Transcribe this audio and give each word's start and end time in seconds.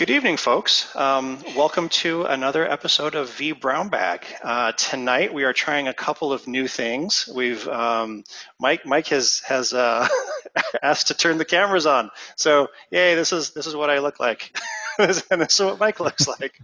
Good 0.00 0.08
evening, 0.08 0.38
folks. 0.38 0.96
Um, 0.96 1.44
welcome 1.54 1.90
to 1.90 2.24
another 2.24 2.66
episode 2.66 3.14
of 3.14 3.28
vBrownBag. 3.32 4.22
Uh, 4.42 4.72
tonight 4.72 5.34
we 5.34 5.44
are 5.44 5.52
trying 5.52 5.88
a 5.88 5.92
couple 5.92 6.32
of 6.32 6.48
new 6.48 6.68
things. 6.68 7.28
We've 7.30 7.68
um, 7.68 8.24
Mike 8.58 8.86
Mike 8.86 9.08
has 9.08 9.40
has 9.40 9.74
uh, 9.74 10.08
asked 10.82 11.08
to 11.08 11.14
turn 11.14 11.36
the 11.36 11.44
cameras 11.44 11.84
on. 11.84 12.10
So 12.36 12.68
yay, 12.90 13.14
this 13.14 13.34
is 13.34 13.50
this 13.50 13.66
is 13.66 13.76
what 13.76 13.90
I 13.90 13.98
look 13.98 14.18
like. 14.18 14.58
and 15.30 15.40
this 15.40 15.54
is 15.54 15.60
what 15.60 15.80
Mike 15.80 16.00
looks 16.00 16.28
like. 16.28 16.60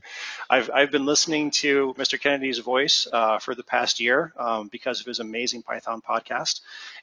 I've, 0.51 0.71
I've 0.73 0.91
been 0.91 1.07
listening 1.07 1.51
to 1.53 1.95
Mr. 1.99 2.21
Kennedy's 2.21 2.59
voice 2.59 3.07
uh, 3.13 3.39
for 3.39 3.55
the 3.55 3.63
past 3.63 4.01
year 4.01 4.33
um, 4.37 4.69
because 4.69 5.01
of 5.01 5.07
his 5.07 5.21
amazing 5.21 5.63
Python 5.63 6.03
podcast. 6.07 6.61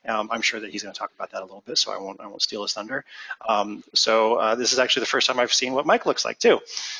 Um, 0.07 0.29
I'm 0.31 0.41
sure 0.41 0.59
that 0.59 0.69
he's 0.69 0.83
going 0.83 0.93
to 0.93 0.99
talk 0.99 1.11
about 1.15 1.31
that 1.31 1.41
a 1.41 1.45
little 1.45 1.63
bit, 1.65 1.77
so 1.77 1.91
I 1.91 1.97
won't 1.97 2.19
I 2.19 2.27
won't 2.27 2.41
steal 2.41 2.61
his 2.61 2.73
thunder. 2.73 3.05
Um, 3.47 3.83
so 3.93 4.35
uh, 4.35 4.55
this 4.55 4.73
is 4.73 4.79
actually 4.79 5.01
the 5.01 5.07
first 5.07 5.27
time 5.27 5.39
I've 5.39 5.53
seen 5.53 5.73
what 5.73 5.85
Mike 5.85 6.05
looks 6.05 6.25
like 6.25 6.39
too. 6.39 6.59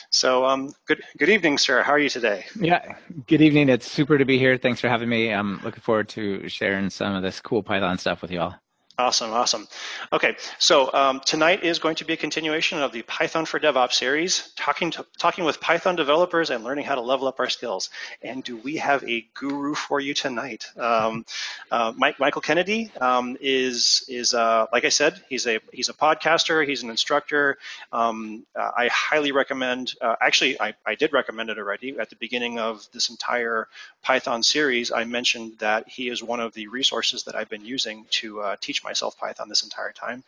So 0.09 0.45
um, 0.45 0.73
good 0.87 1.03
good 1.17 1.29
evening, 1.29 1.57
sir. 1.57 1.83
How 1.83 1.93
are 1.93 1.99
you 1.99 2.09
today? 2.09 2.45
Yeah, 2.59 2.95
good 3.27 3.41
evening. 3.41 3.69
It's 3.69 3.89
super 3.89 4.17
to 4.17 4.25
be 4.25 4.39
here. 4.39 4.57
Thanks 4.57 4.81
for 4.81 4.89
having 4.89 5.09
me. 5.09 5.31
I'm 5.31 5.61
looking 5.63 5.81
forward 5.81 6.09
to 6.09 6.47
sharing 6.49 6.89
some 6.89 7.13
of 7.13 7.23
this 7.23 7.39
cool 7.39 7.61
Python 7.61 7.97
stuff 7.97 8.21
with 8.21 8.31
you 8.31 8.41
all. 8.41 8.55
Awesome, 8.95 9.31
awesome. 9.31 9.67
Okay, 10.11 10.35
so 10.59 10.93
um, 10.93 11.19
tonight 11.19 11.63
is 11.63 11.79
going 11.79 11.95
to 11.95 12.05
be 12.05 12.13
a 12.13 12.17
continuation 12.17 12.79
of 12.79 12.91
the 12.91 13.01
Python 13.01 13.43
for 13.43 13.59
DevOps 13.59 13.93
series, 13.93 14.53
talking 14.55 14.91
to, 14.91 15.03
talking 15.17 15.45
with 15.45 15.59
Python 15.59 15.95
developers 15.95 16.51
and 16.51 16.63
learning 16.63 16.85
how 16.85 16.93
to 16.93 17.01
level 17.01 17.27
up 17.27 17.39
our 17.39 17.49
skills. 17.49 17.89
And 18.21 18.43
do 18.43 18.55
we 18.55 18.77
have 18.77 19.03
a 19.03 19.25
guru 19.33 19.73
for 19.73 19.99
you 19.99 20.13
tonight? 20.13 20.67
Um, 20.77 21.25
uh, 21.71 21.91
Mike, 21.97 22.19
Michael 22.19 22.41
Kennedy 22.41 22.91
um, 23.01 23.35
is 23.41 24.05
is 24.07 24.35
uh, 24.35 24.67
like 24.71 24.85
I 24.85 24.89
said, 24.89 25.19
he's 25.27 25.47
a 25.47 25.59
he's 25.71 25.89
a 25.89 25.93
podcaster, 25.93 26.67
he's 26.67 26.83
an 26.83 26.91
instructor. 26.91 27.57
Um, 27.91 28.45
uh, 28.55 28.69
I 28.77 28.89
highly 28.89 29.31
recommend. 29.31 29.95
Uh, 30.01 30.17
actually, 30.21 30.61
I, 30.61 30.75
I 30.85 30.93
did 30.93 31.13
recommend 31.13 31.49
it 31.49 31.57
already 31.57 31.97
at 31.97 32.11
the 32.11 32.15
beginning 32.17 32.59
of 32.59 32.87
this 32.93 33.09
entire 33.09 33.67
Python 34.03 34.43
series. 34.43 34.91
I 34.91 35.03
mentioned 35.05 35.53
that 35.57 35.89
he 35.89 36.09
is 36.09 36.21
one 36.21 36.39
of 36.39 36.53
the 36.53 36.67
resources 36.67 37.23
that 37.23 37.33
I've 37.33 37.49
been 37.49 37.65
using 37.65 38.05
to 38.21 38.41
uh, 38.41 38.55
myself 38.83 39.17
Python 39.17 39.49
this 39.49 39.63
entire 39.63 39.91
time. 39.91 40.23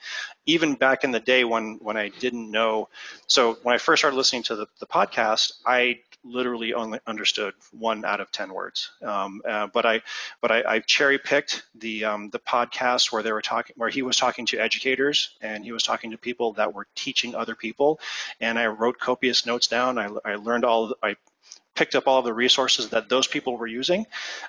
Even 0.45 0.75
back 0.75 1.03
in 1.03 1.11
the 1.11 1.19
day 1.19 1.43
when, 1.43 1.79
when 1.81 1.97
I 1.97 2.09
didn't 2.09 2.49
know, 2.49 2.89
so 3.27 3.57
when 3.63 3.75
I 3.75 3.77
first 3.77 4.01
started 4.01 4.17
listening 4.17 4.43
to 4.43 4.55
the, 4.55 4.67
the 4.79 4.85
podcast, 4.85 5.53
I 5.65 5.99
literally 6.23 6.73
only 6.73 6.99
understood 7.05 7.53
one 7.71 8.03
out 8.03 8.19
of 8.19 8.31
10 8.31 8.51
words. 8.51 8.91
Um, 9.03 9.41
uh, 9.47 9.67
but 9.67 9.85
I, 9.85 10.01
but 10.41 10.51
I, 10.51 10.63
I 10.67 10.79
cherry 10.79 11.19
picked 11.19 11.63
the, 11.75 12.05
um, 12.05 12.29
the 12.31 12.39
podcast 12.39 13.11
where 13.11 13.21
they 13.21 13.31
were 13.31 13.41
talking, 13.41 13.75
where 13.77 13.89
he 13.89 14.01
was 14.01 14.17
talking 14.17 14.45
to 14.47 14.57
educators 14.57 15.35
and 15.41 15.63
he 15.63 15.71
was 15.71 15.83
talking 15.83 16.11
to 16.11 16.17
people 16.17 16.53
that 16.53 16.73
were 16.73 16.87
teaching 16.95 17.35
other 17.35 17.55
people. 17.55 17.99
And 18.41 18.57
I 18.57 18.67
wrote 18.67 18.97
copious 18.99 19.45
notes 19.45 19.67
down. 19.67 19.97
I, 19.99 20.09
I 20.25 20.35
learned 20.35 20.65
all, 20.65 20.95
I 21.03 21.15
picked 21.75 21.95
up 21.95 22.07
all 22.07 22.19
of 22.19 22.25
the 22.25 22.33
resources 22.33 22.89
that 22.89 23.09
those 23.09 23.27
people 23.27 23.57
were 23.57 23.67
using, 23.67 24.05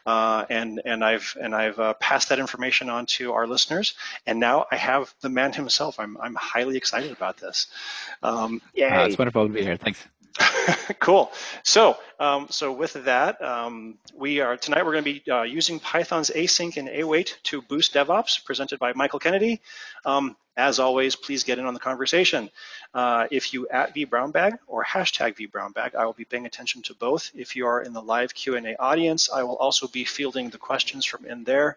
uh, 0.07 0.45
and 0.49 0.81
and 0.85 1.05
I've 1.05 1.37
and 1.41 1.55
I've 1.55 1.79
uh, 1.79 1.95
passed 1.95 2.31
that 2.31 2.39
information 2.39 2.89
on 2.89 3.07
to 3.07 3.33
our 3.33 3.47
listeners. 3.47 3.95
And 4.27 4.41
now 4.41 4.67
I 4.71 4.77
have 4.77 5.13
the 5.21 5.29
man 5.29 5.53
himself. 5.53 6.01
I'm 6.01 6.17
I'm 6.19 6.35
highly 6.35 6.77
excited 6.77 7.13
about 7.13 7.39
this. 7.39 7.67
Um, 8.23 8.63
yeah, 8.75 9.03
uh, 9.03 9.07
it's 9.07 9.19
wonderful 9.19 9.47
to 9.47 9.53
be 9.53 9.63
here. 9.63 9.77
Thanks. 9.77 10.07
cool. 10.99 11.33
So, 11.63 11.97
um, 12.19 12.47
so 12.51 12.73
with 12.73 12.93
that, 13.05 13.41
um, 13.43 13.99
we 14.15 14.41
are 14.41 14.57
tonight 14.57 14.85
we're 14.85 14.93
going 14.93 15.05
to 15.05 15.21
be 15.21 15.31
uh, 15.31 15.43
using 15.43 15.81
Python's 15.81 16.31
async 16.31 16.77
and 16.77 16.89
await 16.89 17.39
to 17.45 17.63
boost 17.63 17.95
DevOps, 17.95 18.45
presented 18.45 18.79
by 18.79 18.93
Michael 18.95 19.19
Kennedy. 19.19 19.61
Um, 20.05 20.37
as 20.57 20.79
always, 20.79 21.17
please 21.17 21.45
get 21.45 21.59
in 21.59 21.67
on 21.67 21.75
the 21.75 21.81
conversation. 21.81 22.51
Uh, 22.95 23.27
if 23.31 23.53
you 23.53 23.69
at 23.69 23.95
vbrownbag 23.95 24.59
or 24.67 24.83
hashtag 24.85 25.37
vbrownbag, 25.37 25.95
I 25.95 26.07
will 26.07 26.15
be 26.15 26.25
paying 26.25 26.47
attention 26.47 26.83
to 26.83 26.95
both. 26.95 27.31
If 27.35 27.55
you 27.55 27.67
are 27.67 27.83
in 27.83 27.93
the 27.93 28.01
live 28.03 28.33
Q&A 28.35 28.75
audience, 28.77 29.29
I 29.31 29.43
will 29.43 29.57
also 29.57 29.87
be 29.87 30.05
fielding 30.05 30.49
the 30.49 30.59
questions 30.59 31.05
from 31.05 31.27
in 31.27 31.45
there. 31.45 31.77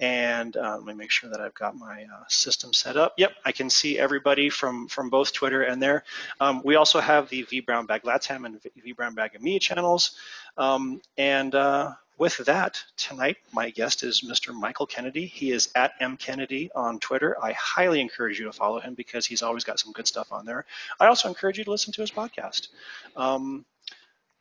And 0.00 0.56
uh, 0.56 0.76
let 0.78 0.86
me 0.86 0.94
make 0.94 1.10
sure 1.10 1.30
that 1.30 1.40
I've 1.40 1.54
got 1.54 1.76
my 1.76 2.04
uh, 2.04 2.24
system 2.28 2.72
set 2.72 2.96
up. 2.96 3.14
Yep, 3.18 3.32
I 3.44 3.52
can 3.52 3.70
see 3.70 3.98
everybody 3.98 4.50
from, 4.50 4.88
from 4.88 5.10
both 5.10 5.32
Twitter 5.32 5.62
and 5.62 5.82
there. 5.82 6.04
Um, 6.40 6.62
we 6.64 6.76
also 6.76 6.98
have 6.98 7.28
the 7.28 7.44
vBrownBag 7.44 8.02
Latam 8.02 8.46
and 8.46 8.60
vBrownBag 8.86 9.40
Media 9.40 9.60
channels. 9.60 10.16
Um, 10.56 11.00
and 11.18 11.54
uh, 11.54 11.92
with 12.18 12.38
that, 12.38 12.82
tonight 12.96 13.36
my 13.52 13.70
guest 13.70 14.02
is 14.02 14.20
Mr. 14.22 14.54
Michael 14.54 14.86
Kennedy. 14.86 15.26
He 15.26 15.50
is 15.50 15.70
at 15.74 15.92
M 16.00 16.16
Kennedy 16.16 16.70
on 16.74 16.98
Twitter. 16.98 17.36
I 17.42 17.52
highly 17.52 18.00
encourage 18.00 18.38
you 18.38 18.44
to 18.46 18.52
follow 18.52 18.80
him 18.80 18.94
because 18.94 19.26
he's 19.26 19.42
always 19.42 19.64
got 19.64 19.78
some 19.78 19.92
good 19.92 20.06
stuff 20.06 20.32
on 20.32 20.44
there. 20.44 20.64
I 21.00 21.06
also 21.06 21.28
encourage 21.28 21.58
you 21.58 21.64
to 21.64 21.70
listen 21.70 21.92
to 21.94 22.00
his 22.00 22.10
podcast. 22.10 22.68
Um, 23.16 23.64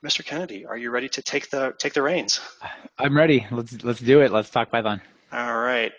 Mr. 0.06 0.26
Kennedy, 0.26 0.66
are 0.66 0.78
you 0.78 0.90
ready 0.92 1.10
to 1.10 1.22
take 1.22 1.50
the 1.50 1.74
take 1.78 1.94
the 1.94 2.02
reins? 2.02 2.40
I'm 2.98 3.16
ready. 3.16 3.46
Let's 3.52 3.84
let's 3.84 4.00
do 4.00 4.22
it. 4.22 4.32
Let's 4.32 4.50
talk 4.50 4.70
Python. 4.70 5.02
All 5.32 5.58
right. 5.58 5.92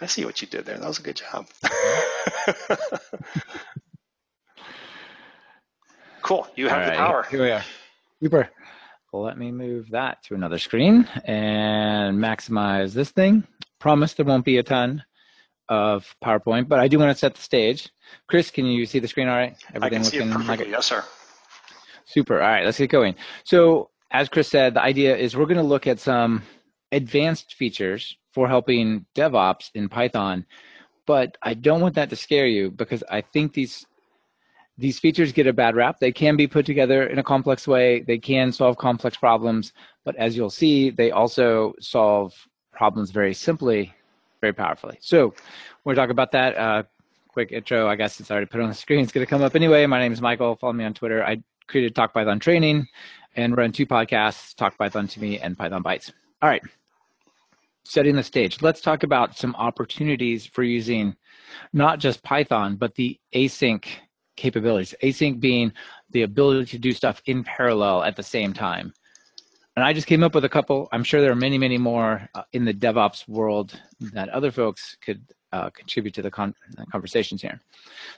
I 0.00 0.06
see 0.06 0.24
what 0.24 0.40
you 0.42 0.48
did 0.48 0.64
there. 0.64 0.78
That 0.78 0.86
was 0.88 0.98
a 0.98 1.02
good 1.02 1.16
job. 1.16 1.46
cool. 6.22 6.46
You 6.56 6.68
have 6.68 6.86
the 6.86 6.96
power. 6.96 7.26
Here 7.30 7.42
we 7.42 7.50
are. 7.50 7.64
Super. 8.20 8.48
Let 9.12 9.36
me 9.36 9.52
move 9.52 9.90
that 9.90 10.22
to 10.24 10.34
another 10.34 10.58
screen 10.58 11.06
and 11.24 12.18
maximize 12.18 12.94
this 12.94 13.10
thing. 13.10 13.46
Promise 13.78 14.14
there 14.14 14.24
won't 14.24 14.44
be 14.44 14.56
a 14.56 14.62
ton 14.62 15.04
of 15.68 16.06
PowerPoint, 16.24 16.68
but 16.68 16.78
I 16.78 16.88
do 16.88 16.98
want 16.98 17.10
to 17.10 17.18
set 17.18 17.34
the 17.34 17.42
stage. 17.42 17.90
Chris, 18.26 18.50
can 18.50 18.64
you 18.64 18.86
see 18.86 19.00
the 19.00 19.08
screen 19.08 19.28
all 19.28 19.36
right? 19.36 19.54
Everything 19.74 19.84
I 19.84 20.02
can 20.02 20.04
see 20.04 20.16
it 20.18 20.30
perfectly. 20.30 20.64
Like 20.64 20.68
yes, 20.68 20.86
sir. 20.86 21.04
Super. 22.06 22.40
All 22.40 22.48
right, 22.48 22.64
let's 22.64 22.78
get 22.78 22.90
going. 22.90 23.14
So 23.44 23.90
as 24.10 24.28
Chris 24.28 24.48
said, 24.48 24.74
the 24.74 24.82
idea 24.82 25.16
is 25.16 25.36
we're 25.36 25.46
going 25.46 25.56
to 25.58 25.62
look 25.62 25.86
at 25.86 26.00
some 26.00 26.42
advanced 26.92 27.54
features 27.54 28.16
for 28.32 28.46
helping 28.46 29.06
DevOps 29.14 29.70
in 29.74 29.88
Python, 29.88 30.46
but 31.06 31.36
I 31.42 31.54
don't 31.54 31.80
want 31.80 31.94
that 31.96 32.10
to 32.10 32.16
scare 32.16 32.46
you 32.46 32.70
because 32.70 33.02
I 33.10 33.22
think 33.22 33.54
these 33.54 33.86
these 34.78 34.98
features 34.98 35.32
get 35.32 35.46
a 35.46 35.52
bad 35.52 35.76
rap. 35.76 35.98
They 36.00 36.12
can 36.12 36.36
be 36.36 36.46
put 36.46 36.64
together 36.64 37.06
in 37.06 37.18
a 37.18 37.22
complex 37.22 37.68
way. 37.68 38.00
They 38.00 38.18
can 38.18 38.52
solve 38.52 38.78
complex 38.78 39.16
problems, 39.16 39.72
but 40.04 40.16
as 40.16 40.36
you'll 40.36 40.50
see, 40.50 40.90
they 40.90 41.10
also 41.10 41.74
solve 41.78 42.34
problems 42.72 43.10
very 43.10 43.34
simply, 43.34 43.94
very 44.40 44.54
powerfully. 44.54 44.96
So 45.00 45.34
we're 45.84 45.94
talking 45.94 46.12
about 46.12 46.32
that. 46.32 46.56
Uh, 46.56 46.82
quick 47.28 47.52
intro. 47.52 47.86
I 47.86 47.96
guess 47.96 48.18
it's 48.18 48.30
already 48.30 48.46
put 48.46 48.62
on 48.62 48.68
the 48.68 48.74
screen. 48.74 49.00
It's 49.00 49.12
going 49.12 49.26
to 49.26 49.30
come 49.30 49.42
up 49.42 49.54
anyway. 49.54 49.84
My 49.86 49.98
name 49.98 50.12
is 50.12 50.22
Michael. 50.22 50.56
Follow 50.56 50.72
me 50.72 50.84
on 50.84 50.94
Twitter. 50.94 51.22
I 51.22 51.42
created 51.66 51.94
Talk 51.94 52.14
Python 52.14 52.38
Training 52.38 52.86
and 53.36 53.56
run 53.56 53.72
two 53.72 53.86
podcasts, 53.86 54.54
Talk 54.54 54.76
Python 54.78 55.06
to 55.08 55.20
Me 55.20 55.38
and 55.38 55.56
Python 55.56 55.82
Bytes. 55.82 56.12
All 56.40 56.48
right 56.48 56.62
setting 57.84 58.16
the 58.16 58.22
stage, 58.22 58.62
let's 58.62 58.80
talk 58.80 59.02
about 59.02 59.36
some 59.36 59.54
opportunities 59.56 60.46
for 60.46 60.62
using 60.62 61.16
not 61.72 61.98
just 61.98 62.22
Python, 62.22 62.76
but 62.76 62.94
the 62.94 63.18
async 63.34 63.84
capabilities. 64.36 64.94
Async 65.02 65.40
being 65.40 65.72
the 66.10 66.22
ability 66.22 66.66
to 66.66 66.78
do 66.78 66.92
stuff 66.92 67.20
in 67.26 67.44
parallel 67.44 68.02
at 68.02 68.16
the 68.16 68.22
same 68.22 68.52
time. 68.52 68.92
And 69.76 69.84
I 69.84 69.92
just 69.92 70.06
came 70.06 70.22
up 70.22 70.34
with 70.34 70.44
a 70.44 70.50
couple. 70.50 70.88
I'm 70.92 71.04
sure 71.04 71.20
there 71.20 71.32
are 71.32 71.36
many, 71.36 71.56
many 71.56 71.78
more 71.78 72.28
uh, 72.34 72.42
in 72.52 72.64
the 72.64 72.74
DevOps 72.74 73.26
world 73.26 73.78
that 74.12 74.28
other 74.28 74.50
folks 74.50 74.96
could 75.02 75.22
uh, 75.52 75.70
contribute 75.70 76.14
to 76.14 76.22
the 76.22 76.30
con- 76.30 76.54
conversations 76.90 77.40
here. 77.40 77.58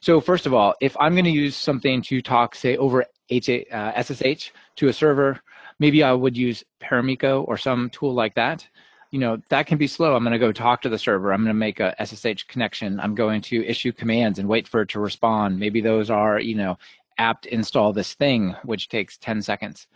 So 0.01 0.21
first 0.21 0.47
of 0.47 0.55
all, 0.55 0.75
if 0.81 0.97
I'm 0.99 1.13
going 1.13 1.25
to 1.25 1.31
use 1.31 1.57
something 1.57 2.03
to 2.03 2.21
talk, 2.23 2.55
say, 2.57 2.77
over 2.77 3.05
H- 3.31 3.49
uh, 3.49 4.03
SSH 4.03 4.51
to 4.77 4.89
a 4.89 4.93
server, 4.93 5.41
maybe 5.79 6.03
I 6.03 6.13
would 6.13 6.37
use 6.37 6.65
Paramiko 6.83 7.47
or 7.47 7.57
some 7.57 7.89
tool 7.91 8.15
like 8.15 8.35
that 8.35 8.67
you 9.15 9.21
know 9.21 9.41
that 9.49 9.69
can 9.69 9.79
be 9.79 9.87
slow. 9.87 10.17
I'm 10.17 10.25
going 10.25 10.33
to 10.33 10.41
go 10.41 10.51
talk 10.51 10.83
to 10.83 10.89
the 10.89 10.99
server. 10.99 11.33
I'm 11.33 11.43
going 11.43 11.55
to 11.55 11.55
make 11.55 11.79
a 11.79 11.95
ssh 12.05 12.43
connection. 12.49 12.99
I'm 12.99 13.15
going 13.15 13.43
to 13.43 13.65
issue 13.65 13.93
commands 13.93 14.41
and 14.41 14.49
wait 14.49 14.67
for 14.67 14.81
it 14.81 14.89
to 14.89 14.99
respond. 14.99 15.57
Maybe 15.57 15.81
those 15.81 16.11
are 16.11 16.41
you 16.41 16.57
know 16.57 16.79
apt 17.17 17.47
install 17.47 17.93
this 17.93 18.15
thing 18.15 18.57
which 18.65 18.89
takes 18.89 19.17
10 19.19 19.41
seconds. 19.41 19.87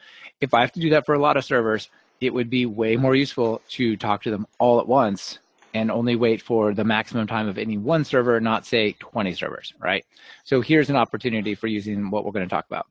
If 0.40 0.54
i 0.54 0.60
have 0.60 0.70
to 0.70 0.78
do 0.78 0.90
that 0.90 1.04
for 1.04 1.16
a 1.16 1.18
lot 1.18 1.36
of 1.36 1.44
servers 1.44 1.90
it 2.20 2.32
would 2.32 2.48
be 2.48 2.64
way 2.64 2.94
more 2.94 3.16
useful 3.16 3.60
to 3.70 3.96
talk 3.96 4.22
to 4.22 4.30
them 4.30 4.46
all 4.60 4.78
at 4.78 4.86
once 4.86 5.40
and 5.74 5.90
only 5.90 6.14
wait 6.14 6.40
for 6.40 6.72
the 6.72 6.84
maximum 6.84 7.26
time 7.26 7.48
of 7.48 7.58
any 7.58 7.76
one 7.76 8.04
server 8.04 8.40
not 8.40 8.66
say 8.66 8.92
20 9.00 9.34
servers 9.34 9.74
right? 9.80 10.06
So 10.44 10.60
here's 10.60 10.90
an 10.90 10.96
opportunity 10.96 11.56
for 11.56 11.66
using 11.66 12.12
what 12.12 12.24
we're 12.24 12.38
going 12.38 12.48
to 12.48 12.54
talk 12.54 12.66
about. 12.66 12.86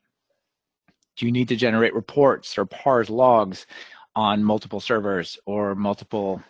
Do 1.16 1.26
you 1.26 1.32
need 1.32 1.48
to 1.48 1.56
generate 1.56 1.96
reports 1.96 2.58
or 2.58 2.66
parse 2.66 3.10
logs 3.10 3.66
on 4.18 4.44
multiple 4.44 4.80
servers 4.80 5.38
or 5.46 5.76
multiple 5.76 6.42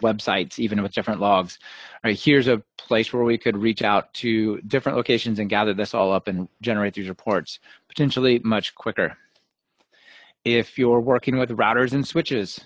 websites, 0.00 0.58
even 0.58 0.82
with 0.82 0.92
different 0.92 1.20
logs. 1.20 1.58
All 2.02 2.08
right, 2.08 2.18
here's 2.18 2.48
a 2.48 2.62
place 2.78 3.12
where 3.12 3.24
we 3.24 3.36
could 3.36 3.58
reach 3.58 3.82
out 3.82 4.12
to 4.14 4.58
different 4.62 4.96
locations 4.96 5.38
and 5.38 5.50
gather 5.50 5.74
this 5.74 5.92
all 5.92 6.10
up 6.10 6.28
and 6.28 6.48
generate 6.62 6.94
these 6.94 7.10
reports, 7.10 7.58
potentially 7.88 8.40
much 8.42 8.74
quicker. 8.74 9.18
If 10.46 10.78
you're 10.78 11.00
working 11.00 11.36
with 11.36 11.50
routers 11.50 11.92
and 11.92 12.08
switches, 12.08 12.58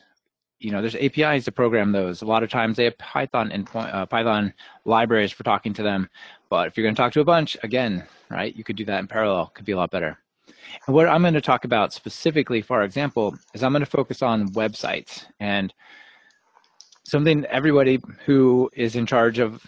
you 0.61 0.71
know, 0.71 0.81
there's 0.81 0.95
APIs 0.95 1.45
to 1.47 1.53
program 1.53 1.91
those. 1.91 2.23
A 2.23 2.27
lot 2.27 2.45
of 2.45 2.49
times 2.49 2.77
they 2.77 2.85
have 2.85 2.97
Python 2.99 3.51
and 3.51 3.69
uh, 3.75 4.07
Python 4.07 4.55
libraries 4.85 5.33
for 5.33 5.43
talking 5.43 5.75
to 5.75 5.83
them, 5.83 6.09
But 6.49 6.69
if 6.69 6.77
you're 6.77 6.85
going 6.85 6.95
to 6.95 7.03
talk 7.03 7.13
to 7.15 7.21
a 7.21 7.25
bunch, 7.25 7.57
again, 7.65 8.07
right, 8.31 8.55
you 8.55 8.63
could 8.63 8.77
do 8.77 8.85
that 8.85 9.01
in 9.01 9.09
parallel. 9.09 9.51
Could 9.53 9.67
be 9.67 9.73
a 9.73 9.77
lot 9.77 9.91
better. 9.91 10.17
And 10.87 10.95
what 10.95 11.09
I'm 11.09 11.23
going 11.23 11.35
to 11.35 11.41
talk 11.41 11.65
about 11.65 11.93
specifically 11.93 12.63
for 12.63 12.79
our 12.79 12.85
example 12.85 13.37
is 13.55 13.63
I'm 13.63 13.73
going 13.73 13.81
to 13.81 13.91
focus 13.91 14.23
on 14.23 14.49
websites 14.51 15.25
and 15.41 15.73
something 17.05 17.45
everybody 17.47 18.01
who 18.25 18.71
is 18.73 18.97
in 18.97 19.07
charge 19.07 19.39
of 19.39 19.65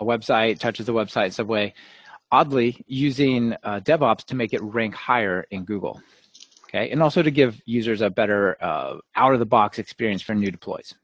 a 0.00 0.04
website, 0.04 0.58
touches 0.58 0.88
a 0.88 0.92
website, 0.92 1.32
Subway, 1.32 1.72
oddly 2.30 2.84
using 2.86 3.54
uh, 3.62 3.80
DevOps 3.80 4.24
to 4.26 4.34
make 4.34 4.52
it 4.52 4.62
rank 4.62 4.94
higher 4.94 5.46
in 5.50 5.64
Google. 5.64 6.00
Okay, 6.68 6.90
and 6.90 7.02
also 7.02 7.22
to 7.22 7.30
give 7.30 7.62
users 7.64 8.00
a 8.00 8.10
better 8.10 8.56
uh, 8.62 8.96
out-of-the-box 9.14 9.78
experience 9.78 10.20
for 10.20 10.34
new 10.34 10.50
deploys. 10.50 10.94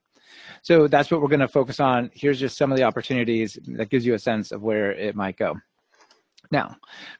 So 0.63 0.89
that's 0.89 1.11
what 1.11 1.23
we're 1.23 1.29
going 1.29 1.41
to 1.41 1.49
focus 1.49 1.81
on. 1.81 2.11
Here's 2.13 2.41
just 2.41 2.59
some 2.59 2.73
of 2.73 2.79
the 2.79 2.85
opportunities 2.85 3.59
that 3.67 3.89
gives 3.89 4.05
you 4.05 4.15
a 4.15 4.19
sense 4.19 4.53
of 4.53 4.63
where 4.63 4.93
it 4.93 5.15
might 5.15 5.37
go. 5.37 5.55
Now, 6.51 6.77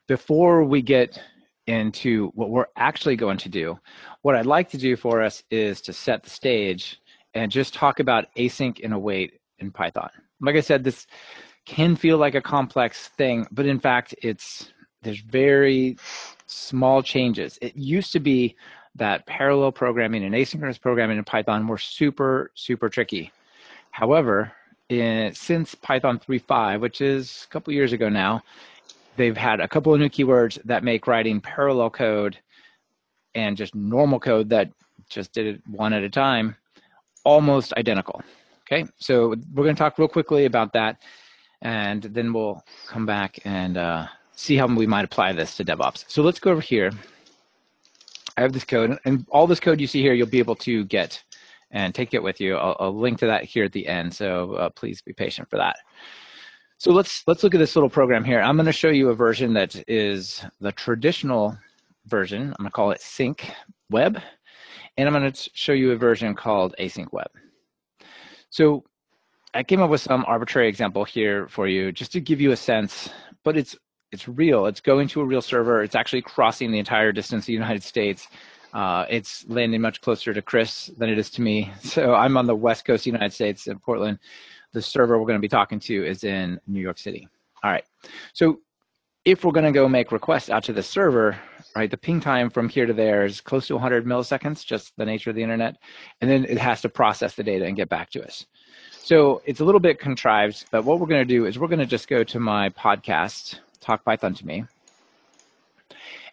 before 0.07 0.63
we 0.63 0.81
get 0.81 1.19
into 1.67 2.27
what 2.35 2.49
we're 2.49 2.67
actually 2.75 3.15
going 3.15 3.37
to 3.37 3.49
do, 3.49 3.79
what 4.21 4.35
I'd 4.35 4.45
like 4.45 4.69
to 4.71 4.77
do 4.77 4.95
for 4.95 5.21
us 5.21 5.43
is 5.49 5.81
to 5.81 5.93
set 5.93 6.23
the 6.23 6.29
stage 6.29 6.99
and 7.33 7.51
just 7.51 7.73
talk 7.73 7.99
about 7.99 8.25
async 8.37 8.83
and 8.83 8.93
await 8.93 9.39
in 9.59 9.71
Python. 9.71 10.09
Like 10.41 10.55
I 10.55 10.61
said, 10.61 10.83
this 10.83 11.07
can 11.65 11.95
feel 11.95 12.17
like 12.17 12.35
a 12.35 12.41
complex 12.41 13.07
thing, 13.09 13.47
but 13.51 13.65
in 13.65 13.79
fact, 13.79 14.13
it's 14.21 14.71
there's 15.01 15.19
very 15.19 15.97
small 16.45 17.03
changes. 17.03 17.57
It 17.61 17.75
used 17.75 18.13
to 18.13 18.19
be 18.19 18.55
that 18.95 19.25
parallel 19.25 19.71
programming 19.71 20.23
and 20.23 20.33
asynchronous 20.35 20.79
programming 20.79 21.17
in 21.17 21.23
Python 21.23 21.67
were 21.67 21.77
super, 21.77 22.51
super 22.55 22.89
tricky. 22.89 23.31
However, 23.91 24.51
in, 24.89 25.33
since 25.33 25.75
Python 25.75 26.19
3.5, 26.19 26.79
which 26.79 27.01
is 27.01 27.45
a 27.45 27.51
couple 27.51 27.73
years 27.73 27.93
ago 27.93 28.09
now, 28.09 28.41
they've 29.17 29.37
had 29.37 29.59
a 29.59 29.67
couple 29.67 29.93
of 29.93 29.99
new 29.99 30.09
keywords 30.09 30.59
that 30.65 30.83
make 30.83 31.07
writing 31.07 31.41
parallel 31.41 31.89
code 31.89 32.37
and 33.35 33.57
just 33.57 33.73
normal 33.75 34.19
code 34.19 34.49
that 34.49 34.69
just 35.09 35.33
did 35.33 35.45
it 35.47 35.61
one 35.67 35.93
at 35.93 36.03
a 36.03 36.09
time 36.09 36.55
almost 37.23 37.73
identical. 37.73 38.21
Okay, 38.65 38.85
so 38.97 39.29
we're 39.29 39.63
going 39.63 39.75
to 39.75 39.79
talk 39.79 39.97
real 39.97 40.07
quickly 40.07 40.45
about 40.45 40.73
that, 40.73 41.01
and 41.61 42.03
then 42.03 42.33
we'll 42.33 42.63
come 42.87 43.05
back 43.05 43.39
and 43.45 43.77
uh, 43.77 44.07
see 44.35 44.55
how 44.55 44.67
we 44.67 44.87
might 44.87 45.05
apply 45.05 45.33
this 45.33 45.57
to 45.57 45.65
DevOps. 45.65 46.05
So 46.07 46.21
let's 46.23 46.39
go 46.39 46.51
over 46.51 46.61
here. 46.61 46.91
I 48.37 48.41
have 48.41 48.53
this 48.53 48.63
code, 48.63 48.97
and 49.05 49.25
all 49.29 49.47
this 49.47 49.59
code 49.59 49.79
you 49.79 49.87
see 49.87 50.01
here, 50.01 50.13
you'll 50.13 50.27
be 50.27 50.39
able 50.39 50.55
to 50.57 50.85
get 50.85 51.21
and 51.71 51.93
take 51.93 52.13
it 52.13 52.23
with 52.23 52.39
you. 52.39 52.55
I'll, 52.55 52.75
I'll 52.79 52.95
link 52.95 53.19
to 53.19 53.27
that 53.27 53.43
here 53.43 53.65
at 53.65 53.71
the 53.71 53.87
end, 53.87 54.13
so 54.13 54.53
uh, 54.53 54.69
please 54.69 55.01
be 55.01 55.13
patient 55.13 55.49
for 55.49 55.57
that. 55.57 55.77
So 56.83 56.91
let's 56.91 57.23
let's 57.27 57.45
look 57.45 57.55
at 57.55 57.59
this 57.59 57.77
little 57.77 57.89
program 57.89 58.25
here. 58.25 58.41
I'm 58.41 58.57
going 58.57 58.65
to 58.65 58.73
show 58.73 58.89
you 58.89 59.07
a 59.07 59.15
version 59.15 59.53
that 59.53 59.81
is 59.87 60.43
the 60.59 60.73
traditional 60.73 61.57
version. 62.07 62.41
I'm 62.41 62.55
going 62.57 62.65
to 62.65 62.71
call 62.71 62.91
it 62.91 62.99
Sync 62.99 63.49
Web, 63.89 64.19
and 64.97 65.07
I'm 65.07 65.13
going 65.13 65.31
to 65.31 65.49
show 65.53 65.71
you 65.71 65.93
a 65.93 65.95
version 65.95 66.35
called 66.35 66.75
Async 66.77 67.07
Web. 67.13 67.29
So 68.49 68.83
I 69.53 69.63
came 69.63 69.81
up 69.81 69.89
with 69.89 70.01
some 70.01 70.25
arbitrary 70.27 70.67
example 70.67 71.05
here 71.05 71.47
for 71.47 71.69
you 71.69 71.93
just 71.93 72.11
to 72.11 72.19
give 72.19 72.41
you 72.41 72.51
a 72.51 72.57
sense, 72.57 73.09
but 73.45 73.55
it's 73.55 73.77
it's 74.11 74.27
real. 74.27 74.65
It's 74.65 74.81
going 74.81 75.07
to 75.07 75.21
a 75.21 75.25
real 75.25 75.41
server. 75.41 75.83
It's 75.83 75.95
actually 75.95 76.23
crossing 76.23 76.69
the 76.69 76.79
entire 76.79 77.13
distance 77.13 77.43
of 77.43 77.47
the 77.47 77.53
United 77.53 77.83
States. 77.83 78.27
Uh, 78.73 79.05
it's 79.09 79.45
landing 79.47 79.79
much 79.79 80.01
closer 80.01 80.33
to 80.33 80.41
Chris 80.41 80.87
than 80.97 81.09
it 81.09 81.17
is 81.17 81.29
to 81.29 81.41
me. 81.41 81.71
So 81.81 82.13
I'm 82.13 82.35
on 82.35 82.45
the 82.45 82.55
west 82.57 82.83
coast 82.83 83.07
of 83.07 83.13
the 83.13 83.17
United 83.17 83.33
States 83.33 83.67
in 83.67 83.79
Portland. 83.79 84.19
The 84.73 84.81
server 84.81 85.17
we're 85.17 85.27
going 85.27 85.39
to 85.39 85.41
be 85.41 85.47
talking 85.47 85.79
to 85.81 86.05
is 86.05 86.23
in 86.23 86.59
New 86.67 86.81
York 86.81 86.97
City. 86.97 87.27
All 87.63 87.71
right. 87.71 87.85
So 88.33 88.59
if 89.25 89.45
we're 89.45 89.51
going 89.51 89.65
to 89.65 89.71
go 89.71 89.87
make 89.87 90.11
requests 90.11 90.49
out 90.49 90.65
to 90.65 90.73
the 90.73 90.83
server, 90.83 91.37
right, 91.75 91.89
the 91.89 91.97
ping 91.97 92.19
time 92.19 92.49
from 92.49 92.67
here 92.67 92.85
to 92.85 92.93
there 92.93 93.25
is 93.25 93.39
close 93.39 93.67
to 93.67 93.75
100 93.75 94.05
milliseconds, 94.05 94.65
just 94.65 94.91
the 94.97 95.05
nature 95.05 95.29
of 95.29 95.35
the 95.35 95.43
internet. 95.43 95.77
And 96.19 96.29
then 96.29 96.45
it 96.45 96.57
has 96.57 96.81
to 96.81 96.89
process 96.89 97.35
the 97.35 97.43
data 97.43 97.65
and 97.65 97.77
get 97.77 97.87
back 97.87 98.09
to 98.11 98.23
us. 98.23 98.45
So 98.91 99.41
it's 99.45 99.59
a 99.59 99.65
little 99.65 99.81
bit 99.81 99.99
contrived, 99.99 100.65
but 100.71 100.85
what 100.85 100.99
we're 100.99 101.07
going 101.07 101.25
to 101.27 101.33
do 101.33 101.45
is 101.45 101.59
we're 101.59 101.67
going 101.67 101.79
to 101.79 101.85
just 101.85 102.07
go 102.07 102.23
to 102.23 102.39
my 102.39 102.69
podcast, 102.69 103.59
Talk 103.81 104.03
Python 104.05 104.33
to 104.33 104.45
Me, 104.45 104.63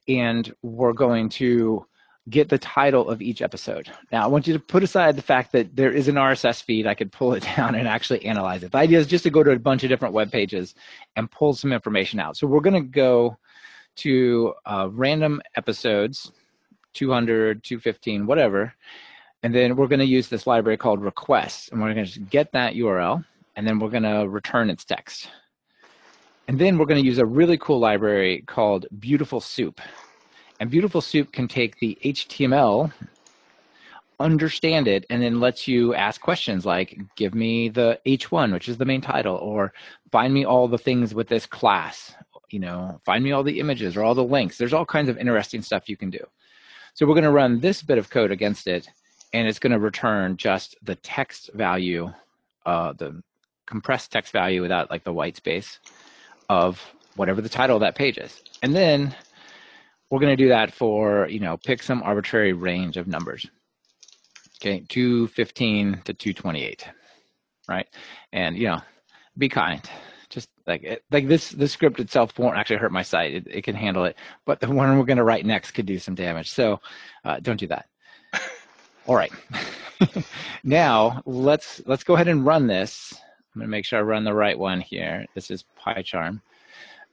and 0.08 0.52
we're 0.62 0.93
going 0.93 1.28
to 1.31 1.84
get 2.28 2.49
the 2.49 2.58
title 2.58 3.08
of 3.08 3.22
each 3.22 3.40
episode. 3.40 3.90
Now, 4.12 4.25
I 4.25 4.26
want 4.26 4.46
you 4.46 4.52
to 4.52 4.61
put 4.61 4.82
aside 4.82 5.17
the 5.17 5.22
fact 5.22 5.52
that 5.52 5.75
there 5.75 5.90
is 5.90 6.08
an 6.08 6.17
RSS 6.17 6.62
feed. 6.62 6.87
I 6.87 6.94
could 6.94 7.11
pull 7.11 7.32
it 7.32 7.43
down 7.56 7.75
and 7.75 7.88
actually 7.88 8.25
analyze 8.26 8.62
it. 8.62 8.72
The 8.72 8.78
idea 8.78 8.99
is 8.99 9.06
just 9.06 9.25
to 9.25 9.31
go 9.31 9.43
to 9.43 9.52
a 9.52 9.58
bunch 9.58 9.82
of 9.82 9.88
different 9.88 10.14
web 10.14 10.31
pages 10.31 10.75
and 11.17 11.31
pull 11.31 11.55
some 11.55 11.72
information 11.72 12.20
out. 12.20 12.37
So 12.37 12.46
we're 12.46 12.61
going 12.61 12.82
to 12.82 12.88
go 12.88 13.38
to 13.96 14.55
uh, 14.67 14.88
random 14.90 15.40
episodes, 15.56 16.32
200, 16.94 17.64
215, 17.64 18.26
whatever. 18.26 18.72
And 19.43 19.55
then 19.55 19.75
we're 19.75 19.88
going 19.88 20.00
to 20.00 20.06
use 20.06 20.28
this 20.28 20.46
library 20.46 20.76
called 20.76 21.02
requests. 21.02 21.69
And 21.69 21.81
we're 21.81 21.94
going 21.94 22.05
to 22.05 22.12
just 22.12 22.28
get 22.31 22.52
that 22.52 22.75
URL, 22.75 23.25
and 23.56 23.67
then 23.67 23.78
we're 23.78 23.88
going 23.88 24.02
to 24.02 24.28
return 24.28 24.69
its 24.70 24.84
text. 24.84 25.28
And 26.49 26.58
then 26.58 26.78
we're 26.78 26.87
going 26.87 27.00
to 27.00 27.06
use 27.06 27.19
a 27.19 27.26
really 27.26 27.56
cool 27.58 27.78
library 27.78 28.43
called 28.46 28.87
Beautiful 28.99 29.40
Soup. 29.40 29.81
And 30.60 30.70
Beautiful 30.70 31.00
Soup 31.00 31.32
can 31.32 31.48
take 31.48 31.78
the 31.78 31.98
HTML, 32.04 32.92
understand 34.20 34.88
it, 34.88 35.06
and 35.08 35.22
then 35.22 35.40
lets 35.40 35.66
you 35.66 35.94
ask 35.94 36.20
questions 36.20 36.66
like, 36.66 37.00
give 37.16 37.34
me 37.34 37.70
the 37.70 37.98
H1, 38.06 38.52
which 38.52 38.68
is 38.68 38.76
the 38.76 38.84
main 38.84 39.00
title, 39.00 39.36
or 39.36 39.72
find 40.12 40.34
me 40.34 40.44
all 40.44 40.68
the 40.68 40.76
things 40.76 41.14
with 41.14 41.28
this 41.28 41.46
class, 41.46 42.14
you 42.50 42.58
know, 42.58 43.00
find 43.06 43.24
me 43.24 43.32
all 43.32 43.42
the 43.42 43.58
images 43.58 43.96
or 43.96 44.02
all 44.02 44.14
the 44.14 44.22
links. 44.22 44.58
There's 44.58 44.74
all 44.74 44.84
kinds 44.84 45.08
of 45.08 45.16
interesting 45.16 45.62
stuff 45.62 45.88
you 45.88 45.96
can 45.96 46.10
do. 46.10 46.24
So 46.92 47.06
we're 47.06 47.14
going 47.14 47.24
to 47.24 47.30
run 47.30 47.60
this 47.60 47.82
bit 47.82 47.96
of 47.96 48.10
code 48.10 48.30
against 48.30 48.66
it, 48.66 48.86
and 49.32 49.48
it's 49.48 49.58
going 49.58 49.72
to 49.72 49.78
return 49.78 50.36
just 50.36 50.76
the 50.82 50.96
text 50.96 51.48
value, 51.54 52.12
uh, 52.66 52.92
the 52.92 53.22
compressed 53.64 54.12
text 54.12 54.30
value 54.30 54.60
without 54.60 54.90
like 54.90 55.04
the 55.04 55.12
white 55.12 55.38
space 55.38 55.78
of 56.50 56.84
whatever 57.16 57.40
the 57.40 57.48
title 57.48 57.76
of 57.76 57.80
that 57.80 57.94
page 57.94 58.18
is. 58.18 58.42
And 58.62 58.74
then 58.74 59.14
we're 60.10 60.20
going 60.20 60.36
to 60.36 60.42
do 60.42 60.48
that 60.48 60.74
for, 60.74 61.28
you 61.28 61.40
know, 61.40 61.56
pick 61.56 61.82
some 61.82 62.02
arbitrary 62.02 62.52
range 62.52 62.96
of 62.96 63.06
numbers. 63.06 63.46
Okay, 64.60 64.84
215 64.88 66.02
to 66.04 66.12
228, 66.12 66.86
right? 67.68 67.86
And, 68.32 68.56
you 68.56 68.68
know, 68.68 68.80
be 69.38 69.48
kind 69.48 69.80
just 70.30 70.48
like 70.66 70.82
it, 70.84 71.04
like 71.10 71.28
this 71.28 71.50
this 71.50 71.72
script 71.72 72.00
itself 72.00 72.38
won't 72.38 72.56
actually 72.56 72.76
hurt 72.76 72.92
my 72.92 73.02
site. 73.02 73.34
It, 73.34 73.46
it 73.50 73.64
can 73.64 73.74
handle 73.74 74.04
it, 74.04 74.16
but 74.46 74.60
the 74.60 74.70
one 74.70 74.96
we're 74.96 75.05
going 75.05 75.19
to 75.19 75.24
write 75.24 75.44
next 75.44 75.72
could 75.72 75.86
do 75.86 75.98
some 75.98 76.14
damage. 76.14 76.50
So 76.50 76.81
uh, 77.24 77.40
don't 77.40 77.58
do 77.58 77.67
that. 77.67 77.86
All 79.06 79.17
right. 79.17 79.32
now 80.64 81.20
let's 81.26 81.82
let's 81.84 82.05
go 82.05 82.14
ahead 82.14 82.29
and 82.29 82.46
run 82.46 82.67
this. 82.67 83.12
I'm 83.55 83.60
going 83.60 83.67
to 83.67 83.70
make 83.70 83.84
sure 83.84 83.98
I 83.98 84.02
run 84.02 84.24
the 84.24 84.32
right 84.32 84.58
one 84.58 84.81
here. 84.81 85.26
This 85.34 85.50
is 85.50 85.64
PyCharm. 85.84 86.40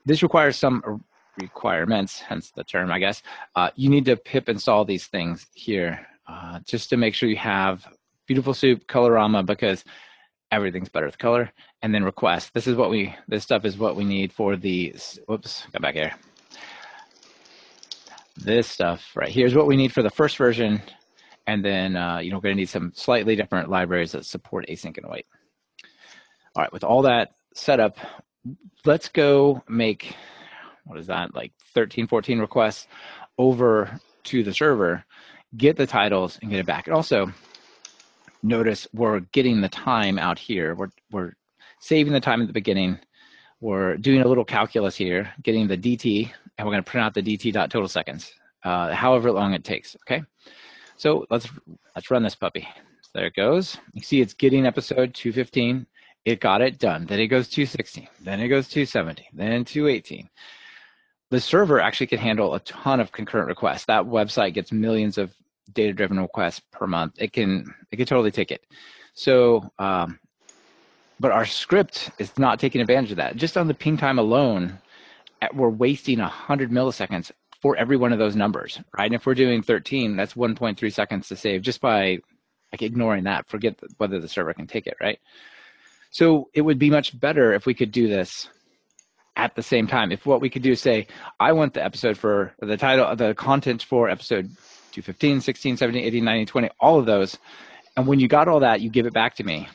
This 0.06 0.22
requires 0.22 0.56
some 0.56 1.04
requirements, 1.38 2.20
hence 2.20 2.50
the 2.50 2.64
term, 2.64 2.90
I 2.90 2.98
guess. 2.98 3.22
Uh, 3.54 3.70
you 3.76 3.88
need 3.88 4.04
to 4.06 4.16
pip 4.16 4.48
install 4.48 4.84
these 4.84 5.06
things 5.06 5.46
here 5.54 6.06
uh, 6.26 6.60
just 6.66 6.90
to 6.90 6.96
make 6.96 7.14
sure 7.14 7.28
you 7.28 7.36
have 7.36 7.86
beautiful 8.26 8.54
soup 8.54 8.86
colorama 8.86 9.44
because 9.44 9.84
everything's 10.50 10.88
better 10.88 11.06
with 11.06 11.18
color. 11.18 11.50
And 11.82 11.94
then 11.94 12.04
request. 12.04 12.52
This 12.54 12.66
is 12.66 12.76
what 12.76 12.90
we 12.90 13.14
this 13.28 13.44
stuff 13.44 13.64
is 13.64 13.78
what 13.78 13.96
we 13.96 14.04
need 14.04 14.32
for 14.32 14.56
the 14.56 14.94
whoops 15.26 15.64
come 15.72 15.82
back 15.82 15.94
here. 15.94 16.12
This 18.36 18.68
stuff 18.68 19.02
right 19.14 19.28
here's 19.28 19.54
what 19.54 19.66
we 19.66 19.76
need 19.76 19.92
for 19.92 20.02
the 20.02 20.10
first 20.10 20.36
version. 20.36 20.82
And 21.46 21.64
then 21.64 21.96
uh, 21.96 22.18
you 22.18 22.30
know 22.30 22.38
we're 22.38 22.42
going 22.42 22.56
to 22.56 22.60
need 22.60 22.68
some 22.68 22.92
slightly 22.94 23.36
different 23.36 23.70
libraries 23.70 24.12
that 24.12 24.26
support 24.26 24.66
async 24.68 24.96
and 24.96 25.06
await 25.06 25.26
all 26.56 26.62
right 26.62 26.72
with 26.72 26.84
all 26.84 27.02
that 27.02 27.34
set 27.54 27.80
up 27.80 27.96
let's 28.84 29.08
go 29.08 29.62
make 29.68 30.14
what 30.88 30.98
is 30.98 31.06
that 31.06 31.34
like 31.34 31.52
13 31.74 32.08
14 32.08 32.40
requests 32.40 32.88
over 33.38 34.00
to 34.24 34.42
the 34.42 34.52
server 34.52 35.04
get 35.56 35.76
the 35.76 35.86
titles 35.86 36.38
and 36.42 36.50
get 36.50 36.60
it 36.60 36.66
back 36.66 36.86
and 36.86 36.96
also 36.96 37.32
notice 38.42 38.86
we're 38.92 39.20
getting 39.20 39.60
the 39.60 39.68
time 39.68 40.18
out 40.18 40.38
here. 40.38 40.74
We're, 40.74 40.90
we're 41.10 41.32
saving 41.80 42.12
the 42.12 42.20
time 42.20 42.40
at 42.40 42.46
the 42.46 42.52
beginning. 42.52 42.98
We're 43.60 43.96
doing 43.96 44.22
a 44.22 44.28
little 44.28 44.44
calculus 44.44 44.96
here, 44.96 45.32
getting 45.42 45.66
the 45.66 45.76
DT, 45.76 46.30
and 46.56 46.66
we're 46.66 46.72
going 46.72 46.84
to 46.84 46.90
print 46.90 47.04
out 47.04 47.14
the 47.14 47.22
DT 47.22 47.52
dot 47.52 47.70
total 47.70 47.88
seconds, 47.88 48.32
uh, 48.64 48.92
however 48.92 49.32
long 49.32 49.54
it 49.54 49.64
takes. 49.64 49.96
Okay, 50.02 50.22
so 50.96 51.26
let's 51.28 51.48
let's 51.94 52.10
run 52.10 52.22
this 52.22 52.36
puppy. 52.36 52.68
So 53.02 53.10
there 53.14 53.26
it 53.26 53.34
goes. 53.34 53.76
You 53.94 54.02
see, 54.02 54.20
it's 54.20 54.34
getting 54.34 54.64
episode 54.64 55.12
215. 55.14 55.86
It 56.24 56.40
got 56.40 56.60
it 56.60 56.78
done. 56.78 57.06
Then 57.06 57.20
it 57.20 57.28
goes 57.28 57.48
216. 57.48 58.06
Then 58.20 58.40
it 58.40 58.48
goes 58.48 58.68
217. 58.68 59.26
Then 59.32 59.64
218. 59.64 60.28
The 61.30 61.40
server 61.40 61.80
actually 61.80 62.06
can 62.06 62.18
handle 62.18 62.54
a 62.54 62.60
ton 62.60 63.00
of 63.00 63.12
concurrent 63.12 63.48
requests. 63.48 63.84
That 63.84 64.04
website 64.04 64.54
gets 64.54 64.72
millions 64.72 65.18
of 65.18 65.34
data 65.72 65.92
driven 65.92 66.18
requests 66.18 66.62
per 66.72 66.86
month, 66.86 67.14
it 67.18 67.32
can 67.32 67.74
it 67.90 67.96
can 67.96 68.06
totally 68.06 68.30
take 68.30 68.50
it. 68.50 68.64
So 69.14 69.70
um, 69.78 70.18
but 71.20 71.32
our 71.32 71.44
script 71.44 72.10
is 72.18 72.36
not 72.38 72.60
taking 72.60 72.80
advantage 72.80 73.10
of 73.10 73.16
that. 73.16 73.36
Just 73.36 73.56
on 73.56 73.66
the 73.68 73.74
ping 73.74 73.96
time 73.96 74.18
alone, 74.18 74.78
we're 75.52 75.68
wasting 75.68 76.20
100 76.20 76.70
milliseconds 76.70 77.30
for 77.60 77.76
every 77.76 77.96
one 77.96 78.12
of 78.12 78.18
those 78.18 78.36
numbers, 78.36 78.80
right? 78.96 79.06
And 79.06 79.14
if 79.14 79.26
we're 79.26 79.34
doing 79.34 79.62
13, 79.62 80.16
that's 80.16 80.34
1.3 80.34 80.92
seconds 80.92 81.28
to 81.28 81.36
save 81.36 81.62
just 81.62 81.80
by 81.80 82.18
like 82.72 82.82
ignoring 82.82 83.24
that. 83.24 83.48
Forget 83.48 83.78
whether 83.96 84.20
the 84.20 84.28
server 84.28 84.54
can 84.54 84.66
take 84.66 84.86
it, 84.86 84.96
right? 85.00 85.18
So 86.10 86.48
it 86.54 86.62
would 86.62 86.78
be 86.78 86.90
much 86.90 87.18
better 87.18 87.52
if 87.52 87.66
we 87.66 87.74
could 87.74 87.90
do 87.90 88.08
this 88.08 88.48
at 89.38 89.54
the 89.54 89.62
same 89.62 89.86
time. 89.86 90.12
If 90.12 90.26
what 90.26 90.40
we 90.40 90.50
could 90.50 90.62
do 90.62 90.72
is 90.72 90.80
say, 90.80 91.06
I 91.40 91.52
want 91.52 91.72
the 91.72 91.82
episode 91.82 92.18
for 92.18 92.52
the 92.58 92.76
title, 92.76 93.14
the 93.16 93.34
content 93.34 93.82
for 93.82 94.10
episode 94.10 94.50
215, 94.92 95.40
16, 95.40 95.76
17, 95.76 96.04
18, 96.04 96.24
19, 96.24 96.46
20, 96.46 96.68
all 96.80 96.98
of 96.98 97.06
those. 97.06 97.38
And 97.96 98.06
when 98.06 98.18
you 98.20 98.28
got 98.28 98.48
all 98.48 98.60
that, 98.60 98.80
you 98.80 98.90
give 98.90 99.06
it 99.06 99.14
back 99.14 99.36
to 99.36 99.44
me. 99.44 99.68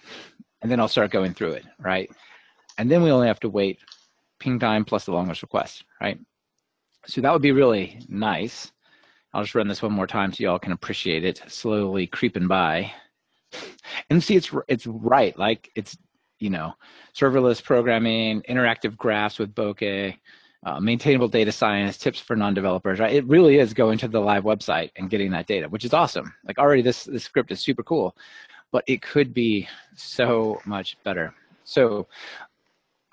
And 0.62 0.70
then 0.70 0.80
I'll 0.80 0.90
start 0.90 1.12
going 1.12 1.34
through 1.34 1.54
it, 1.54 1.66
right? 1.80 2.12
And 2.78 2.92
then 2.92 3.04
we 3.04 3.12
only 3.12 3.28
have 3.28 3.40
to 3.40 3.50
wait 3.50 3.80
ping 4.40 4.60
time 4.60 4.84
plus 4.84 5.06
the 5.06 5.12
longest 5.12 5.42
request, 5.42 5.86
right? 6.02 6.20
So 7.08 7.22
that 7.22 7.32
would 7.32 7.42
be 7.42 7.52
really 7.52 8.00
nice. 8.10 8.72
I'll 9.34 9.44
just 9.44 9.56
run 9.56 9.68
this 9.68 9.82
one 9.82 9.94
more 9.94 10.08
time 10.08 10.34
so 10.34 10.44
y'all 10.44 10.60
can 10.60 10.74
appreciate 10.74 11.24
it 11.24 11.42
slowly 11.48 12.06
creeping 12.06 12.48
by. 12.48 12.92
And 14.10 14.24
see, 14.24 14.36
it's 14.36 14.52
it's 14.68 14.88
right. 14.88 15.38
Like 15.38 15.72
it's 15.76 15.98
you 16.44 16.50
know, 16.50 16.74
serverless 17.16 17.64
programming, 17.64 18.42
interactive 18.50 18.98
graphs 18.98 19.40
with 19.40 19.56
Bokeh, 19.56 20.14
uh, 20.66 20.80
maintainable 20.82 21.30
data 21.30 21.54
science, 21.54 21.98
tips 21.98 22.20
for 22.20 22.36
non-developers. 22.36 23.00
Right? 23.00 23.16
It 23.16 23.26
really 23.28 23.60
is 23.60 23.74
going 23.74 23.98
to 24.00 24.10
the 24.10 24.20
live 24.20 24.44
website 24.44 24.92
and 24.98 25.10
getting 25.10 25.32
that 25.32 25.48
data, 25.48 25.70
which 25.70 25.86
is 25.86 25.94
awesome. 25.94 26.34
Like 26.46 26.60
already, 26.60 26.82
this 26.82 27.06
this 27.06 27.24
script 27.24 27.52
is 27.52 27.62
super 27.62 27.82
cool, 27.84 28.14
but 28.74 28.84
it 28.88 29.02
could 29.02 29.34
be 29.34 29.70
so 29.96 30.60
much 30.66 30.98
better. 31.06 31.34
So 31.64 32.08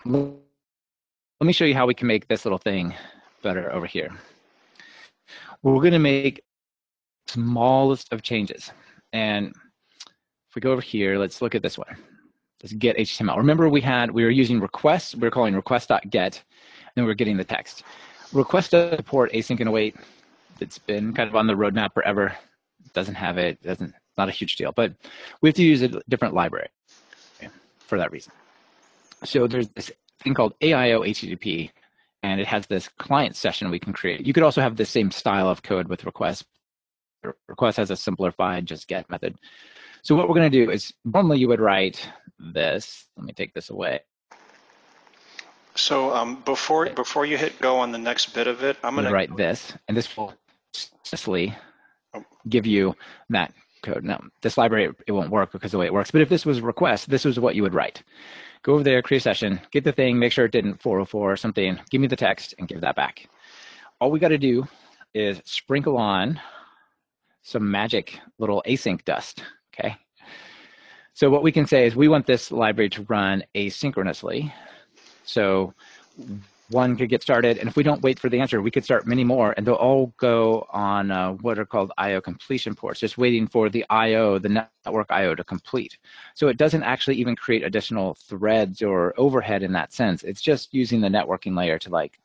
let 0.05 1.47
me 1.47 1.53
show 1.53 1.67
you 1.67 1.75
how 1.75 1.87
we 1.87 1.95
can 1.95 2.09
make 2.09 2.27
this 2.27 2.45
little 2.45 2.59
thing 2.59 2.93
better 3.43 3.73
over 3.73 3.87
here. 3.87 4.11
We're 5.63 5.75
going 5.75 5.93
to 5.93 6.01
make 6.01 6.43
smallest 7.29 8.13
of 8.13 8.23
changes. 8.23 8.73
And 9.13 9.55
if 10.49 10.57
we 10.57 10.61
go 10.61 10.73
over 10.73 10.81
here, 10.81 11.17
let's 11.17 11.41
look 11.41 11.55
at 11.55 11.63
this 11.63 11.79
one. 11.79 11.97
Let's 12.63 12.73
get 12.75 12.97
HTML. 12.97 13.37
Remember 13.37 13.69
we 13.69 13.81
had, 13.81 14.11
we 14.11 14.25
were 14.25 14.31
using 14.31 14.61
requests, 14.61 15.15
we 15.15 15.23
were 15.23 15.31
calling 15.31 15.55
request.get, 15.55 16.43
and 16.97 17.07
we 17.07 17.11
are 17.11 17.15
getting 17.15 17.37
the 17.37 17.45
text. 17.45 17.85
Request 18.33 18.73
does 18.73 18.97
support 18.97 19.33
async 19.33 19.61
and 19.61 19.69
await. 19.69 19.97
It's 20.61 20.79
been 20.79 21.15
kind 21.15 21.29
of 21.29 21.37
on 21.37 21.47
the 21.47 21.55
roadmap 21.55 21.95
forever. 21.95 22.37
Doesn't 22.93 23.15
have 23.15 23.39
it, 23.39 23.63
doesn't, 23.63 23.95
not 24.19 24.29
a 24.29 24.33
huge 24.33 24.57
deal, 24.57 24.73
but 24.73 24.93
we 25.41 25.49
have 25.49 25.57
to 25.57 25.63
use 25.63 25.83
a 25.83 25.89
different 26.09 26.35
library 26.35 26.69
for 27.79 27.99
that 27.99 28.13
reason. 28.13 28.33
So 29.25 29.47
there's 29.47 29.69
this 29.69 29.91
thing 30.23 30.35
called 30.35 30.55
AIO 30.61 31.07
HTTP, 31.09 31.71
and 32.23 32.41
it 32.41 32.47
has 32.47 32.67
this 32.67 32.89
client 32.99 33.37
session 33.37 33.71
we 33.71 33.79
can 33.79 33.93
create. 33.93 34.27
You 34.27 34.33
could 34.33 34.43
also 34.43 34.61
have 34.61 34.77
the 34.77 34.85
same 34.85 35.11
style 35.11 35.49
of 35.49 35.63
code 35.63 35.89
with 35.89 36.05
request. 36.05 36.45
Request 37.49 37.77
has 37.79 37.91
a 37.91 37.97
simplified 37.97 38.67
just 38.67 38.89
get 38.89 39.11
method. 39.11 39.37
So 40.03 40.15
what 40.15 40.29
we're 40.29 40.35
going 40.35 40.51
to 40.51 40.65
do 40.65 40.71
is 40.71 40.93
normally 41.05 41.39
you 41.39 41.49
would 41.49 41.61
write 41.61 42.09
this. 42.39 43.07
Let 43.17 43.27
me 43.27 43.33
take 43.33 43.55
this 43.55 43.71
away. 43.71 44.01
So 45.75 46.15
um, 46.15 46.43
before 46.45 46.91
before 46.91 47.27
you 47.27 47.39
hit 47.39 47.59
go 47.61 47.79
on 47.79 47.93
the 47.93 47.99
next 47.99 48.35
bit 48.35 48.47
of 48.47 48.63
it, 48.65 48.77
I'm 48.83 48.95
going 48.95 49.07
to 49.07 49.13
write 49.13 49.37
this, 49.37 49.73
and 49.89 49.97
this 49.97 50.17
will 50.17 50.35
successfully 50.75 51.55
oh. 52.15 52.25
give 52.49 52.67
you 52.67 52.95
that 53.31 53.53
code. 53.83 54.05
Now, 54.05 54.21
this 54.43 54.59
library, 54.59 54.93
it 55.07 55.13
won't 55.13 55.31
work 55.31 55.53
because 55.53 55.69
of 55.69 55.73
the 55.73 55.79
way 55.79 55.87
it 55.87 55.95
works, 55.95 56.11
but 56.11 56.21
if 56.21 56.29
this 56.29 56.45
was 56.45 56.61
request, 56.61 57.09
this 57.09 57.25
is 57.25 57.41
what 57.41 57.55
you 57.55 57.63
would 57.63 57.75
write 57.75 58.03
go 58.63 58.75
over 58.75 58.83
there, 58.83 59.01
create 59.03 59.19
a 59.19 59.23
session, 59.23 59.61
get 59.73 59.85
the 59.85 59.93
thing, 59.93 60.19
make 60.19 60.33
sure 60.33 60.45
it 60.45 60.53
didn't 60.53 60.83
404 60.83 61.33
or 61.33 61.37
something, 61.37 61.81
give 61.91 62.01
me 62.01 62.07
the 62.07 62.17
text 62.17 62.55
and 62.59 62.69
give 62.69 62.83
that 62.83 62.97
back. 62.97 63.27
All 64.01 64.11
we 64.11 64.19
got 64.19 64.29
to 64.29 64.39
do 64.39 64.67
is 65.15 65.41
sprinkle 65.45 65.97
on 65.97 66.41
some 67.43 67.71
magic 67.71 68.21
little 68.39 68.63
async 68.67 69.05
dust, 69.05 69.43
okay? 69.81 69.97
So 71.15 71.29
what 71.29 71.43
we 71.43 71.53
can 71.53 71.67
say 71.67 71.87
is 71.87 71.97
we 71.97 72.09
want 72.09 72.27
this 72.27 72.51
library 72.51 72.91
to 72.91 73.03
run 73.03 73.43
asynchronously. 73.55 74.53
So 75.25 75.75
one 76.71 76.97
could 76.97 77.09
get 77.09 77.23
started. 77.23 77.59
And 77.59 77.69
if 77.69 77.77
we 77.77 77.83
don't 77.83 78.01
wait 78.01 78.19
for 78.19 78.29
the 78.29 78.41
answer, 78.41 78.63
we 78.63 78.71
could 78.71 78.85
start 78.85 79.07
many 79.07 79.25
more, 79.25 79.53
and 79.57 79.67
they'll 79.67 79.75
all 79.75 80.15
go 80.17 80.67
on 80.71 81.11
uh, 81.11 81.33
what 81.33 81.59
are 81.59 81.67
called 81.67 81.93
I/O 81.99 82.21
completion 82.21 82.75
ports, 82.75 83.01
just 83.01 83.19
waiting 83.19 83.49
for 83.49 83.69
the 83.69 83.85
I/O, 83.91 84.39
the 84.39 84.49
network 84.49 85.09
I/O, 85.11 85.35
to 85.35 85.45
complete. 85.45 85.99
So 86.35 86.49
it 86.49 86.57
doesn't 86.57 86.85
actually 86.85 87.17
even 87.17 87.35
create 87.35 87.65
additional 87.65 88.15
threads 88.15 88.83
or 88.83 89.15
overhead 89.17 89.63
in 89.63 89.73
that 89.73 89.93
sense. 89.93 90.23
It's 90.23 90.41
just 90.41 90.73
using 90.73 91.01
the 91.01 91.09
networking 91.09 91.57
layer 91.57 91.79
to 91.81 91.91
like 91.91 92.21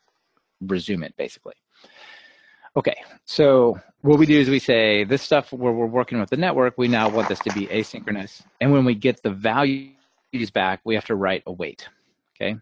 resume 0.62 1.04
it, 1.04 1.16
basically. 1.18 1.56
Okay, 2.78 2.96
so 3.24 3.80
what 4.02 4.20
we 4.20 4.26
do 4.26 4.38
is 4.38 4.50
we 4.50 4.60
say 4.60 5.06
this 5.06 5.22
stuff 5.22 5.54
where 5.54 5.72
we're 5.72 5.86
working 5.86 6.20
with 6.20 6.30
the 6.30 6.38
network, 6.38 6.78
we 6.78 6.90
now 6.90 7.08
want 7.08 7.30
this 7.30 7.40
to 7.40 7.54
be 7.54 7.68
asynchronous. 7.68 8.42
And 8.60 8.74
when 8.74 8.84
we 8.84 8.96
get 8.96 9.24
the 9.24 9.32
values 9.32 10.52
back, 10.54 10.82
we 10.84 10.96
have 10.96 11.06
to 11.06 11.16
write 11.16 11.44
await. 11.48 11.88
Okay, 12.36 12.58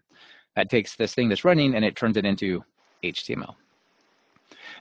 that 0.56 0.70
takes 0.70 0.96
this 0.96 1.16
thing 1.16 1.30
that's 1.30 1.44
running 1.44 1.74
and 1.74 1.84
it 1.84 1.96
turns 1.96 2.16
it 2.18 2.26
into 2.26 2.64
HTML. 3.04 3.56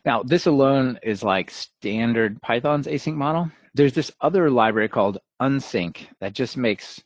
Now, 0.04 0.22
this 0.22 0.46
alone 0.46 0.98
is 1.02 1.22
like 1.22 1.50
standard 1.50 2.42
Python's 2.42 2.86
async 2.86 3.14
model. 3.14 3.50
There's 3.74 3.94
this 3.94 4.12
other 4.20 4.50
library 4.50 4.88
called 4.88 5.18
unsync 5.40 5.96
that 6.20 6.34
just 6.34 6.58
makes 6.58 7.02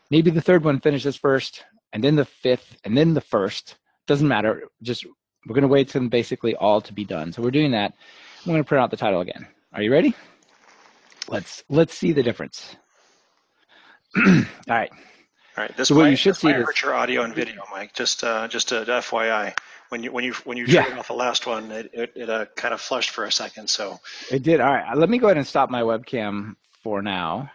Maybe 0.10 0.32
the 0.32 0.42
third 0.42 0.64
one 0.64 0.80
finishes 0.80 1.16
first, 1.16 1.64
and 1.94 2.04
then 2.04 2.16
the 2.16 2.26
fifth, 2.26 2.78
and 2.84 2.98
then 2.98 3.14
the 3.14 3.22
first. 3.22 3.76
Doesn't 4.08 4.28
matter. 4.28 4.64
Just 4.82 5.06
we're 5.46 5.54
going 5.54 5.62
to 5.62 5.68
wait 5.68 5.90
till 5.90 6.08
basically 6.10 6.56
all 6.56 6.82
to 6.82 6.94
be 6.94 7.06
done. 7.06 7.32
So 7.32 7.44
we're 7.44 7.52
doing 7.52 7.72
that. 7.72 7.94
I'm 8.46 8.52
going 8.52 8.64
to 8.64 8.68
print 8.68 8.82
out 8.82 8.92
the 8.92 8.98
title 8.98 9.22
again. 9.22 9.48
Are 9.74 9.82
you 9.82 9.92
ready? 9.92 10.16
Let's 11.28 11.64
let's 11.70 11.94
see 11.94 12.14
the 12.14 12.24
difference. 12.24 12.76
all 14.18 14.24
right. 14.68 14.90
All 14.92 15.64
right. 15.64 15.78
This 15.78 15.90
so 15.90 15.96
might, 15.96 16.02
what 16.02 16.10
you 16.12 16.16
should 16.16 16.38
see 16.38 16.52
hurt 16.52 16.82
your 16.82 16.94
audio 16.94 17.24
and 17.24 17.36
video, 17.36 17.64
Mike. 17.70 17.94
Just 17.94 18.24
uh, 18.24 18.48
just 18.48 18.72
a 18.72 18.86
FYI. 18.86 19.58
When 19.90 20.04
you 20.04 20.12
when 20.12 20.24
you 20.24 20.34
when 20.46 20.58
you 20.58 20.66
yeah. 20.66 20.86
turned 20.86 21.00
off 21.00 21.08
the 21.08 21.14
last 21.14 21.46
one, 21.46 21.72
it 21.72 21.90
it, 21.94 22.14
it 22.16 22.30
uh, 22.30 22.46
kind 22.56 22.74
of 22.74 22.80
flushed 22.80 23.10
for 23.10 23.26
a 23.26 23.32
second. 23.32 23.70
So 23.70 24.00
it 24.32 24.42
did. 24.42 24.62
All 24.62 24.72
right. 24.72 24.98
Let 24.98 25.10
me 25.10 25.18
go 25.18 25.28
ahead 25.28 25.38
and 25.38 25.46
stop 25.46 25.70
my 25.70 25.82
webcam 25.82 26.56
for 26.82 27.02
now, 27.02 27.52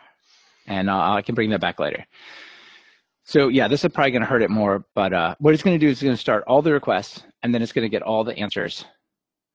and 0.66 0.90
uh, 0.90 1.12
I 1.12 1.22
can 1.22 1.34
bring 1.34 1.50
that 1.50 1.60
back 1.60 1.80
later. 1.80 2.06
So 3.24 3.48
yeah, 3.48 3.68
this 3.68 3.84
is 3.84 3.92
probably 3.92 4.10
going 4.10 4.22
to 4.22 4.28
hurt 4.28 4.42
it 4.42 4.50
more, 4.50 4.84
but 4.94 5.12
uh, 5.14 5.34
what 5.38 5.54
it's 5.54 5.62
going 5.62 5.78
to 5.78 5.84
do 5.84 5.88
is 5.88 5.94
it's 5.94 6.02
going 6.02 6.14
to 6.14 6.20
start 6.20 6.44
all 6.46 6.60
the 6.60 6.72
requests, 6.72 7.22
and 7.42 7.54
then 7.54 7.62
it's 7.62 7.72
going 7.72 7.86
to 7.86 7.88
get 7.88 8.02
all 8.02 8.22
the 8.22 8.38
answers, 8.38 8.84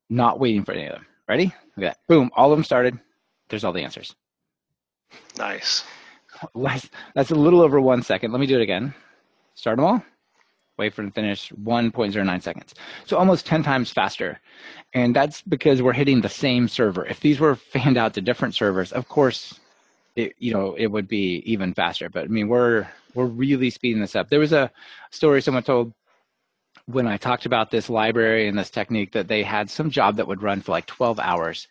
not 0.10 0.40
waiting 0.40 0.66
for 0.66 0.72
any 0.72 0.88
of 0.88 0.94
them. 0.94 1.06
Ready? 1.30 1.54
Okay. 1.78 1.94
Boom! 2.08 2.32
All 2.36 2.52
of 2.52 2.58
them 2.58 2.66
started. 2.66 3.00
There's 3.48 3.64
all 3.64 3.72
the 3.72 3.84
answers. 3.84 4.14
Nice 5.38 5.86
less, 6.54 6.88
that's 7.16 7.32
a 7.32 7.36
little 7.36 7.62
over 7.62 7.80
one 7.80 8.02
second. 8.02 8.32
Let 8.32 8.40
me 8.40 8.48
do 8.48 8.60
it 8.60 8.64
again. 8.64 8.94
Start 9.56 9.78
them 9.78 9.86
all. 9.86 10.04
Wait 10.78 10.94
for 10.94 11.02
them 11.02 11.12
to 11.12 11.16
finish 11.16 11.52
1.09 11.52 12.42
seconds. 12.42 12.74
So 13.06 13.18
almost 13.18 13.46
10 13.46 13.64
times 13.64 13.92
faster. 13.92 14.40
And 14.94 15.14
that's 15.14 15.42
because 15.42 15.82
we're 15.82 15.94
hitting 15.94 16.22
the 16.22 16.30
same 16.30 16.68
server. 16.70 17.06
If 17.06 17.20
these 17.20 17.40
were 17.40 17.56
fanned 17.56 17.98
out 17.98 18.14
to 18.14 18.22
different 18.22 18.56
servers, 18.56 18.94
of 18.94 19.10
course, 19.10 19.60
it, 20.16 20.34
you 20.40 20.54
know, 20.54 20.76
it 20.76 20.88
would 20.88 21.08
be 21.08 21.44
even 21.46 21.74
faster. 21.74 22.10
But 22.10 22.26
I 22.26 22.28
mean, 22.28 22.48
we're 22.48 22.88
we're 23.14 23.26
really 23.26 23.70
speeding 23.70 24.02
this 24.02 24.16
up. 24.16 24.30
There 24.30 24.40
was 24.40 24.54
a 24.54 24.72
story 25.12 25.42
someone 25.42 25.64
told 25.64 25.94
when 26.92 27.06
I 27.06 27.18
talked 27.18 27.46
about 27.46 27.70
this 27.70 27.88
library 27.88 28.48
and 28.48 28.58
this 28.58 28.72
technique 28.72 29.12
that 29.12 29.28
they 29.28 29.44
had 29.44 29.70
some 29.70 29.92
job 29.92 30.16
that 30.16 30.28
would 30.28 30.42
run 30.42 30.62
for 30.62 30.72
like 30.72 30.88
12 30.88 31.20
hours 31.20 31.68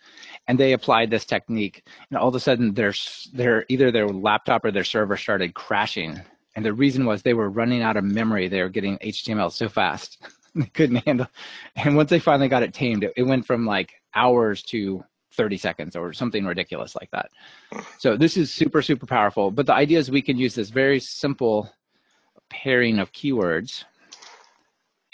and 0.47 0.57
they 0.59 0.75
applied 0.75 1.11
this 1.11 1.25
technique 1.25 1.83
and 2.09 2.19
all 2.19 2.29
of 2.29 2.37
a 2.37 2.41
sudden 2.41 2.73
their, 2.73 2.95
their 3.33 3.65
either 3.69 3.91
their 3.91 4.07
laptop 4.09 4.65
or 4.65 4.71
their 4.71 4.85
server 4.85 5.17
started 5.17 5.55
crashing. 5.55 6.21
And 6.55 6.65
the 6.65 6.73
reason 6.73 7.05
was 7.05 7.23
they 7.23 7.35
were 7.35 7.51
running 7.51 7.83
out 7.83 7.97
of 7.97 8.05
memory. 8.05 8.47
They 8.47 8.63
were 8.63 8.69
getting 8.69 8.97
html 8.99 9.51
so 9.51 9.69
fast 9.69 10.23
they 10.55 10.67
couldn't 10.67 11.05
handle 11.05 11.27
and 11.75 11.97
once 11.97 12.11
they 12.11 12.21
finally 12.21 12.49
got 12.49 12.63
it 12.63 12.73
tamed 12.73 13.03
it, 13.03 13.13
it 13.17 13.25
went 13.25 13.45
from 13.45 13.67
like 13.67 13.95
hours 14.15 14.63
to 14.65 15.05
30 15.33 15.57
seconds 15.57 15.97
or 15.97 16.13
something 16.13 16.45
ridiculous 16.45 16.95
like 16.95 17.11
that. 17.11 17.31
So 17.99 18.17
this 18.17 18.37
is 18.37 18.53
super 18.53 18.83
super 18.83 19.07
powerful 19.07 19.51
but 19.51 19.67
the 19.67 19.75
idea 19.75 19.99
is 19.99 20.13
we 20.13 20.23
can 20.23 20.39
use 20.39 20.55
this 20.55 20.71
very 20.71 21.01
simple 21.01 21.69
pairing 22.51 23.01
of 23.01 23.13
keywords 23.13 23.85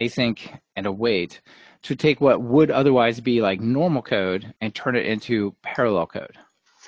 async 0.01 0.39
and 0.77 0.87
await 0.87 1.41
to 1.83 1.95
take 1.95 2.21
what 2.21 2.41
would 2.41 2.71
otherwise 2.71 3.21
be 3.21 3.41
like 3.41 3.61
normal 3.61 4.03
code 4.03 4.53
and 4.61 4.75
turn 4.75 4.97
it 4.97 5.07
into 5.07 5.55
parallel 5.63 6.07
code, 6.07 6.37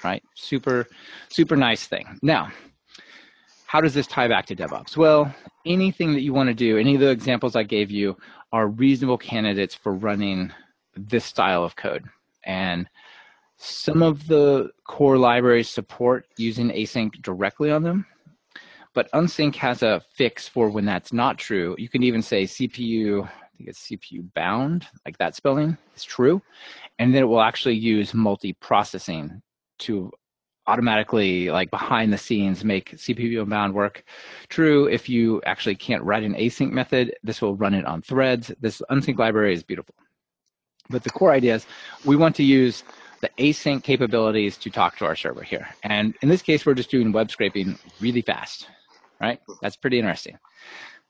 right? 0.03 0.23
Super, 0.35 0.87
super 1.29 1.57
nice 1.57 1.87
thing. 1.87 2.19
Now, 2.23 2.51
how 3.67 3.81
does 3.81 3.95
this 3.95 4.07
tie 4.07 4.29
back 4.29 4.47
to 4.47 4.57
DevOps? 4.57 4.97
Well, 4.97 5.35
anything 5.67 6.13
that 6.15 6.23
you 6.23 6.33
want 6.33 6.49
to 6.49 6.55
do, 6.55 6.79
any 6.79 6.95
of 6.95 7.01
the 7.01 7.11
examples 7.11 7.57
I 7.57 7.63
gave 7.63 7.91
you 7.91 8.17
are 8.53 8.69
reasonable 8.69 9.19
candidates 9.19 9.75
for 9.75 9.93
running 9.93 10.53
this 10.97 11.25
style 11.25 11.65
of 11.65 11.77
code. 11.77 12.05
And 12.45 12.89
some 13.59 14.03
of 14.03 14.27
the 14.27 14.71
core 14.87 15.19
libraries 15.19 15.69
support 15.69 16.27
using 16.37 16.71
async 16.71 17.21
directly 17.23 17.71
on 17.71 17.83
them, 17.83 18.07
but 18.97 19.13
unsync 19.13 19.55
has 19.55 19.83
a 19.83 20.03
fix 20.15 20.49
for 20.49 20.71
when 20.71 20.87
that's 20.87 21.13
not 21.13 21.37
true. 21.37 21.77
You 21.79 21.89
can 21.89 22.03
even 22.03 22.23
say 22.23 22.45
CPU 22.45 23.25
I 23.25 23.57
think 23.57 23.71
it's 23.71 23.89
CPU 23.89 24.35
bound, 24.35 24.87
like 25.07 25.17
that 25.19 25.35
spelling 25.35 25.79
is 25.95 26.05
true. 26.05 26.43
And 26.99 27.15
then 27.15 27.23
it 27.23 27.27
will 27.27 27.41
actually 27.41 27.77
use 27.77 28.13
multi-processing 28.13 29.41
to 29.79 30.13
automatically, 30.67 31.49
like 31.49 31.71
behind 31.71 32.13
the 32.13 32.19
scenes, 32.19 32.65
make 32.65 32.97
CPU 32.97 33.49
bound 33.49 33.73
work 33.73 34.05
true. 34.49 34.87
If 34.89 35.09
you 35.09 35.41
actually 35.47 35.77
can't 35.77 36.03
write 36.03 36.23
an 36.23 36.35
async 36.35 36.71
method, 36.71 37.15
this 37.23 37.41
will 37.41 37.57
run 37.57 37.73
it 37.73 37.87
on 37.87 38.03
threads. 38.03 38.53
This 38.61 38.83
unsync 38.91 39.19
library 39.19 39.55
is 39.55 39.63
beautiful. 39.63 39.95
But 40.91 41.03
the 41.03 41.11
core 41.11 41.33
idea 41.33 41.55
is 41.55 41.67
we 42.05 42.17
want 42.17 42.37
to 42.37 42.45
use 42.45 42.85
the 43.23 43.31
async 43.39 43.83
capabilities 43.83 44.59
to 44.59 44.71
talk 44.71 44.99
to 44.99 45.07
our 45.07 45.17
server 45.17 45.43
here. 45.43 45.69
And 45.83 46.15
in 46.21 46.29
this 46.29 46.43
case, 46.43 46.67
we're 46.67 46.75
just 46.75 46.91
doing 46.91 47.13
web 47.13 47.31
scraping 47.31 47.79
really 48.01 48.21
fast, 48.21 48.69
right? 49.21 49.41
That's 49.63 49.77
pretty 49.77 49.99
interesting. 49.99 50.39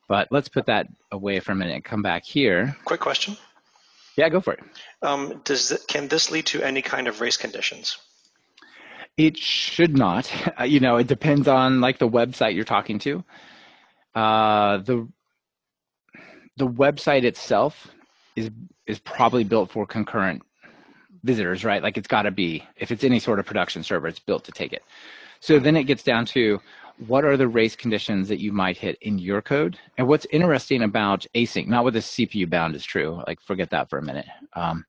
But 0.08 0.28
let's 0.30 0.48
put 0.48 0.66
that 0.66 0.86
away 1.10 1.40
for 1.40 1.52
a 1.52 1.54
minute 1.54 1.74
and 1.74 1.84
come 1.84 2.02
back 2.02 2.24
here. 2.24 2.76
Quick 2.84 3.00
question. 3.00 3.36
Yeah, 4.16 4.28
go 4.28 4.40
for 4.40 4.54
it. 4.54 4.60
Um, 5.02 5.40
does 5.44 5.72
it, 5.72 5.82
can 5.88 6.08
this 6.08 6.30
lead 6.30 6.46
to 6.46 6.62
any 6.62 6.80
kind 6.82 7.08
of 7.08 7.20
race 7.20 7.36
conditions? 7.36 7.98
It 9.16 9.36
should 9.36 9.96
not. 9.96 10.30
Uh, 10.58 10.64
you 10.64 10.80
know, 10.80 10.96
it 10.96 11.06
depends 11.06 11.48
on 11.48 11.82
like 11.82 11.98
the 11.98 12.08
website 12.08 12.54
you're 12.54 12.64
talking 12.64 12.98
to. 13.00 13.22
Uh, 14.14 14.78
the 14.78 15.06
the 16.56 16.66
website 16.66 17.24
itself 17.24 17.88
is 18.36 18.50
is 18.86 18.98
probably 19.00 19.44
built 19.44 19.70
for 19.70 19.86
concurrent 19.86 20.42
visitors, 21.22 21.62
right? 21.62 21.82
Like 21.82 21.98
it's 21.98 22.08
got 22.08 22.22
to 22.22 22.30
be 22.30 22.64
if 22.76 22.90
it's 22.90 23.04
any 23.04 23.18
sort 23.18 23.38
of 23.38 23.44
production 23.44 23.82
server, 23.82 24.08
it's 24.08 24.18
built 24.18 24.44
to 24.44 24.52
take 24.52 24.72
it. 24.72 24.82
So 25.40 25.58
then 25.58 25.76
it 25.76 25.84
gets 25.84 26.02
down 26.02 26.24
to 26.26 26.60
what 27.06 27.24
are 27.24 27.36
the 27.36 27.48
race 27.48 27.76
conditions 27.76 28.28
that 28.28 28.40
you 28.40 28.52
might 28.52 28.76
hit 28.76 28.98
in 29.00 29.18
your 29.18 29.42
code? 29.42 29.78
And 29.98 30.08
what's 30.08 30.26
interesting 30.30 30.82
about 30.82 31.26
async, 31.34 31.66
not 31.66 31.84
with 31.84 31.94
the 31.94 32.00
CPU 32.00 32.48
bound 32.48 32.74
is 32.74 32.84
true, 32.84 33.22
like 33.26 33.40
forget 33.40 33.70
that 33.70 33.90
for 33.90 33.98
a 33.98 34.02
minute. 34.02 34.26
Um, 34.54 34.84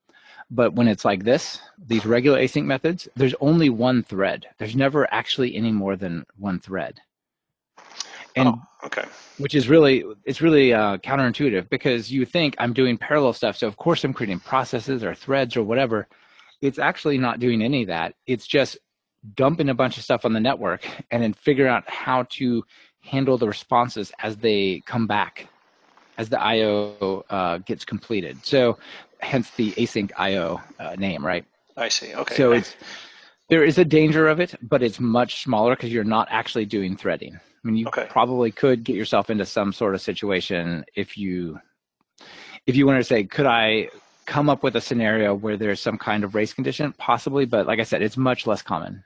but 0.50 0.74
when 0.74 0.88
it's 0.88 1.04
like 1.04 1.24
this, 1.24 1.60
these 1.86 2.06
regular 2.06 2.40
async 2.40 2.64
methods, 2.64 3.08
there's 3.16 3.36
only 3.42 3.70
one 3.70 4.04
thread. 4.04 4.48
There's 4.58 4.76
never 4.76 5.12
actually 5.14 5.56
any 5.56 5.72
more 5.72 5.96
than 5.98 6.26
one 6.38 6.60
thread. 6.60 7.01
And 8.36 8.50
oh, 8.50 8.62
okay. 8.86 9.03
Which 9.40 9.55
is 9.55 9.68
really, 9.68 10.05
it's 10.24 10.42
really 10.42 10.74
uh, 10.74 10.98
counterintuitive 10.98 11.70
because 11.70 12.12
you 12.12 12.25
think 12.25 12.55
I'm 12.60 12.74
doing 12.74 12.98
parallel 12.98 13.34
stuff. 13.34 13.58
So 13.58 13.68
of 13.68 13.75
course 13.75 14.03
I'm 14.03 14.14
creating 14.14 14.40
processes 14.40 15.03
or 15.03 15.14
threads 15.14 15.58
or 15.58 15.64
whatever. 15.64 16.08
It's 16.62 16.79
actually 16.79 17.18
not 17.18 17.40
doing 17.40 17.62
any 17.62 17.81
of 17.81 17.88
that. 17.88 18.14
It's 18.25 18.48
just 18.48 18.77
dumping 19.35 19.70
a 19.70 19.74
bunch 19.74 19.98
of 19.98 20.03
stuff 20.03 20.25
on 20.25 20.33
the 20.33 20.40
network 20.40 20.87
and 21.11 21.22
then 21.22 21.33
figure 21.33 21.68
out 21.68 21.90
how 21.90 22.24
to 22.29 22.63
handle 23.01 23.37
the 23.37 23.48
responses 23.48 24.11
as 24.20 24.37
they 24.37 24.81
come 24.85 25.07
back 25.07 25.48
as 26.18 26.29
the 26.29 26.42
IO 26.42 27.25
uh, 27.29 27.59
gets 27.59 27.85
completed. 27.85 28.44
So 28.46 28.77
hence 29.20 29.50
the 29.51 29.72
async 29.74 30.11
IO 30.18 30.61
uh, 30.79 30.96
name, 30.96 31.25
right? 31.25 31.46
I 31.75 31.90
see. 31.90 32.13
Okay. 32.13 32.35
So 32.35 32.53
it's 32.53 32.75
there 33.50 33.63
is 33.63 33.77
a 33.77 33.85
danger 33.85 34.27
of 34.27 34.40
it, 34.40 34.55
but 34.61 34.83
it's 34.83 35.00
much 35.00 35.44
smaller 35.44 35.75
because 35.75 35.92
you're 35.92 36.03
not 36.03 36.27
actually 36.31 36.66
doing 36.66 36.98
threading. 36.98 37.35
I 37.35 37.68
mean, 37.68 37.77
you 37.77 37.87
okay. 37.87 38.07
probably 38.09 38.51
could 38.51 38.83
get 38.83 38.96
yourself 38.96 39.29
into 39.29 39.46
some 39.46 39.74
sort 39.74 39.96
of 39.96 40.01
situation 40.01 40.85
if 40.96 41.18
you 41.18 41.59
if 42.66 42.75
you 42.75 42.85
want 42.85 43.00
to 43.00 43.03
say, 43.03 43.24
could 43.24 43.46
I 43.46 43.90
come 44.27 44.50
up 44.50 44.61
with 44.61 44.75
a 44.75 44.81
scenario 44.81 45.33
where 45.33 45.57
there's 45.57 45.79
some 45.79 45.98
kind 45.98 46.24
of 46.24 46.35
race 46.35 46.53
condition? 46.53 46.94
Possibly, 46.98 47.46
but 47.46 47.66
like 47.66 47.79
I 47.79 47.83
said, 47.83 48.03
it's 48.03 48.18
much 48.18 48.46
less 48.46 48.61
common. 48.61 49.03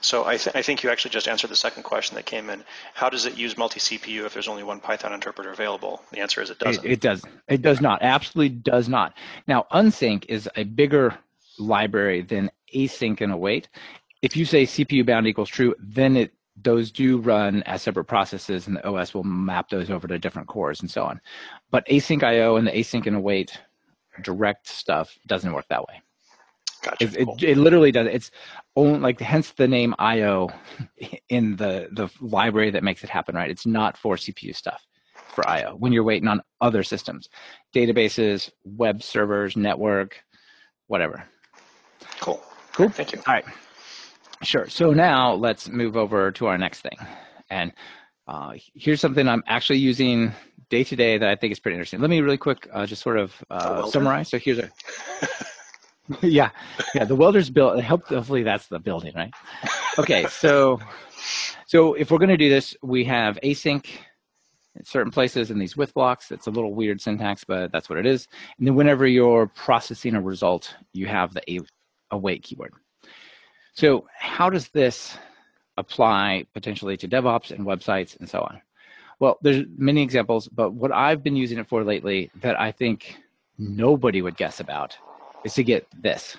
So 0.00 0.24
I, 0.24 0.36
th 0.38 0.56
I, 0.56 0.62
think 0.62 0.82
you 0.82 0.90
actually 0.90 1.10
just 1.10 1.28
answered 1.28 1.50
the 1.50 1.56
second 1.56 1.82
question 1.82 2.14
that 2.14 2.24
came 2.24 2.48
in. 2.48 2.64
How 2.94 3.10
does 3.10 3.26
it 3.26 3.36
use 3.36 3.58
multi-CPU 3.58 4.24
if 4.24 4.32
there's 4.32 4.48
only 4.48 4.62
one 4.62 4.80
Python 4.80 5.12
interpreter 5.12 5.50
available? 5.50 6.02
The 6.12 6.20
answer 6.20 6.40
is 6.40 6.50
it 6.50 6.58
doesn't. 6.58 6.84
It, 6.84 6.92
it 6.92 7.00
does. 7.00 7.22
It 7.48 7.60
does 7.60 7.80
not. 7.80 8.02
Absolutely 8.02 8.56
does 8.56 8.88
not. 8.88 9.14
Now, 9.46 9.66
unsync 9.70 10.24
is 10.28 10.48
a 10.56 10.64
bigger 10.64 11.18
library 11.58 12.22
than 12.22 12.50
async 12.74 13.20
and 13.20 13.32
await. 13.32 13.68
If 14.22 14.36
you 14.36 14.44
say 14.44 14.64
CPU 14.64 15.04
bound 15.04 15.26
equals 15.26 15.50
true, 15.50 15.74
then 15.78 16.16
it 16.16 16.32
those 16.56 16.92
do 16.92 17.18
run 17.18 17.62
as 17.64 17.82
separate 17.82 18.04
processes 18.04 18.66
and 18.66 18.76
the 18.76 18.86
OS 18.86 19.14
will 19.14 19.24
map 19.24 19.68
those 19.70 19.90
over 19.90 20.06
to 20.06 20.18
different 20.18 20.48
cores 20.48 20.80
and 20.80 20.90
so 20.90 21.02
on. 21.02 21.20
But 21.70 21.86
async 21.88 22.22
IO 22.22 22.56
and 22.56 22.66
the 22.66 22.72
async 22.72 23.06
and 23.06 23.16
await 23.16 23.58
direct 24.22 24.68
stuff 24.68 25.16
doesn't 25.26 25.52
work 25.52 25.66
that 25.68 25.86
way. 25.86 26.02
Gotcha. 26.82 27.04
It, 27.04 27.24
cool. 27.24 27.36
it, 27.36 27.42
it, 27.44 27.58
literally 27.58 27.92
does. 27.92 28.08
It's 28.10 28.30
only 28.74 28.98
like 28.98 29.20
hence 29.20 29.52
the 29.52 29.68
name 29.68 29.94
IO 29.98 30.48
in 31.28 31.56
the 31.56 31.88
the 31.92 32.08
library 32.20 32.70
that 32.72 32.82
makes 32.82 33.04
it 33.04 33.10
happen. 33.10 33.36
Right. 33.36 33.50
It's 33.50 33.66
not 33.66 33.96
for 33.96 34.16
CPU 34.16 34.54
stuff 34.54 34.84
for 35.34 35.48
IO 35.48 35.76
when 35.76 35.92
you're 35.92 36.04
waiting 36.04 36.28
on 36.28 36.42
other 36.60 36.82
systems, 36.82 37.28
databases, 37.74 38.50
web 38.64 39.02
servers, 39.02 39.56
network, 39.56 40.22
whatever. 40.88 41.24
Cool. 42.20 42.42
Cool. 42.72 42.88
Thank 42.88 43.12
you. 43.12 43.22
All 43.26 43.34
right. 43.34 43.44
Sure. 44.42 44.68
So 44.68 44.92
now 44.92 45.34
let's 45.34 45.68
move 45.68 45.96
over 45.96 46.32
to 46.32 46.46
our 46.46 46.58
next 46.58 46.80
thing, 46.80 46.98
and 47.48 47.72
uh, 48.26 48.54
here's 48.74 49.00
something 49.00 49.28
I'm 49.28 49.44
actually 49.46 49.78
using 49.78 50.32
day 50.72 50.82
to 50.84 50.96
day 50.96 51.18
that 51.18 51.28
I 51.28 51.36
think 51.36 51.52
is 51.52 51.60
pretty 51.60 51.74
interesting. 51.74 52.00
Let 52.00 52.08
me 52.08 52.22
really 52.22 52.38
quick 52.38 52.66
uh, 52.72 52.86
just 52.86 53.02
sort 53.02 53.18
of 53.18 53.34
uh, 53.50 53.86
summarize. 53.90 54.30
So 54.30 54.38
here's 54.38 54.58
a 54.58 54.70
yeah, 56.22 56.48
yeah. 56.94 57.04
The 57.04 57.14
welder's 57.14 57.50
built. 57.50 57.84
Hopefully 57.84 58.42
that's 58.42 58.66
the 58.68 58.78
building, 58.78 59.12
right? 59.14 59.32
Okay, 59.98 60.26
so 60.28 60.80
so 61.66 61.92
if 61.92 62.10
we're 62.10 62.18
going 62.18 62.30
to 62.30 62.38
do 62.38 62.48
this, 62.48 62.74
we 62.82 63.04
have 63.04 63.38
async 63.44 63.84
in 64.74 64.84
certain 64.86 65.12
places 65.12 65.50
in 65.50 65.58
these 65.58 65.76
with 65.76 65.92
blocks. 65.92 66.32
It's 66.32 66.46
a 66.46 66.50
little 66.50 66.74
weird 66.74 67.02
syntax, 67.02 67.44
but 67.44 67.70
that's 67.70 67.90
what 67.90 67.98
it 67.98 68.06
is. 68.06 68.26
And 68.56 68.66
then 68.66 68.74
whenever 68.74 69.06
you're 69.06 69.48
processing 69.48 70.14
a 70.14 70.22
result, 70.22 70.74
you 70.94 71.06
have 71.06 71.34
the 71.34 71.60
await 72.10 72.44
keyword. 72.44 72.72
So 73.74 74.06
how 74.18 74.48
does 74.48 74.68
this 74.70 75.14
apply 75.76 76.46
potentially 76.54 76.96
to 76.96 77.08
DevOps 77.08 77.50
and 77.50 77.66
websites 77.66 78.18
and 78.18 78.26
so 78.26 78.40
on? 78.40 78.62
Well, 79.22 79.38
there's 79.40 79.64
many 79.78 80.02
examples, 80.02 80.48
but 80.48 80.72
what 80.72 80.90
I've 80.90 81.22
been 81.22 81.36
using 81.36 81.58
it 81.58 81.68
for 81.68 81.84
lately 81.84 82.32
that 82.40 82.60
I 82.60 82.72
think 82.72 83.18
nobody 83.56 84.20
would 84.20 84.36
guess 84.36 84.58
about 84.58 84.98
is 85.44 85.54
to 85.54 85.62
get 85.62 85.86
this. 85.96 86.36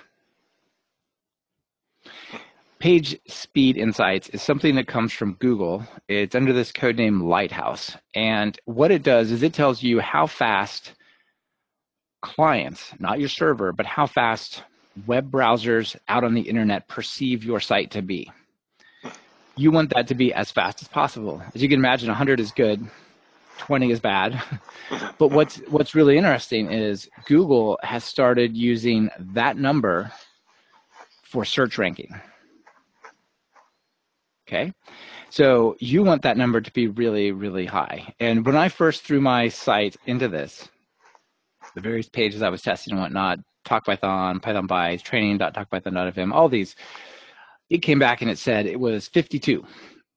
Page 2.78 3.18
speed 3.26 3.78
insights 3.78 4.28
is 4.28 4.42
something 4.42 4.74
that 4.74 4.86
comes 4.86 5.14
from 5.14 5.32
Google. 5.40 5.82
It's 6.08 6.34
under 6.34 6.52
this 6.52 6.72
code 6.72 6.96
name 6.96 7.22
Lighthouse. 7.22 7.96
And 8.14 8.60
what 8.66 8.90
it 8.90 9.02
does 9.02 9.30
is 9.30 9.42
it 9.42 9.54
tells 9.54 9.82
you 9.82 10.00
how 10.00 10.26
fast 10.26 10.92
clients, 12.20 12.92
not 12.98 13.18
your 13.18 13.30
server, 13.30 13.72
but 13.72 13.86
how 13.86 14.06
fast 14.06 14.62
web 15.06 15.30
browsers 15.30 15.96
out 16.06 16.22
on 16.22 16.34
the 16.34 16.42
internet 16.42 16.86
perceive 16.86 17.44
your 17.44 17.60
site 17.60 17.92
to 17.92 18.02
be. 18.02 18.30
You 19.56 19.70
want 19.70 19.94
that 19.94 20.08
to 20.08 20.14
be 20.14 20.32
as 20.32 20.50
fast 20.50 20.82
as 20.82 20.88
possible. 20.88 21.42
As 21.54 21.62
you 21.62 21.68
can 21.68 21.78
imagine, 21.78 22.08
100 22.08 22.40
is 22.40 22.50
good, 22.50 22.84
20 23.58 23.90
is 23.90 24.00
bad. 24.00 24.42
but 25.18 25.28
what's 25.28 25.56
what's 25.68 25.94
really 25.94 26.16
interesting 26.16 26.72
is 26.72 27.08
Google 27.26 27.78
has 27.82 28.04
started 28.04 28.56
using 28.56 29.10
that 29.18 29.56
number 29.56 30.10
for 31.22 31.44
search 31.44 31.78
ranking. 31.78 32.14
Okay. 34.46 34.72
So 35.30 35.76
you 35.80 36.04
want 36.04 36.22
that 36.22 36.36
number 36.36 36.60
to 36.60 36.72
be 36.72 36.86
really, 36.86 37.32
really 37.32 37.66
high. 37.66 38.14
And 38.20 38.46
when 38.46 38.56
I 38.56 38.68
first 38.68 39.02
threw 39.02 39.20
my 39.20 39.48
site 39.48 39.96
into 40.06 40.28
this, 40.28 40.68
the 41.74 41.80
various 41.80 42.08
pages 42.08 42.42
I 42.42 42.50
was 42.50 42.62
testing 42.62 42.92
and 42.92 43.00
whatnot, 43.00 43.40
TalkPython, 43.66 44.42
Python 44.42 44.68
Bytes, 44.68 45.02
training.talkpython.fm, 45.02 46.32
all 46.32 46.48
these, 46.48 46.76
it 47.70 47.78
came 47.78 47.98
back 47.98 48.22
and 48.22 48.30
it 48.30 48.38
said 48.38 48.66
it 48.66 48.78
was 48.78 49.08
52, 49.08 49.64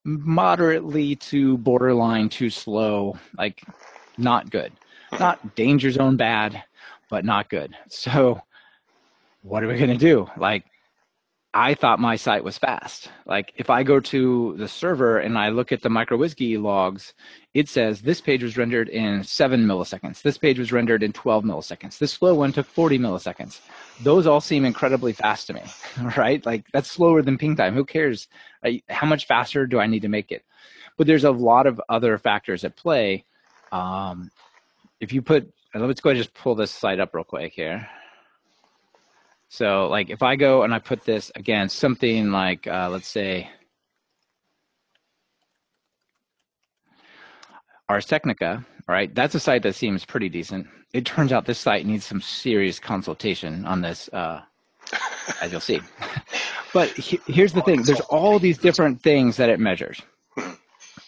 moderately 0.04 1.16
to 1.16 1.58
borderline 1.58 2.30
too 2.30 2.50
slow, 2.50 3.18
like 3.38 3.62
not 4.18 4.50
good. 4.50 4.72
Not 5.20 5.56
danger 5.56 5.92
zone 5.92 6.18
bad, 6.18 6.64
but 7.10 7.24
not 7.24 7.50
good. 7.50 7.76
So 7.90 8.42
what 9.42 9.64
are 9.64 9.68
we 9.68 9.78
going 9.78 9.90
to 9.90 9.98
do? 9.98 10.28
Like, 10.38 10.66
I 11.58 11.74
thought 11.74 12.00
my 12.00 12.17
site 12.17 12.43
was 12.43 12.60
fast. 12.60 13.10
Like 13.26 13.52
if 13.56 13.72
I 13.72 13.82
go 13.82 14.00
to 14.00 14.56
the 14.60 14.67
server 14.67 15.17
and 15.17 15.36
I 15.36 15.50
look 15.50 15.72
at 15.72 15.82
the 15.82 15.89
MicroWhiskey 15.89 16.62
logs, 16.62 17.15
it 17.56 17.67
says 17.67 18.00
this 18.00 18.22
page 18.22 18.43
was 18.43 18.58
rendered 18.58 18.89
in 18.89 19.24
seven 19.24 19.65
milliseconds. 19.65 20.22
This 20.22 20.38
page 20.38 20.60
was 20.60 20.72
rendered 20.72 21.02
in 21.02 21.13
12 21.13 21.43
milliseconds. 21.43 21.98
This 21.98 22.13
slow 22.13 22.36
one 22.36 22.52
took 22.52 22.67
40 22.67 23.00
milliseconds. 23.00 23.60
Those 24.04 24.28
all 24.28 24.39
seem 24.39 24.65
incredibly 24.65 25.13
fast 25.13 25.48
to 25.48 25.54
me, 25.54 25.63
right? 26.15 26.46
Like 26.46 26.65
that's 26.74 26.91
slower 26.91 27.24
than 27.24 27.39
ping 27.39 27.56
time. 27.56 27.74
Who 27.74 27.86
cares? 27.86 28.28
How 28.88 29.08
much 29.08 29.26
faster 29.26 29.65
do 29.65 29.80
I 29.80 29.88
need 29.88 30.04
to 30.04 30.10
make 30.10 30.32
it? 30.32 30.43
But 30.96 31.08
there's 31.08 31.24
a 31.24 31.32
lot 31.32 31.65
of 31.65 31.82
other 31.89 32.20
factors 32.20 32.65
at 32.65 32.76
play. 32.76 33.26
Um, 33.72 34.30
if 35.00 35.12
you 35.12 35.24
put, 35.24 35.52
let's 35.74 36.02
go 36.02 36.12
ahead 36.12 36.17
and 36.17 36.24
just 36.24 36.36
pull 36.36 36.54
this 36.54 36.70
site 36.70 37.00
up 37.00 37.15
real 37.15 37.24
quick 37.24 37.54
here. 37.54 37.89
So 39.50 39.88
like 39.88 40.10
if 40.10 40.24
I 40.24 40.36
go 40.36 40.64
and 40.64 40.74
I 40.74 40.80
put 40.80 41.04
this 41.04 41.32
again, 41.36 41.70
something 41.70 42.32
like, 42.32 42.68
uh, 42.68 42.90
let's 42.92 43.08
say, 43.08 43.50
Ars 47.90 48.06
Technica, 48.06 48.66
right? 48.88 49.14
That's 49.14 49.36
a 49.36 49.40
site 49.40 49.64
that 49.64 49.76
seems 49.76 50.04
pretty 50.04 50.30
decent. 50.30 50.68
It 50.94 51.06
turns 51.06 51.32
out 51.32 51.46
this 51.46 51.60
site 51.60 51.86
needs 51.86 52.06
some 52.06 52.22
serious 52.22 52.80
consultation 52.80 53.66
on 53.66 53.82
this, 53.82 54.10
uh, 54.12 54.42
as 55.42 55.52
you'll 55.52 55.62
see. 55.62 55.80
but 56.74 56.90
he, 56.90 57.20
here's 57.28 57.54
the 57.54 57.62
thing: 57.62 57.84
there's 57.84 58.02
all 58.02 58.40
these 58.40 58.58
different 58.58 59.02
things 59.02 59.38
that 59.38 59.50
it 59.50 59.60
measures. 59.60 60.02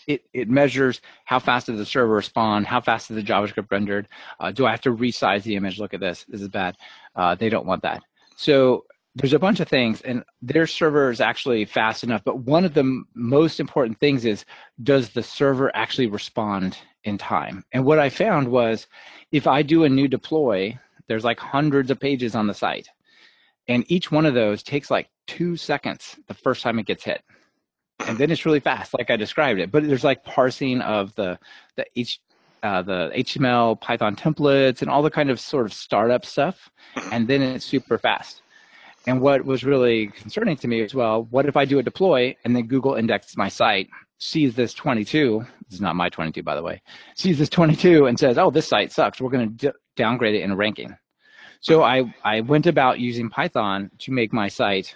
It, 0.08 0.24
it 0.34 0.50
measures 0.50 1.02
how 1.26 1.38
fast 1.38 1.68
does 1.68 1.78
the 1.78 1.86
server 1.86 2.14
respond, 2.14 2.66
how 2.66 2.82
fast 2.82 3.12
is 3.12 3.16
the 3.16 3.22
JavaScript 3.22 3.70
rendered, 3.70 4.08
uh, 4.40 4.50
do 4.52 4.66
I 4.66 4.72
have 4.72 4.82
to 4.82 4.92
resize 4.92 5.44
the 5.44 5.56
image? 5.56 5.78
Look 5.78 5.94
at 5.94 6.00
this, 6.00 6.26
this 6.28 6.42
is 6.42 6.48
bad. 6.48 6.78
Uh, 7.16 7.36
they 7.36 7.50
don't 7.50 7.68
want 7.68 7.84
that. 7.84 8.02
So 8.40 8.86
there's 9.16 9.34
a 9.34 9.40
bunch 9.40 9.60
of 9.60 9.68
things, 9.68 10.00
and 10.00 10.24
their 10.42 10.66
server 10.66 11.12
is 11.12 11.20
actually 11.20 11.66
fast 11.66 12.06
enough. 12.06 12.24
But 12.24 12.40
one 12.40 12.64
of 12.64 12.74
the 12.74 13.04
most 13.14 13.60
important 13.60 14.00
things 14.00 14.24
is 14.24 14.46
does 14.82 15.10
the 15.10 15.22
server 15.22 15.76
actually 15.76 16.08
respond 16.08 16.78
in 17.04 17.18
time? 17.18 17.66
And 17.74 17.84
what 17.84 18.00
I 18.00 18.08
found 18.08 18.48
was 18.48 18.88
if 19.34 19.46
I 19.46 19.62
do 19.62 19.84
a 19.84 19.90
new 19.90 20.08
deploy, 20.08 20.80
there's 21.08 21.26
like 21.26 21.38
hundreds 21.38 21.92
of 21.92 22.00
pages 22.00 22.34
on 22.34 22.48
the 22.48 22.54
site. 22.54 22.88
And 23.68 23.84
each 23.92 24.10
one 24.10 24.26
of 24.26 24.36
those 24.36 24.64
takes 24.64 24.90
like 24.90 25.10
two 25.28 25.58
seconds 25.58 26.18
the 26.28 26.34
first 26.34 26.64
time 26.64 26.80
it 26.80 26.86
gets 26.86 27.04
hit. 27.04 27.22
And 28.08 28.18
then 28.18 28.32
it's 28.32 28.46
really 28.46 28.62
fast, 28.62 28.94
like 28.98 29.12
I 29.12 29.18
described 29.18 29.60
it. 29.60 29.70
But 29.70 29.86
there's 29.86 30.06
like 30.06 30.24
parsing 30.24 30.80
of 30.80 31.14
the 31.16 31.38
the 31.76 31.86
H 31.98 32.22
uh, 32.64 32.82
the 32.82 33.12
HTML, 33.16 33.80
Python 33.80 34.16
templates, 34.16 34.82
and 34.82 34.90
all 34.90 35.02
the 35.02 35.12
kind 35.12 35.30
of 35.30 35.40
sort 35.40 35.66
of 35.66 35.74
startup 35.74 36.26
stuff, 36.26 36.70
and 37.12 37.28
then 37.28 37.42
it's 37.42 37.66
super 37.66 37.98
fast. 37.98 38.42
And 39.08 39.22
what 39.22 39.46
was 39.46 39.64
really 39.64 40.08
concerning 40.08 40.58
to 40.58 40.68
me 40.68 40.82
as 40.82 40.94
well, 40.94 41.24
what 41.30 41.46
if 41.46 41.56
I 41.56 41.66
do 41.66 41.80
a 41.80 41.84
deploy 41.84 42.36
and 42.44 42.56
then 42.56 42.68
Google 42.68 42.96
indexes 42.96 43.38
my 43.38 43.48
site, 43.48 43.90
sees 44.20 44.56
this 44.56 44.74
22, 44.74 45.46
this 45.66 45.76
is 45.76 45.82
not 45.82 45.96
my 45.96 46.10
22 46.10 46.44
by 46.44 46.56
the 46.56 46.62
way, 46.62 46.82
sees 47.16 47.40
this 47.40 47.50
22 47.50 48.08
and 48.08 48.20
says, 48.20 48.38
oh, 48.38 48.52
this 48.52 48.68
site 48.68 48.92
sucks, 48.92 49.22
we're 49.22 49.30
going 49.30 49.58
to 49.58 49.74
downgrade 49.96 50.36
it 50.36 50.42
in 50.42 50.56
ranking. 50.56 50.96
So 51.62 51.82
I, 51.84 52.14
I 52.24 52.42
went 52.42 52.68
about 52.68 53.00
using 53.00 53.30
Python 53.30 53.90
to 54.00 54.12
make 54.12 54.34
my 54.34 54.48
site 54.48 54.96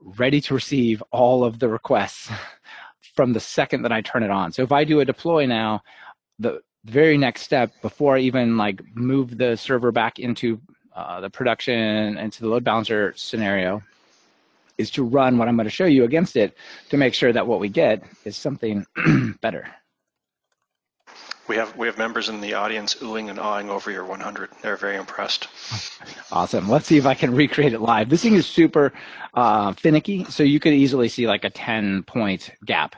ready 0.00 0.40
to 0.42 0.54
receive 0.54 1.02
all 1.10 1.44
of 1.44 1.58
the 1.58 1.68
requests 1.68 2.30
from 3.14 3.32
the 3.32 3.40
second 3.40 3.82
that 3.82 3.92
I 3.92 4.00
turn 4.00 4.22
it 4.22 4.30
on. 4.30 4.52
So 4.52 4.62
if 4.62 4.72
I 4.72 4.84
do 4.84 5.00
a 5.00 5.04
deploy 5.04 5.46
now, 5.46 5.82
the 6.40 6.62
very 6.84 7.18
next 7.18 7.42
step 7.42 7.72
before 7.82 8.16
I 8.16 8.20
even 8.20 8.56
like 8.56 8.80
move 8.94 9.36
the 9.36 9.56
server 9.56 9.92
back 9.92 10.18
into 10.18 10.60
uh, 10.96 11.20
the 11.20 11.30
production 11.30 12.18
into 12.18 12.40
the 12.40 12.48
load 12.48 12.64
balancer 12.64 13.12
scenario 13.16 13.82
is 14.78 14.90
to 14.92 15.04
run 15.04 15.36
what 15.38 15.46
I'm 15.46 15.56
going 15.56 15.64
to 15.64 15.70
show 15.70 15.84
you 15.84 16.04
against 16.04 16.36
it 16.36 16.56
to 16.88 16.96
make 16.96 17.14
sure 17.14 17.32
that 17.32 17.46
what 17.46 17.60
we 17.60 17.68
get 17.68 18.02
is 18.24 18.36
something 18.36 18.86
better. 19.40 19.68
We 21.48 21.56
have 21.56 21.76
we 21.76 21.86
have 21.88 21.98
members 21.98 22.28
in 22.28 22.40
the 22.40 22.54
audience 22.54 22.94
oohing 22.96 23.28
and 23.28 23.38
awing 23.38 23.70
over 23.70 23.90
your 23.90 24.04
100. 24.04 24.50
They're 24.62 24.76
very 24.76 24.96
impressed. 24.96 25.48
Awesome. 26.32 26.68
Let's 26.68 26.86
see 26.86 26.96
if 26.96 27.06
I 27.06 27.14
can 27.14 27.34
recreate 27.44 27.72
it 27.72 27.80
live. 27.80 28.08
This 28.08 28.22
thing 28.22 28.34
is 28.34 28.46
super 28.46 28.92
uh, 29.34 29.72
finicky, 29.72 30.24
so 30.26 30.44
you 30.44 30.60
could 30.60 30.72
easily 30.72 31.08
see 31.08 31.26
like 31.26 31.42
a 31.42 31.50
10 31.50 32.04
point 32.04 32.50
gap. 32.64 32.94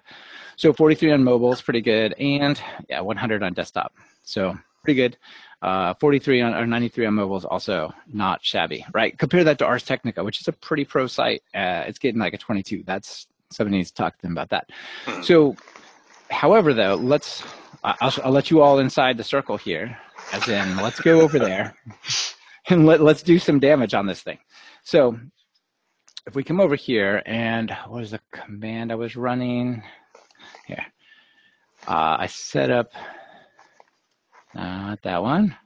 So 0.62 0.72
43 0.72 1.10
on 1.10 1.24
mobile 1.24 1.52
is 1.52 1.60
pretty 1.60 1.80
good, 1.80 2.12
and 2.20 2.56
yeah, 2.88 3.00
100 3.00 3.42
on 3.42 3.52
desktop. 3.52 3.96
So 4.22 4.56
pretty 4.84 4.94
good. 4.94 5.18
Uh, 5.60 5.94
43 5.94 6.40
on 6.40 6.54
or 6.54 6.68
93 6.68 7.06
on 7.06 7.14
mobile 7.14 7.36
is 7.36 7.44
also 7.44 7.92
not 8.06 8.44
shabby, 8.44 8.86
right? 8.94 9.18
Compare 9.18 9.42
that 9.42 9.58
to 9.58 9.66
Ars 9.66 9.82
Technica, 9.82 10.22
which 10.22 10.40
is 10.40 10.46
a 10.46 10.52
pretty 10.52 10.84
pro 10.84 11.08
site. 11.08 11.42
Uh, 11.52 11.82
it's 11.88 11.98
getting 11.98 12.20
like 12.20 12.32
a 12.32 12.38
22. 12.38 12.84
That's 12.86 13.26
somebody 13.50 13.78
needs 13.78 13.90
to 13.90 13.96
talk 13.96 14.14
to 14.14 14.22
them 14.22 14.30
about 14.30 14.50
that. 14.50 14.70
Hmm. 15.04 15.22
So, 15.22 15.56
however, 16.30 16.72
though, 16.72 16.94
let's 16.94 17.42
I'll, 17.82 18.14
I'll 18.22 18.30
let 18.30 18.52
you 18.52 18.62
all 18.62 18.78
inside 18.78 19.16
the 19.16 19.24
circle 19.24 19.56
here, 19.56 19.98
as 20.32 20.46
in 20.46 20.76
let's 20.76 21.00
go 21.00 21.22
over 21.22 21.40
there 21.40 21.74
and 22.68 22.86
let 22.86 23.00
let's 23.00 23.24
do 23.24 23.40
some 23.40 23.58
damage 23.58 23.94
on 23.94 24.06
this 24.06 24.22
thing. 24.22 24.38
So, 24.84 25.18
if 26.24 26.36
we 26.36 26.44
come 26.44 26.60
over 26.60 26.76
here 26.76 27.20
and 27.26 27.76
what 27.88 28.04
is 28.04 28.12
the 28.12 28.20
command 28.30 28.92
I 28.92 28.94
was 28.94 29.16
running? 29.16 29.82
Here, 30.66 30.84
uh, 31.86 32.16
I 32.20 32.26
set 32.26 32.70
up 32.70 32.92
not 34.54 35.02
that 35.02 35.22
one. 35.22 35.56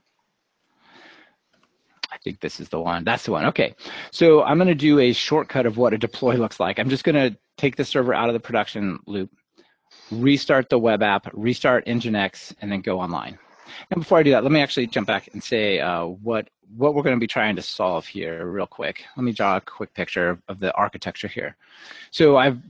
I 2.13 2.19
think 2.19 2.41
this 2.41 2.61
is 2.61 2.69
the 2.69 2.81
one. 2.81 3.05
That's 3.05 3.25
the 3.25 3.33
one. 3.33 3.47
Okay. 3.47 3.75
So 4.11 4.43
I'm 4.43 4.59
going 4.59 4.69
to 4.69 4.75
do 4.75 4.99
a 5.01 5.13
shortcut 5.13 5.67
of 5.67 5.77
what 5.77 5.93
a 5.93 5.99
deploy 5.99 6.35
looks 6.39 6.61
like. 6.61 6.79
I'm 6.79 6.89
just 6.89 7.05
going 7.05 7.15
to 7.15 7.37
take 7.57 7.77
the 7.77 7.85
server 7.85 8.15
out 8.15 8.29
of 8.29 8.33
the 8.33 8.41
production 8.41 8.99
loop, 9.07 9.31
restart 10.11 10.69
the 10.69 10.79
web 10.79 11.03
app, 11.03 11.29
restart 11.33 11.87
Nginx, 11.87 12.55
and 12.61 12.71
then 12.71 12.81
go 12.81 13.01
online. 13.01 13.39
And 13.91 14.01
before 14.01 14.19
I 14.19 14.23
do 14.23 14.31
that, 14.31 14.43
let 14.43 14.53
me 14.53 14.61
actually 14.61 14.87
jump 14.87 15.07
back 15.07 15.29
and 15.33 15.43
say 15.43 15.81
uh, 15.81 16.05
what 16.05 16.49
what 16.77 16.95
we're 16.95 17.03
going 17.03 17.17
to 17.17 17.21
be 17.21 17.29
trying 17.29 17.55
to 17.57 17.63
solve 17.63 18.07
here 18.07 18.47
real 18.47 18.67
quick. 18.67 19.05
Let 19.17 19.25
me 19.25 19.33
draw 19.33 19.57
a 19.57 19.61
quick 19.61 19.95
picture 19.95 20.39
of 20.49 20.59
the 20.59 20.75
architecture 20.75 21.29
here. 21.29 21.57
So 22.11 22.37
I 22.37 22.47
have 22.47 22.61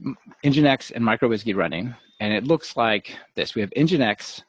Nginx 0.43 0.91
and 0.93 1.03
MicroWhiskey 1.03 1.55
running, 1.55 1.95
and 2.19 2.31
it 2.31 2.43
looks 2.43 2.77
like 2.77 3.17
this. 3.35 3.55
We 3.55 3.61
have 3.61 3.71
Nginx 3.71 4.43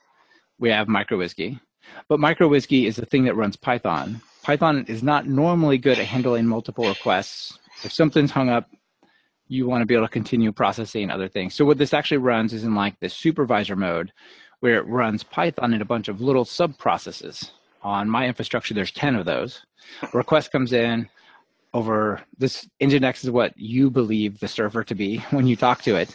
we 0.59 0.69
have 0.69 0.87
MicroWhiskey. 0.87 1.59
But 2.07 2.19
MicroWhiskey 2.19 2.85
is 2.85 2.97
the 2.97 3.05
thing 3.05 3.23
that 3.25 3.35
runs 3.35 3.55
Python. 3.55 4.21
Python 4.43 4.85
is 4.87 5.01
not 5.01 5.27
normally 5.27 5.77
good 5.77 5.99
at 5.99 6.05
handling 6.05 6.45
multiple 6.45 6.87
requests. 6.87 7.57
If 7.83 7.91
something's 7.91 8.31
hung 8.31 8.49
up, 8.49 8.69
you 9.47 9.67
want 9.67 9.81
to 9.81 9.85
be 9.85 9.95
able 9.95 10.05
to 10.05 10.11
continue 10.11 10.51
processing 10.51 11.09
other 11.09 11.27
things. 11.27 11.55
So 11.55 11.65
what 11.65 11.79
this 11.79 11.93
actually 11.93 12.17
runs 12.17 12.53
is 12.53 12.63
in 12.63 12.75
like 12.75 12.99
the 12.99 13.09
supervisor 13.09 13.75
mode, 13.75 14.11
where 14.59 14.77
it 14.77 14.87
runs 14.87 15.23
Python 15.23 15.73
in 15.73 15.81
a 15.81 15.85
bunch 15.85 16.07
of 16.07 16.21
little 16.21 16.45
sub-processes. 16.45 17.51
On 17.81 18.09
my 18.09 18.27
infrastructure, 18.27 18.73
there's 18.73 18.91
10 18.91 19.15
of 19.15 19.25
those. 19.25 19.61
A 20.01 20.17
request 20.17 20.51
comes 20.51 20.73
in 20.73 21.07
over 21.73 22.21
this 22.37 22.67
Nginx 22.81 23.23
is 23.23 23.31
what 23.31 23.57
you 23.57 23.89
believe 23.89 24.39
the 24.39 24.47
server 24.47 24.83
to 24.83 24.95
be 24.95 25.17
when 25.29 25.47
you 25.47 25.55
talk 25.55 25.81
to 25.83 25.95
it 25.95 26.13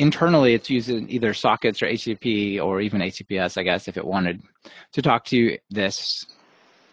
internally 0.00 0.54
it's 0.54 0.70
using 0.70 1.08
either 1.08 1.32
sockets 1.32 1.82
or 1.82 1.86
HTTP 1.86 2.60
or 2.60 2.80
even 2.80 3.02
HTTPS, 3.02 3.58
I 3.58 3.62
guess, 3.62 3.86
if 3.86 3.96
it 3.96 4.04
wanted 4.04 4.42
to 4.92 5.02
talk 5.02 5.24
to 5.26 5.58
this 5.68 6.24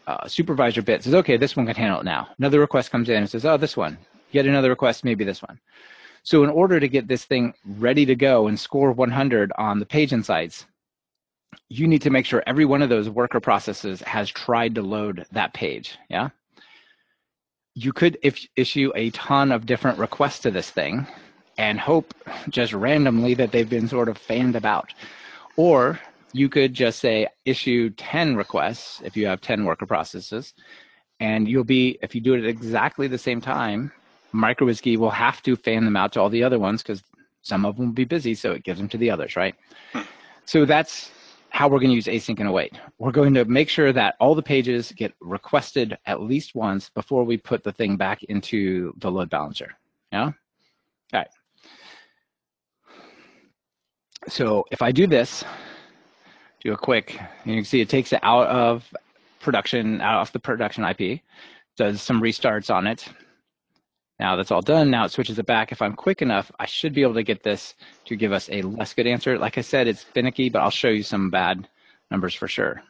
uh, 0.06 0.28
supervisor 0.28 0.82
bit. 0.82 1.04
Says, 1.04 1.16
okay, 1.16 1.38
this 1.38 1.56
one 1.56 1.66
can 1.66 1.76
handle 1.76 2.02
it 2.02 2.04
now. 2.04 2.28
Another 2.38 2.60
request 2.60 2.92
comes 2.92 3.10
in 3.10 3.16
and 3.18 3.30
says, 3.30 3.46
oh, 3.46 3.58
this 3.58 3.76
one. 3.76 3.98
Yet 4.32 4.46
another 4.46 4.70
request, 4.70 5.06
maybe 5.06 5.24
this 5.24 5.42
one. 5.42 5.58
So 6.28 6.44
in 6.44 6.50
order 6.50 6.78
to 6.78 6.90
get 6.90 7.08
this 7.08 7.24
thing 7.24 7.54
ready 7.66 8.06
to 8.06 8.14
go 8.14 8.48
and 8.48 8.60
score 8.60 8.92
100 8.92 9.54
on 9.58 9.80
the 9.80 9.86
page 9.86 10.12
insights, 10.12 10.66
you 11.70 11.88
need 11.88 12.02
to 12.02 12.10
make 12.10 12.26
sure 12.26 12.44
every 12.46 12.66
one 12.66 12.82
of 12.82 12.90
those 12.90 13.10
worker 13.10 13.40
processes 13.40 14.02
has 14.02 14.30
tried 14.30 14.76
to 14.76 14.82
load 14.82 15.26
that 15.32 15.54
page. 15.54 15.98
Yeah. 16.10 16.32
You 17.76 17.94
could 17.94 18.18
if, 18.24 18.46
issue 18.58 18.92
a 18.94 19.10
ton 19.12 19.54
of 19.54 19.66
different 19.66 20.00
requests 20.00 20.40
to 20.40 20.52
this 20.52 20.70
thing, 20.70 21.08
and 21.58 21.80
hope 21.80 22.14
just 22.50 22.74
randomly 22.74 23.34
that 23.36 23.54
they've 23.54 23.70
been 23.70 23.88
sort 23.88 24.10
of 24.10 24.18
fanned 24.18 24.58
about. 24.58 24.94
Or 25.56 25.98
you 26.34 26.50
could 26.50 26.74
just 26.74 27.00
say 27.00 27.28
issue 27.46 27.90
10 27.92 28.36
requests 28.36 29.02
if 29.06 29.16
you 29.16 29.28
have 29.28 29.40
10 29.40 29.64
worker 29.64 29.86
processes, 29.86 30.54
and 31.22 31.48
you'll 31.48 31.64
be, 31.64 31.98
if 32.02 32.14
you 32.14 32.20
do 32.20 32.34
it 32.34 32.40
at 32.40 32.50
exactly 32.50 33.08
the 33.08 33.18
same 33.18 33.40
time, 33.40 33.94
MicroWhiskey 34.34 34.98
will 34.98 35.10
have 35.10 35.42
to 35.44 35.56
fan 35.56 35.86
them 35.86 35.96
out 35.96 36.14
to 36.14 36.22
all 36.22 36.30
the 36.30 36.44
other 36.44 36.60
ones 36.60 36.84
because 36.84 37.04
some 37.42 37.66
of 37.66 37.78
them 37.78 37.88
will 37.88 37.94
be 37.94 38.06
busy, 38.06 38.36
so 38.36 38.52
it 38.52 38.64
gives 38.64 38.80
them 38.80 38.90
to 38.90 38.98
the 38.98 39.10
others, 39.10 39.36
right? 39.36 39.56
Hmm. 39.94 40.02
So 40.46 40.66
that's 40.66 41.12
how 41.50 41.68
we're 41.68 41.80
going 41.80 41.90
to 41.90 41.96
use 41.96 42.06
async 42.06 42.40
and 42.40 42.48
await. 42.48 42.74
We're 43.00 43.12
going 43.12 43.34
to 43.34 43.46
make 43.46 43.70
sure 43.70 43.94
that 43.94 44.16
all 44.20 44.36
the 44.36 44.44
pages 44.44 44.92
get 44.92 45.14
requested 45.20 45.98
at 46.06 46.22
least 46.22 46.56
once 46.56 46.90
before 46.90 47.24
we 47.24 47.38
put 47.38 47.64
the 47.64 47.72
thing 47.72 47.96
back 47.96 48.24
into 48.24 48.94
the 48.98 49.10
load 49.10 49.30
balancer. 49.30 49.72
Yeah? 50.12 50.26
All 50.26 50.34
right. 51.14 51.28
So 54.28 54.66
if 54.72 54.82
I 54.82 54.92
do 54.92 55.08
this, 55.08 55.44
do 56.62 56.74
a 56.74 56.78
quick, 56.78 57.20
you 57.46 57.56
can 57.56 57.66
see 57.66 57.82
it 57.82 57.90
takes 57.90 58.12
it 58.12 58.20
out 58.24 58.48
of 58.48 58.86
production, 59.40 60.02
out 60.02 60.22
of 60.22 60.32
the 60.34 60.40
production 60.40 60.84
IP, 60.84 61.22
does 61.78 62.02
some 62.02 62.22
restarts 62.22 62.74
on 62.74 62.88
it. 62.88 63.08
Now 64.20 64.36
that's 64.36 64.52
all 64.52 64.62
done. 64.62 64.90
Now 64.90 65.06
it 65.06 65.12
switches 65.12 65.38
it 65.38 65.46
back. 65.46 65.72
If 65.72 65.82
I'm 65.82 65.96
quick 65.96 66.22
enough, 66.22 66.52
I 66.60 66.66
should 66.66 66.94
be 66.94 67.04
able 67.04 67.14
to 67.16 67.24
get 67.24 67.44
this 67.44 67.76
to 68.06 68.16
give 68.16 68.32
us 68.32 68.50
a 68.52 68.64
less 68.64 68.94
good 68.94 69.08
answer. 69.08 69.38
Like 69.38 69.58
I 69.58 69.62
said, 69.62 69.88
it's 69.88 70.04
finicky, 70.04 70.50
but 70.50 70.60
I'll 70.60 70.72
show 70.72 70.90
you 70.90 71.04
some 71.04 71.30
bad 71.30 71.68
numbers 72.10 72.34
for 72.34 72.48
sure. 72.48 72.82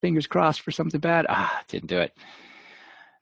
Fingers 0.00 0.26
crossed 0.26 0.60
for 0.60 0.70
something 0.70 1.00
bad. 1.00 1.26
Ah, 1.28 1.62
didn't 1.68 1.88
do 1.88 1.98
it. 1.98 2.12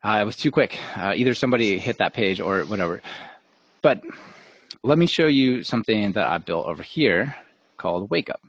Uh, 0.05 0.19
it 0.21 0.25
was 0.25 0.37
too 0.37 0.51
quick. 0.51 0.79
Uh, 0.97 1.15
either 1.17 1.33
somebody 1.33 1.79
hit 1.79 1.99
that 1.99 2.12
page 2.12 2.41
or 2.41 2.62
whatever. 2.62 3.01
But 3.83 4.03
let 4.83 4.99
me 4.99 5.07
show 5.07 5.29
you 5.29 5.62
something 5.62 6.12
that 6.12 6.27
I 6.27 6.38
built 6.38 6.67
over 6.67 6.83
here 6.83 7.35
called 7.77 8.11
Wake 8.11 8.29
Up. 8.29 8.41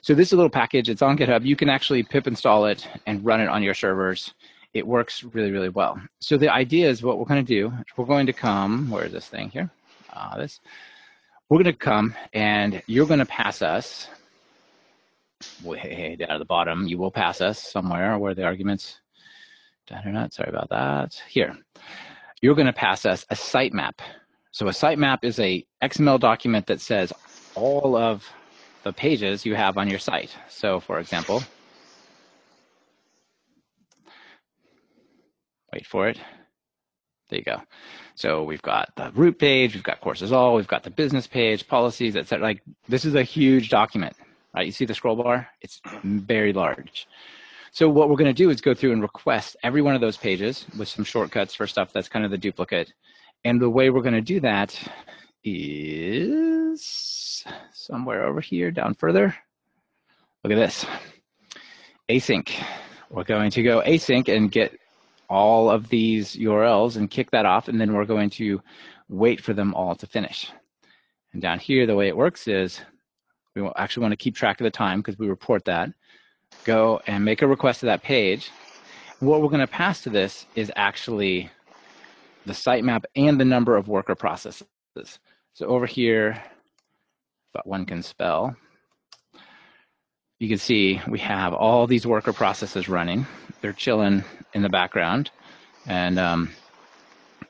So 0.00 0.14
this 0.14 0.28
is 0.28 0.32
a 0.32 0.36
little 0.36 0.50
package. 0.50 0.88
It's 0.88 1.02
on 1.02 1.18
GitHub. 1.18 1.44
You 1.44 1.56
can 1.56 1.68
actually 1.68 2.02
pip 2.02 2.26
install 2.26 2.66
it 2.66 2.88
and 3.06 3.24
run 3.24 3.40
it 3.40 3.48
on 3.48 3.62
your 3.62 3.74
servers 3.74 4.32
it 4.74 4.86
works 4.86 5.22
really, 5.22 5.50
really 5.50 5.68
well. 5.68 6.00
So 6.20 6.36
the 6.36 6.48
idea 6.48 6.88
is 6.88 7.02
what 7.02 7.18
we're 7.18 7.26
going 7.26 7.44
to 7.44 7.54
do, 7.60 7.72
we're 7.96 8.06
going 8.06 8.26
to 8.26 8.32
come, 8.32 8.90
where 8.90 9.04
is 9.04 9.12
this 9.12 9.26
thing 9.26 9.50
here? 9.50 9.70
Uh, 10.12 10.38
this. 10.38 10.60
We're 11.48 11.62
going 11.62 11.74
to 11.74 11.78
come 11.78 12.14
and 12.32 12.82
you're 12.86 13.06
going 13.06 13.18
to 13.18 13.26
pass 13.26 13.60
us 13.60 14.08
way 15.62 16.16
down 16.18 16.30
at 16.30 16.38
the 16.38 16.44
bottom. 16.44 16.86
You 16.86 16.98
will 16.98 17.10
pass 17.10 17.40
us 17.40 17.62
somewhere 17.62 18.18
where 18.18 18.34
the 18.34 18.44
arguments, 18.44 19.00
not, 19.90 20.32
sorry 20.32 20.48
about 20.48 20.70
that. 20.70 21.20
Here, 21.28 21.54
you're 22.40 22.54
going 22.54 22.66
to 22.66 22.72
pass 22.72 23.04
us 23.04 23.26
a 23.28 23.34
sitemap. 23.34 23.94
So 24.52 24.68
a 24.68 24.70
sitemap 24.70 25.18
is 25.22 25.38
a 25.38 25.66
XML 25.82 26.18
document 26.18 26.66
that 26.68 26.80
says 26.80 27.12
all 27.54 27.96
of 27.96 28.26
the 28.84 28.92
pages 28.92 29.44
you 29.44 29.54
have 29.54 29.76
on 29.76 29.88
your 29.88 29.98
site. 29.98 30.34
So 30.48 30.80
for 30.80 30.98
example, 30.98 31.42
Wait 35.72 35.86
for 35.86 36.08
it. 36.08 36.18
There 37.30 37.38
you 37.38 37.44
go. 37.44 37.62
So 38.14 38.44
we've 38.44 38.60
got 38.60 38.94
the 38.94 39.10
root 39.14 39.38
page, 39.38 39.74
we've 39.74 39.82
got 39.82 40.02
courses 40.02 40.32
all, 40.32 40.54
we've 40.54 40.68
got 40.68 40.82
the 40.82 40.90
business 40.90 41.26
page, 41.26 41.66
policies, 41.66 42.14
etc. 42.14 42.44
Like 42.44 42.62
this 42.88 43.06
is 43.06 43.14
a 43.14 43.22
huge 43.22 43.70
document, 43.70 44.14
right? 44.54 44.66
You 44.66 44.72
see 44.72 44.84
the 44.84 44.94
scroll 44.94 45.16
bar? 45.16 45.48
It's 45.62 45.80
very 46.04 46.52
large. 46.52 47.08
So 47.70 47.88
what 47.88 48.10
we're 48.10 48.16
going 48.16 48.26
to 48.26 48.34
do 48.34 48.50
is 48.50 48.60
go 48.60 48.74
through 48.74 48.92
and 48.92 49.00
request 49.00 49.56
every 49.62 49.80
one 49.80 49.94
of 49.94 50.02
those 50.02 50.18
pages 50.18 50.66
with 50.76 50.88
some 50.88 51.06
shortcuts 51.06 51.54
for 51.54 51.66
stuff 51.66 51.90
that's 51.90 52.10
kind 52.10 52.22
of 52.22 52.30
the 52.30 52.36
duplicate. 52.36 52.92
And 53.44 53.60
the 53.60 53.70
way 53.70 53.88
we're 53.88 54.02
going 54.02 54.12
to 54.12 54.20
do 54.20 54.40
that 54.40 54.78
is 55.42 57.44
somewhere 57.72 58.26
over 58.26 58.42
here, 58.42 58.70
down 58.70 58.92
further. 58.92 59.34
Look 60.44 60.52
at 60.52 60.56
this. 60.56 60.84
Async. 62.10 62.52
We're 63.08 63.24
going 63.24 63.52
to 63.52 63.62
go 63.62 63.80
async 63.80 64.28
and 64.28 64.52
get 64.52 64.78
all 65.32 65.70
of 65.70 65.88
these 65.88 66.36
URLs 66.36 66.96
and 66.96 67.10
kick 67.10 67.30
that 67.30 67.46
off, 67.46 67.68
and 67.68 67.80
then 67.80 67.94
we're 67.94 68.04
going 68.04 68.28
to 68.28 68.60
wait 69.08 69.40
for 69.40 69.54
them 69.54 69.72
all 69.74 69.94
to 69.94 70.06
finish. 70.06 70.52
And 71.32 71.40
down 71.40 71.58
here, 71.58 71.86
the 71.86 71.96
way 71.96 72.08
it 72.08 72.16
works 72.16 72.46
is 72.46 72.82
we 73.54 73.66
actually 73.76 74.02
want 74.02 74.12
to 74.12 74.16
keep 74.16 74.36
track 74.36 74.60
of 74.60 74.64
the 74.64 74.70
time 74.70 75.00
because 75.00 75.18
we 75.18 75.28
report 75.28 75.64
that. 75.64 75.88
Go 76.64 77.00
and 77.06 77.24
make 77.24 77.40
a 77.40 77.46
request 77.46 77.80
to 77.80 77.86
that 77.86 78.02
page. 78.02 78.50
What 79.20 79.40
we're 79.40 79.48
going 79.48 79.60
to 79.60 79.66
pass 79.66 80.02
to 80.02 80.10
this 80.10 80.46
is 80.54 80.70
actually 80.76 81.50
the 82.44 82.52
sitemap 82.52 83.04
and 83.16 83.40
the 83.40 83.44
number 83.46 83.74
of 83.74 83.88
worker 83.88 84.14
processes. 84.14 84.66
So 85.54 85.66
over 85.66 85.86
here, 85.86 86.42
but 87.54 87.66
one 87.66 87.86
can 87.86 88.02
spell, 88.02 88.54
you 90.42 90.48
can 90.48 90.58
see 90.58 91.00
we 91.06 91.20
have 91.20 91.54
all 91.54 91.86
these 91.86 92.04
worker 92.04 92.32
processes 92.32 92.88
running. 92.88 93.24
They're 93.60 93.72
chilling 93.72 94.24
in 94.54 94.62
the 94.62 94.68
background. 94.68 95.30
And 95.86 96.18
um, 96.18 96.50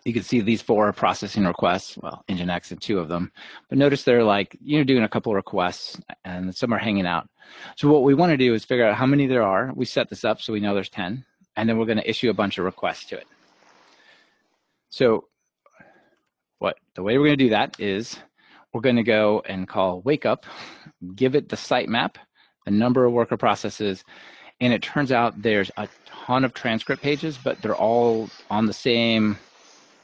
you 0.04 0.12
can 0.12 0.22
see 0.22 0.42
these 0.42 0.60
four 0.60 0.92
processing 0.92 1.46
requests, 1.46 1.96
well, 1.96 2.22
Nginx 2.28 2.70
and 2.70 2.82
two 2.82 2.98
of 2.98 3.08
them. 3.08 3.32
But 3.70 3.78
notice 3.78 4.04
they're 4.04 4.22
like, 4.22 4.58
you 4.60 4.76
know, 4.76 4.84
doing 4.84 5.04
a 5.04 5.08
couple 5.08 5.32
requests 5.32 5.98
and 6.26 6.54
some 6.54 6.74
are 6.74 6.78
hanging 6.78 7.06
out. 7.06 7.30
So 7.78 7.88
what 7.88 8.02
we 8.02 8.12
want 8.12 8.28
to 8.32 8.36
do 8.36 8.52
is 8.52 8.62
figure 8.62 8.86
out 8.86 8.94
how 8.94 9.06
many 9.06 9.26
there 9.26 9.42
are. 9.42 9.72
We 9.74 9.86
set 9.86 10.10
this 10.10 10.26
up 10.26 10.42
so 10.42 10.52
we 10.52 10.60
know 10.60 10.74
there's 10.74 10.90
10. 10.90 11.24
And 11.56 11.66
then 11.66 11.78
we're 11.78 11.86
going 11.86 11.96
to 11.96 12.10
issue 12.10 12.28
a 12.28 12.34
bunch 12.34 12.58
of 12.58 12.66
requests 12.66 13.06
to 13.06 13.16
it. 13.16 13.26
So 14.90 15.28
what 16.58 16.76
the 16.94 17.02
way 17.02 17.16
we're 17.16 17.28
going 17.28 17.38
to 17.38 17.44
do 17.44 17.50
that 17.50 17.80
is 17.80 18.18
we're 18.74 18.82
going 18.82 18.96
to 18.96 19.02
go 19.02 19.42
and 19.46 19.66
call 19.66 20.02
wake 20.02 20.26
up, 20.26 20.44
give 21.14 21.34
it 21.34 21.48
the 21.48 21.56
sitemap, 21.56 22.16
a 22.66 22.70
number 22.70 23.04
of 23.04 23.12
worker 23.12 23.36
processes, 23.36 24.04
and 24.60 24.72
it 24.72 24.82
turns 24.82 25.10
out 25.12 25.40
there's 25.42 25.70
a 25.76 25.88
ton 26.06 26.44
of 26.44 26.54
transcript 26.54 27.02
pages, 27.02 27.38
but 27.42 27.60
they're 27.60 27.74
all 27.74 28.28
on 28.50 28.66
the 28.66 28.72
same 28.72 29.36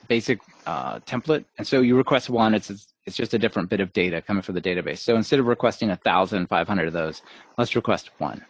basic 0.09 0.41
uh, 0.67 0.99
template. 1.01 1.45
And 1.59 1.67
so 1.67 1.81
you 1.81 1.97
request 1.97 2.29
one, 2.31 2.55
it's 2.55 2.71
it's 3.07 3.17
just 3.17 3.33
a 3.33 3.39
different 3.39 3.71
bit 3.71 3.81
of 3.81 3.93
data 3.95 4.21
coming 4.21 4.43
from 4.43 4.55
the 4.55 4.61
database. 4.61 4.99
So 4.99 5.17
instead 5.17 5.39
of 5.39 5.47
requesting 5.47 5.89
1,500 5.89 6.87
of 6.87 6.93
those, 6.93 7.23
let's 7.57 7.75
request 7.75 8.11
one. 8.19 8.45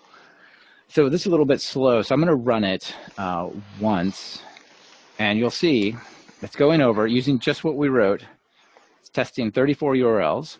So 0.88 1.08
this 1.08 1.20
is 1.20 1.26
a 1.26 1.30
little 1.30 1.46
bit 1.46 1.60
slow, 1.60 2.02
so 2.02 2.12
I'm 2.12 2.20
going 2.20 2.28
to 2.28 2.34
run 2.34 2.64
it 2.64 2.92
uh, 3.18 3.50
once, 3.78 4.42
and 5.18 5.38
you'll 5.38 5.50
see 5.50 5.94
it's 6.42 6.56
going 6.56 6.80
over 6.80 7.06
using 7.06 7.38
just 7.38 7.62
what 7.62 7.76
we 7.76 7.88
wrote. 7.88 8.24
It's 9.00 9.10
testing 9.10 9.52
34 9.52 9.94
URLs. 9.94 10.58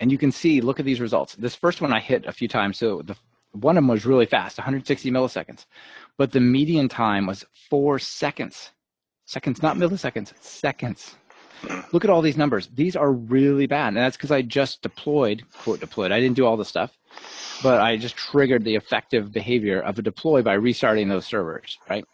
And 0.00 0.12
you 0.12 0.18
can 0.18 0.30
see, 0.32 0.60
look 0.60 0.78
at 0.78 0.86
these 0.86 1.00
results. 1.00 1.34
This 1.34 1.54
first 1.54 1.80
one 1.80 1.92
I 1.92 2.00
hit 2.00 2.26
a 2.26 2.32
few 2.32 2.48
times. 2.48 2.78
So 2.78 3.02
the 3.02 3.16
one 3.52 3.76
of 3.76 3.82
them 3.82 3.88
was 3.88 4.06
really 4.06 4.26
fast, 4.26 4.58
160 4.58 5.10
milliseconds. 5.10 5.64
But 6.16 6.32
the 6.32 6.40
median 6.40 6.88
time 6.88 7.26
was 7.26 7.44
four 7.70 7.98
seconds. 7.98 8.70
Seconds, 9.24 9.62
not 9.62 9.76
milliseconds, 9.76 10.32
seconds. 10.42 11.16
Look 11.92 12.04
at 12.04 12.10
all 12.10 12.22
these 12.22 12.36
numbers. 12.36 12.68
These 12.74 12.94
are 12.94 13.12
really 13.12 13.66
bad. 13.66 13.88
And 13.88 13.96
that's 13.96 14.16
because 14.16 14.30
I 14.30 14.42
just 14.42 14.80
deployed, 14.82 15.44
quote 15.62 15.80
deployed. 15.80 16.12
I 16.12 16.20
didn't 16.20 16.36
do 16.36 16.46
all 16.46 16.56
the 16.56 16.64
stuff, 16.64 16.96
but 17.62 17.80
I 17.80 17.96
just 17.96 18.16
triggered 18.16 18.64
the 18.64 18.76
effective 18.76 19.32
behavior 19.32 19.80
of 19.80 19.98
a 19.98 20.02
deploy 20.02 20.42
by 20.42 20.54
restarting 20.54 21.08
those 21.08 21.26
servers, 21.26 21.78
right? 21.90 22.04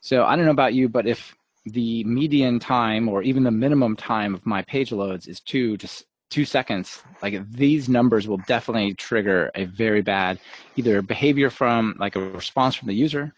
So 0.00 0.24
I 0.24 0.36
don't 0.36 0.44
know 0.44 0.52
about 0.52 0.74
you, 0.74 0.88
but 0.88 1.06
if 1.06 1.34
the 1.66 2.04
median 2.04 2.60
time 2.60 3.08
or 3.08 3.22
even 3.22 3.42
the 3.42 3.50
minimum 3.50 3.96
time 3.96 4.34
of 4.34 4.46
my 4.46 4.62
page 4.62 4.92
loads 4.92 5.26
is 5.26 5.40
two 5.40 5.76
to 5.78 5.88
two 6.34 6.44
seconds, 6.44 7.00
like 7.22 7.48
these 7.52 7.88
numbers 7.88 8.26
will 8.26 8.42
definitely 8.48 8.92
trigger 8.92 9.52
a 9.54 9.66
very 9.66 10.02
bad 10.02 10.40
either 10.74 11.00
behavior 11.00 11.48
from 11.48 11.94
like 12.00 12.16
a 12.16 12.20
response 12.20 12.74
from 12.74 12.88
the 12.88 12.94
user 12.94 13.32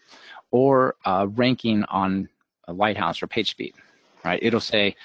or 0.49 0.95
uh, 1.05 1.27
ranking 1.35 1.83
on 1.83 2.27
a 2.67 2.73
Lighthouse 2.73 3.21
or 3.21 3.27
PageSpeed, 3.27 3.73
right? 4.25 4.39
It'll 4.41 4.59
say 4.59 4.95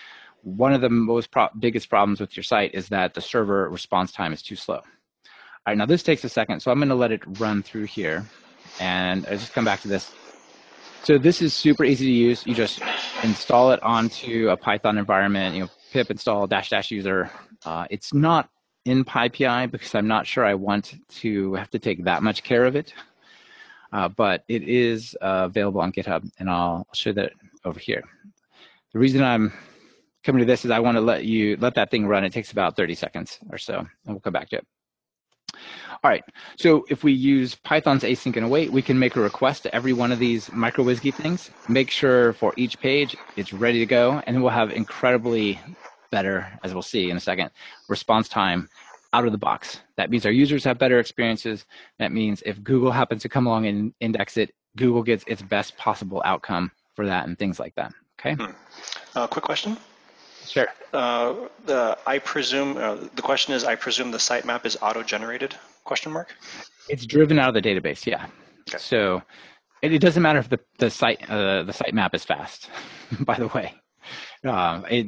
one 0.42 0.72
of 0.72 0.80
the 0.80 0.88
most 0.88 1.30
pro 1.30 1.48
biggest 1.58 1.90
problems 1.90 2.18
with 2.18 2.34
your 2.34 2.44
site 2.44 2.74
is 2.74 2.88
that 2.88 3.12
the 3.12 3.20
server 3.20 3.68
response 3.68 4.10
time 4.10 4.32
is 4.32 4.40
too 4.40 4.56
slow. 4.56 4.76
All 4.76 4.84
right, 5.66 5.76
now 5.76 5.84
this 5.84 6.02
takes 6.02 6.24
a 6.24 6.30
second, 6.30 6.60
so 6.60 6.70
I'm 6.70 6.78
gonna 6.78 6.94
let 6.94 7.12
it 7.12 7.20
run 7.38 7.62
through 7.62 7.84
here 7.84 8.24
and 8.80 9.26
I 9.26 9.32
just 9.32 9.52
come 9.52 9.66
back 9.66 9.82
to 9.82 9.88
this. 9.88 10.10
So 11.02 11.18
this 11.18 11.42
is 11.42 11.52
super 11.52 11.84
easy 11.84 12.06
to 12.06 12.12
use. 12.12 12.46
You 12.46 12.54
just 12.54 12.80
install 13.22 13.72
it 13.72 13.82
onto 13.82 14.48
a 14.48 14.56
Python 14.56 14.96
environment, 14.96 15.54
you 15.56 15.60
know, 15.64 15.70
pip 15.92 16.10
install 16.10 16.46
dash 16.46 16.70
dash 16.70 16.90
user 16.90 17.30
uh, 17.64 17.86
it's 17.90 18.12
not 18.12 18.48
in 18.84 19.04
PyPI 19.04 19.70
because 19.70 19.94
I'm 19.94 20.08
not 20.08 20.26
sure 20.26 20.44
I 20.44 20.54
want 20.54 20.94
to 21.20 21.54
have 21.54 21.70
to 21.70 21.78
take 21.78 22.04
that 22.04 22.22
much 22.22 22.42
care 22.42 22.64
of 22.64 22.74
it, 22.74 22.92
uh, 23.92 24.08
but 24.08 24.44
it 24.48 24.62
is 24.64 25.16
uh, 25.20 25.42
available 25.44 25.80
on 25.80 25.92
GitHub, 25.92 26.28
and 26.38 26.50
I'll 26.50 26.86
show 26.92 27.12
that 27.12 27.32
over 27.64 27.78
here. 27.78 28.02
The 28.92 28.98
reason 28.98 29.22
I'm 29.22 29.52
coming 30.24 30.40
to 30.40 30.46
this 30.46 30.64
is 30.64 30.70
I 30.70 30.80
want 30.80 30.96
to 30.96 31.00
let 31.00 31.24
you 31.24 31.56
let 31.58 31.74
that 31.76 31.90
thing 31.90 32.06
run. 32.06 32.24
It 32.24 32.32
takes 32.32 32.52
about 32.52 32.76
30 32.76 32.94
seconds 32.94 33.38
or 33.50 33.58
so, 33.58 33.78
and 33.78 33.88
we'll 34.06 34.20
come 34.20 34.32
back 34.32 34.48
to 34.50 34.56
it. 34.56 34.66
All 36.04 36.10
right, 36.10 36.24
so 36.56 36.84
if 36.88 37.04
we 37.04 37.12
use 37.12 37.54
Python's 37.54 38.02
async 38.02 38.34
and 38.36 38.44
await, 38.44 38.72
we 38.72 38.82
can 38.82 38.98
make 38.98 39.14
a 39.14 39.20
request 39.20 39.62
to 39.62 39.72
every 39.74 39.92
one 39.92 40.10
of 40.10 40.18
these 40.18 40.50
micro-WSGI 40.50 41.14
things, 41.14 41.50
make 41.68 41.92
sure 41.92 42.32
for 42.32 42.52
each 42.56 42.80
page 42.80 43.16
it's 43.36 43.52
ready 43.52 43.78
to 43.78 43.86
go, 43.86 44.20
and 44.26 44.42
we'll 44.42 44.50
have 44.50 44.72
incredibly 44.72 45.60
better, 46.10 46.58
as 46.64 46.72
we'll 46.72 46.82
see 46.82 47.08
in 47.08 47.16
a 47.16 47.20
second, 47.20 47.50
response 47.88 48.28
time 48.28 48.68
out 49.12 49.26
of 49.26 49.32
the 49.32 49.38
box. 49.38 49.80
That 49.96 50.10
means 50.10 50.26
our 50.26 50.32
users 50.32 50.64
have 50.64 50.76
better 50.76 50.98
experiences. 50.98 51.66
That 52.00 52.10
means 52.10 52.42
if 52.44 52.62
Google 52.64 52.90
happens 52.90 53.22
to 53.22 53.28
come 53.28 53.46
along 53.46 53.66
and 53.66 53.94
index 54.00 54.36
it, 54.36 54.52
Google 54.76 55.04
gets 55.04 55.22
its 55.28 55.42
best 55.42 55.76
possible 55.76 56.20
outcome 56.24 56.72
for 56.96 57.06
that 57.06 57.28
and 57.28 57.38
things 57.38 57.60
like 57.60 57.76
that. 57.76 57.92
Okay. 58.18 58.34
Hmm. 58.34 58.52
Uh, 59.14 59.26
quick 59.28 59.44
question. 59.44 59.76
Sure. 60.46 60.66
Uh, 60.92 61.34
the, 61.64 61.96
I 62.06 62.18
presume, 62.18 62.76
uh, 62.76 62.96
the 63.14 63.22
question 63.22 63.54
is, 63.54 63.62
I 63.64 63.76
presume 63.76 64.10
the 64.10 64.18
sitemap 64.18 64.66
is 64.66 64.76
auto-generated, 64.82 65.54
question 65.84 66.12
mark? 66.12 66.34
It's 66.88 67.06
driven 67.06 67.38
out 67.38 67.54
of 67.54 67.62
the 67.62 67.68
database, 67.68 68.06
yeah. 68.06 68.26
Okay. 68.68 68.78
So 68.78 69.22
it, 69.82 69.92
it, 69.94 69.98
doesn't 70.00 70.22
matter 70.22 70.38
if 70.38 70.48
the, 70.48 70.60
the 70.78 70.90
site 70.90 71.28
uh, 71.28 71.64
the 71.64 71.72
sitemap 71.72 72.14
is 72.14 72.24
fast, 72.24 72.70
by 73.20 73.36
the 73.38 73.48
way. 73.48 73.74
Um, 74.44 74.84
it, 74.90 75.06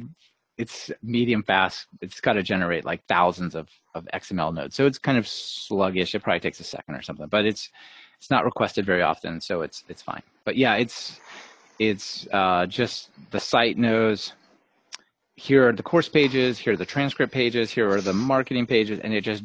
it's 0.57 0.91
medium 1.03 1.43
fast. 1.43 1.87
It's 2.01 2.21
got 2.21 2.33
to 2.33 2.43
generate 2.43 2.85
like 2.85 3.05
thousands 3.07 3.55
of, 3.55 3.67
of 3.93 4.07
XML 4.13 4.53
nodes. 4.53 4.75
So 4.75 4.85
it's 4.85 4.97
kind 4.97 5.17
of 5.17 5.27
sluggish. 5.27 6.15
It 6.15 6.23
probably 6.23 6.39
takes 6.39 6.59
a 6.59 6.63
second 6.63 6.95
or 6.95 7.01
something, 7.01 7.27
but 7.27 7.45
it's 7.45 7.69
it's 8.17 8.31
not 8.31 8.45
requested 8.45 8.85
very 8.85 9.01
often, 9.01 9.41
so 9.41 9.61
it's 9.61 9.83
it's 9.89 10.01
fine. 10.01 10.21
But 10.45 10.55
yeah, 10.55 10.75
it's 10.75 11.19
it's 11.79 12.27
uh, 12.31 12.65
just 12.65 13.09
the 13.31 13.39
site 13.39 13.77
knows 13.77 14.33
here 15.35 15.67
are 15.67 15.73
the 15.73 15.83
course 15.83 16.07
pages, 16.07 16.57
here 16.57 16.73
are 16.73 16.77
the 16.77 16.85
transcript 16.85 17.33
pages, 17.33 17.69
here 17.69 17.89
are 17.89 18.01
the 18.01 18.13
marketing 18.13 18.65
pages, 18.65 18.99
and 18.99 19.13
it 19.13 19.21
just 19.21 19.43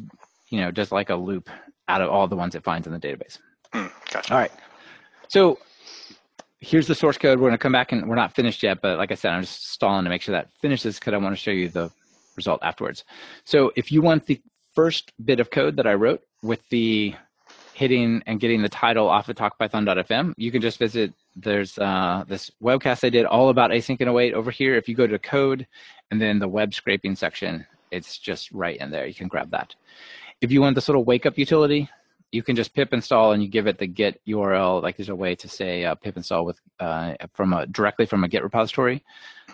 you 0.51 0.61
know 0.61 0.69
does 0.69 0.91
like 0.91 1.09
a 1.09 1.15
loop 1.15 1.49
out 1.87 2.01
of 2.01 2.09
all 2.09 2.27
the 2.27 2.35
ones 2.35 2.53
it 2.53 2.63
finds 2.63 2.85
in 2.85 2.93
the 2.93 2.99
database. 2.99 3.39
Mm, 3.73 3.91
gotcha. 4.11 4.33
All 4.33 4.39
right. 4.39 4.51
So 5.29 5.57
here's 6.59 6.87
the 6.87 6.95
source 6.95 7.17
code. 7.17 7.39
We're 7.39 7.49
going 7.49 7.53
to 7.53 7.57
come 7.57 7.71
back 7.71 7.91
and 7.91 8.07
we're 8.07 8.15
not 8.15 8.35
finished 8.35 8.61
yet, 8.61 8.81
but 8.81 8.97
like 8.97 9.11
I 9.11 9.15
said, 9.15 9.31
I'm 9.31 9.41
just 9.41 9.71
stalling 9.71 10.03
to 10.03 10.09
make 10.09 10.21
sure 10.21 10.33
that 10.33 10.49
finishes 10.61 10.99
because 10.99 11.13
I 11.13 11.17
want 11.17 11.35
to 11.35 11.41
show 11.41 11.51
you 11.51 11.69
the 11.69 11.91
result 12.35 12.59
afterwards. 12.63 13.03
So 13.45 13.71
if 13.75 13.91
you 13.91 14.01
want 14.01 14.25
the 14.25 14.39
first 14.75 15.11
bit 15.23 15.39
of 15.39 15.49
code 15.49 15.77
that 15.77 15.87
I 15.87 15.95
wrote 15.95 16.21
with 16.43 16.61
the 16.69 17.15
hitting 17.73 18.21
and 18.27 18.39
getting 18.39 18.61
the 18.61 18.69
title 18.69 19.09
off 19.09 19.27
of 19.27 19.35
talkpython.fm, 19.35 20.33
you 20.37 20.51
can 20.51 20.61
just 20.61 20.77
visit, 20.77 21.13
there's 21.35 21.77
uh, 21.79 22.23
this 22.27 22.51
webcast 22.61 23.03
I 23.03 23.09
did 23.09 23.25
all 23.25 23.49
about 23.49 23.71
async 23.71 23.97
and 23.99 24.09
await 24.09 24.33
over 24.33 24.51
here. 24.51 24.75
If 24.75 24.87
you 24.87 24.95
go 24.95 25.07
to 25.07 25.17
code 25.17 25.65
and 26.11 26.21
then 26.21 26.39
the 26.39 26.47
web 26.47 26.73
scraping 26.73 27.15
section, 27.15 27.65
it's 27.89 28.17
just 28.17 28.51
right 28.51 28.77
in 28.77 28.91
there. 28.91 29.07
You 29.07 29.15
can 29.15 29.27
grab 29.27 29.51
that. 29.51 29.75
If 30.41 30.51
you 30.51 30.61
want 30.61 30.75
this 30.75 30.87
little 30.87 31.03
wake 31.03 31.25
up 31.25 31.37
utility, 31.37 31.89
you 32.31 32.41
can 32.41 32.55
just 32.55 32.73
pip 32.73 32.93
install 32.93 33.33
and 33.33 33.43
you 33.43 33.49
give 33.49 33.67
it 33.67 33.77
the 33.77 33.87
git 33.87 34.21
URL. 34.27 34.81
Like 34.81 34.97
there's 34.97 35.09
a 35.09 35.15
way 35.15 35.35
to 35.35 35.47
say 35.47 35.85
uh, 35.85 35.95
pip 35.95 36.17
install 36.17 36.45
with 36.45 36.59
uh, 36.79 37.13
from 37.33 37.53
a 37.53 37.67
directly 37.67 38.05
from 38.05 38.23
a 38.23 38.27
Git 38.27 38.43
repository. 38.43 39.03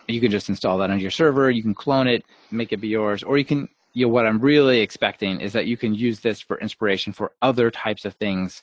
You 0.08 0.22
can 0.22 0.32
just 0.32 0.50
install 0.50 0.78
that 0.78 0.90
on 0.90 1.00
your 1.00 1.12
server. 1.12 1.50
You 1.52 1.64
can 1.64 1.74
clone 1.74 2.08
it, 2.08 2.24
make 2.52 2.72
it 2.72 2.78
be 2.78 2.88
yours, 2.88 3.24
or 3.24 3.38
you 3.38 3.46
can. 3.46 3.68
You 3.94 4.06
know, 4.06 4.12
what 4.14 4.28
I'm 4.28 4.40
really 4.40 4.82
expecting 4.82 5.42
is 5.42 5.54
that 5.54 5.66
you 5.66 5.76
can 5.76 5.96
use 5.96 6.20
this 6.20 6.40
for 6.40 6.60
inspiration 6.60 7.14
for 7.14 7.32
other 7.42 7.72
types 7.72 8.06
of 8.06 8.14
things, 8.14 8.62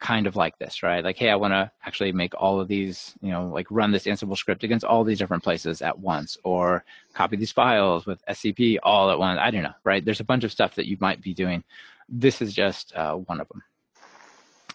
kind 0.00 0.26
of 0.26 0.34
like 0.34 0.58
this, 0.58 0.82
right? 0.82 1.04
Like, 1.04 1.16
hey, 1.16 1.30
I 1.30 1.36
want 1.36 1.52
to 1.52 1.70
actually 1.84 2.12
make 2.12 2.34
all 2.34 2.60
of 2.60 2.68
these, 2.68 3.14
you 3.20 3.30
know, 3.30 3.48
like 3.48 3.66
run 3.70 3.92
this 3.92 4.04
Ansible 4.04 4.36
script 4.36 4.64
against 4.64 4.84
all 4.84 5.04
these 5.04 5.18
different 5.18 5.42
places 5.42 5.82
at 5.82 5.98
once, 5.98 6.38
or 6.42 6.84
copy 7.14 7.36
these 7.36 7.52
files 7.52 8.06
with 8.06 8.24
SCP 8.26 8.78
all 8.82 9.10
at 9.10 9.18
once. 9.18 9.38
I 9.42 9.50
don't 9.50 9.62
know, 9.62 9.74
right? 9.84 10.04
There's 10.04 10.20
a 10.20 10.24
bunch 10.24 10.44
of 10.44 10.52
stuff 10.52 10.74
that 10.76 10.86
you 10.86 10.96
might 11.00 11.20
be 11.22 11.34
doing 11.34 11.62
this 12.10 12.42
is 12.42 12.52
just 12.52 12.92
uh, 12.94 13.14
one 13.14 13.40
of 13.40 13.48
them. 13.48 13.62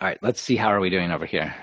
All 0.01 0.07
right, 0.07 0.17
let's 0.21 0.41
see 0.41 0.55
how 0.55 0.69
are 0.69 0.79
we 0.79 0.89
doing 0.89 1.11
over 1.11 1.25
here. 1.25 1.53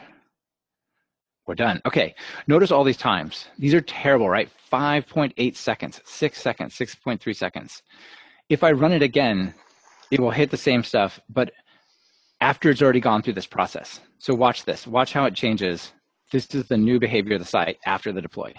We're 1.47 1.55
done. 1.55 1.83
Okay, 1.85 2.15
notice 2.47 2.71
all 2.71 2.85
these 2.85 2.97
times. 2.97 3.49
These 3.59 3.75
are 3.75 3.81
terrible, 3.81 4.29
right? 4.29 4.49
5.8 4.71 5.57
seconds, 5.57 6.01
6 6.05 6.41
seconds, 6.41 6.75
6.3 6.75 7.37
seconds. 7.37 7.83
If 8.49 8.63
I 8.63 8.73
run 8.73 8.93
it 8.93 9.03
again, 9.03 9.55
it 10.11 10.21
will 10.21 10.31
hit 10.31 10.51
the 10.51 10.57
same 10.57 10.85
stuff, 10.85 11.19
but 11.29 11.53
after 12.43 12.71
it's 12.71 12.83
already 12.83 13.01
gone 13.01 13.23
through 13.23 13.35
this 13.35 13.47
process. 13.47 14.01
So 14.19 14.35
watch 14.35 14.65
this. 14.65 14.85
Watch 14.85 15.13
how 15.13 15.25
it 15.27 15.35
changes. 15.35 15.93
This 16.33 16.53
is 16.53 16.67
the 16.67 16.77
new 16.77 16.99
behavior 16.99 17.35
of 17.35 17.41
the 17.41 17.47
site 17.47 17.79
after 17.87 18.13
the 18.13 18.21
deploy. 18.21 18.53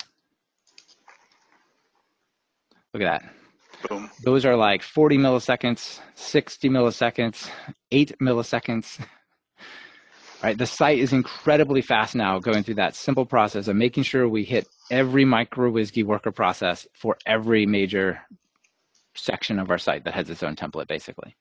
Look 2.93 3.03
at 3.03 3.21
that. 3.21 3.89
Boom. 3.89 4.09
Those 4.23 4.45
are 4.45 4.55
like 4.55 4.83
40 4.83 5.17
milliseconds, 5.17 5.99
60 6.15 6.69
milliseconds, 6.69 7.49
8 7.91 8.15
milliseconds. 8.21 9.05
Right, 10.41 10.57
the 10.57 10.65
site 10.65 10.99
is 10.99 11.11
incredibly 11.11 11.81
fast 11.81 12.15
now 12.15 12.39
going 12.39 12.63
through 12.63 12.75
that 12.75 12.95
simple 12.95 13.25
process 13.25 13.67
of 13.67 13.75
making 13.75 14.03
sure 14.03 14.27
we 14.29 14.43
hit 14.43 14.67
every 14.91 15.25
micro 15.25 15.71
WSGI 15.71 16.05
worker 16.05 16.31
process 16.31 16.87
for 16.93 17.17
every 17.25 17.65
major 17.65 18.21
section 19.15 19.59
of 19.59 19.71
our 19.71 19.77
site 19.77 20.05
that 20.05 20.13
has 20.13 20.29
its 20.29 20.43
own 20.43 20.55
template, 20.55 20.87
basically. 20.87 21.35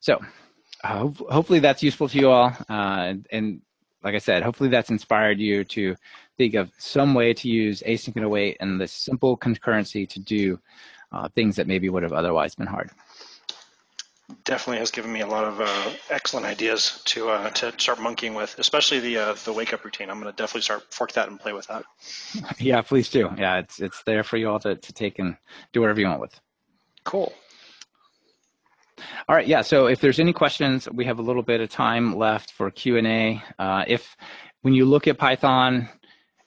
So 0.00 0.20
hopefully 0.84 1.60
that's 1.60 1.82
useful 1.82 2.08
to 2.08 2.18
you 2.18 2.30
all. 2.30 2.48
Uh, 2.68 3.04
and, 3.08 3.26
and, 3.30 3.60
like 4.02 4.14
I 4.14 4.18
said, 4.18 4.42
hopefully 4.42 4.68
that's 4.68 4.90
inspired 4.90 5.40
you 5.40 5.64
to 5.64 5.96
think 6.36 6.54
of 6.54 6.70
some 6.76 7.14
way 7.14 7.32
to 7.32 7.48
use 7.48 7.82
async 7.86 8.14
and 8.16 8.24
await 8.24 8.58
and 8.60 8.78
the 8.78 8.86
simple 8.86 9.36
concurrency 9.36 10.06
to 10.10 10.20
do 10.20 10.60
uh, 11.10 11.28
things 11.30 11.56
that 11.56 11.66
maybe 11.66 11.88
would 11.88 12.02
have 12.02 12.12
otherwise 12.12 12.54
been 12.54 12.66
hard. 12.66 12.90
Definitely 14.44 14.78
has 14.78 14.90
given 14.90 15.12
me 15.12 15.20
a 15.20 15.26
lot 15.26 15.44
of 15.44 15.60
uh, 15.60 15.90
excellent 16.10 16.44
ideas 16.44 17.02
to 17.06 17.28
uh, 17.28 17.50
to 17.50 17.72
start 17.78 18.00
monkeying 18.00 18.34
with, 18.34 18.58
especially 18.58 18.98
the 19.00 19.18
uh, 19.18 19.34
the 19.44 19.52
wake 19.52 19.72
up 19.72 19.84
routine. 19.84 20.10
I'm 20.10 20.20
going 20.20 20.32
to 20.32 20.36
definitely 20.36 20.62
start 20.62 20.92
fork 20.92 21.12
that 21.12 21.28
and 21.28 21.38
play 21.38 21.52
with 21.52 21.66
that. 21.68 21.84
Yeah, 22.58 22.80
please 22.82 23.10
do. 23.10 23.30
Yeah, 23.36 23.58
it's 23.58 23.80
it's 23.80 24.02
there 24.04 24.24
for 24.24 24.38
you 24.38 24.48
all 24.50 24.58
to, 24.60 24.76
to 24.76 24.92
take 24.92 25.18
and 25.18 25.36
do 25.72 25.80
whatever 25.80 26.00
you 26.00 26.06
want 26.06 26.20
with. 26.20 26.40
Cool. 27.04 27.32
All 29.28 29.34
right, 29.34 29.46
yeah. 29.46 29.62
So 29.62 29.86
if 29.86 30.00
there's 30.00 30.20
any 30.20 30.32
questions, 30.32 30.88
we 30.92 31.04
have 31.06 31.18
a 31.18 31.22
little 31.22 31.42
bit 31.42 31.60
of 31.60 31.70
time 31.70 32.16
left 32.16 32.52
for 32.52 32.70
Q 32.70 32.98
and 32.98 33.06
A. 33.06 33.42
Uh, 33.58 33.84
if 33.86 34.16
when 34.62 34.74
you 34.74 34.84
look 34.84 35.08
at 35.08 35.18
Python, 35.18 35.88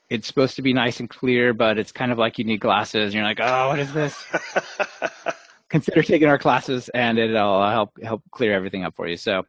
it's 0.09 0.27
supposed 0.27 0.55
to 0.55 0.61
be 0.61 0.73
nice 0.73 0.99
and 0.99 1.09
clear, 1.09 1.53
but 1.53 1.77
it's 1.77 1.91
kind 1.91 2.11
of 2.11 2.17
like 2.17 2.37
you 2.37 2.45
need 2.45 2.59
glasses. 2.59 3.05
And 3.05 3.13
you're 3.15 3.23
like, 3.23 3.39
oh, 3.41 3.69
what 3.69 3.79
is 3.79 3.93
this? 3.93 4.25
Consider 5.69 6.01
taking 6.03 6.27
our 6.27 6.37
classes, 6.37 6.89
and 6.89 7.17
it'll 7.17 7.67
help 7.69 7.91
help 8.01 8.23
clear 8.31 8.53
everything 8.53 8.83
up 8.83 8.95
for 8.95 9.07
you. 9.07 9.17
So, 9.17 9.43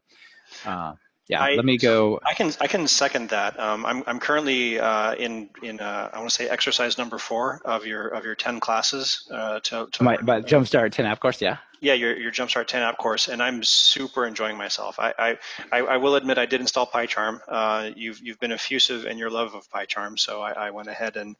uh, 0.65 0.93
yeah, 1.27 1.41
I, 1.41 1.53
let 1.53 1.63
me 1.63 1.77
go. 1.77 2.19
I 2.25 2.33
can 2.33 2.51
I 2.59 2.67
can 2.67 2.87
second 2.87 3.29
that. 3.29 3.57
Um, 3.57 3.85
I'm 3.85 4.03
I'm 4.05 4.19
currently 4.19 4.79
uh, 4.79 5.13
in 5.15 5.49
in 5.63 5.79
uh, 5.79 6.09
I 6.11 6.17
want 6.17 6.29
to 6.29 6.35
say 6.35 6.49
exercise 6.49 6.97
number 6.97 7.19
four 7.19 7.61
of 7.63 7.85
your 7.85 8.07
of 8.07 8.25
your 8.25 8.35
ten 8.35 8.59
classes 8.59 9.29
uh, 9.31 9.61
to, 9.61 9.87
to 9.93 10.03
my, 10.03 10.17
my 10.21 10.41
Jumpstart 10.41 10.91
10 10.91 11.05
app 11.05 11.19
course. 11.21 11.41
Yeah 11.41 11.57
yeah, 11.81 11.93
your, 11.93 12.17
your 12.17 12.31
Jumpstart 12.31 12.67
10 12.67 12.81
app 12.81 12.97
course, 12.97 13.27
and 13.27 13.41
I'm 13.41 13.63
super 13.63 14.25
enjoying 14.25 14.57
myself. 14.57 14.99
I, 14.99 15.37
I, 15.71 15.79
I 15.79 15.97
will 15.97 16.15
admit 16.15 16.37
I 16.37 16.45
did 16.45 16.61
install 16.61 16.85
PyCharm. 16.85 17.39
Uh, 17.47 17.91
you've, 17.95 18.19
you've 18.19 18.39
been 18.39 18.51
effusive 18.51 19.05
in 19.05 19.17
your 19.17 19.29
love 19.29 19.55
of 19.55 19.69
PyCharm, 19.69 20.19
so 20.19 20.41
I, 20.41 20.51
I 20.51 20.69
went 20.71 20.89
ahead 20.89 21.15
and, 21.15 21.35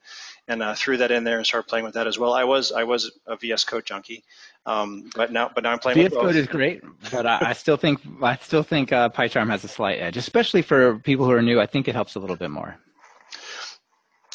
and 0.48 0.62
uh, 0.62 0.74
threw 0.74 0.96
that 0.98 1.10
in 1.10 1.24
there 1.24 1.38
and 1.38 1.46
started 1.46 1.68
playing 1.68 1.84
with 1.84 1.94
that 1.94 2.06
as 2.06 2.18
well. 2.18 2.32
I 2.32 2.44
was 2.44 2.72
I 2.72 2.84
was 2.84 3.10
a 3.26 3.36
VS 3.36 3.64
Code 3.64 3.84
junkie, 3.84 4.24
um, 4.66 5.10
but 5.14 5.32
now 5.32 5.50
but 5.54 5.62
now 5.64 5.72
I'm 5.72 5.78
playing 5.78 5.98
VS 5.98 6.12
Code 6.12 6.36
is 6.36 6.46
great, 6.46 6.82
but 7.10 7.26
I, 7.26 7.38
I, 7.50 7.52
still 7.52 7.76
think 7.76 8.00
I 8.22 8.36
still 8.36 8.62
think 8.62 8.92
uh, 8.92 9.08
PyCharm 9.08 9.48
has 9.50 9.64
a 9.64 9.68
slight 9.68 10.00
edge, 10.00 10.16
especially 10.16 10.62
for 10.62 10.98
people 10.98 11.24
who 11.24 11.32
are 11.32 11.42
new. 11.42 11.60
I 11.60 11.66
think 11.66 11.88
it 11.88 11.94
helps 11.94 12.16
a 12.16 12.18
little 12.18 12.36
bit 12.36 12.50
more. 12.50 12.76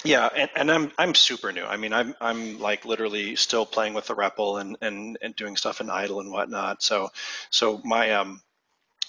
Yeah, 0.06 0.30
and, 0.36 0.50
and 0.56 0.72
I'm 0.72 0.91
I'm 0.98 1.15
super 1.15 1.52
new. 1.52 1.63
I 1.63 1.78
mean, 1.78 1.94
I'm 1.94 2.15
I'm 2.22 2.60
like 2.60 2.86
literally 2.86 3.36
still 3.36 3.65
playing 3.65 3.94
with 3.94 4.08
the 4.08 4.15
REPL 4.15 4.62
and 4.62 4.78
and 4.82 5.18
and 5.22 5.36
doing 5.36 5.58
stuff 5.58 5.82
in 5.82 5.89
idle 5.89 6.20
and 6.20 6.32
whatnot. 6.32 6.84
So 6.84 7.10
so 7.50 7.82
my 7.84 8.12
um 8.12 8.41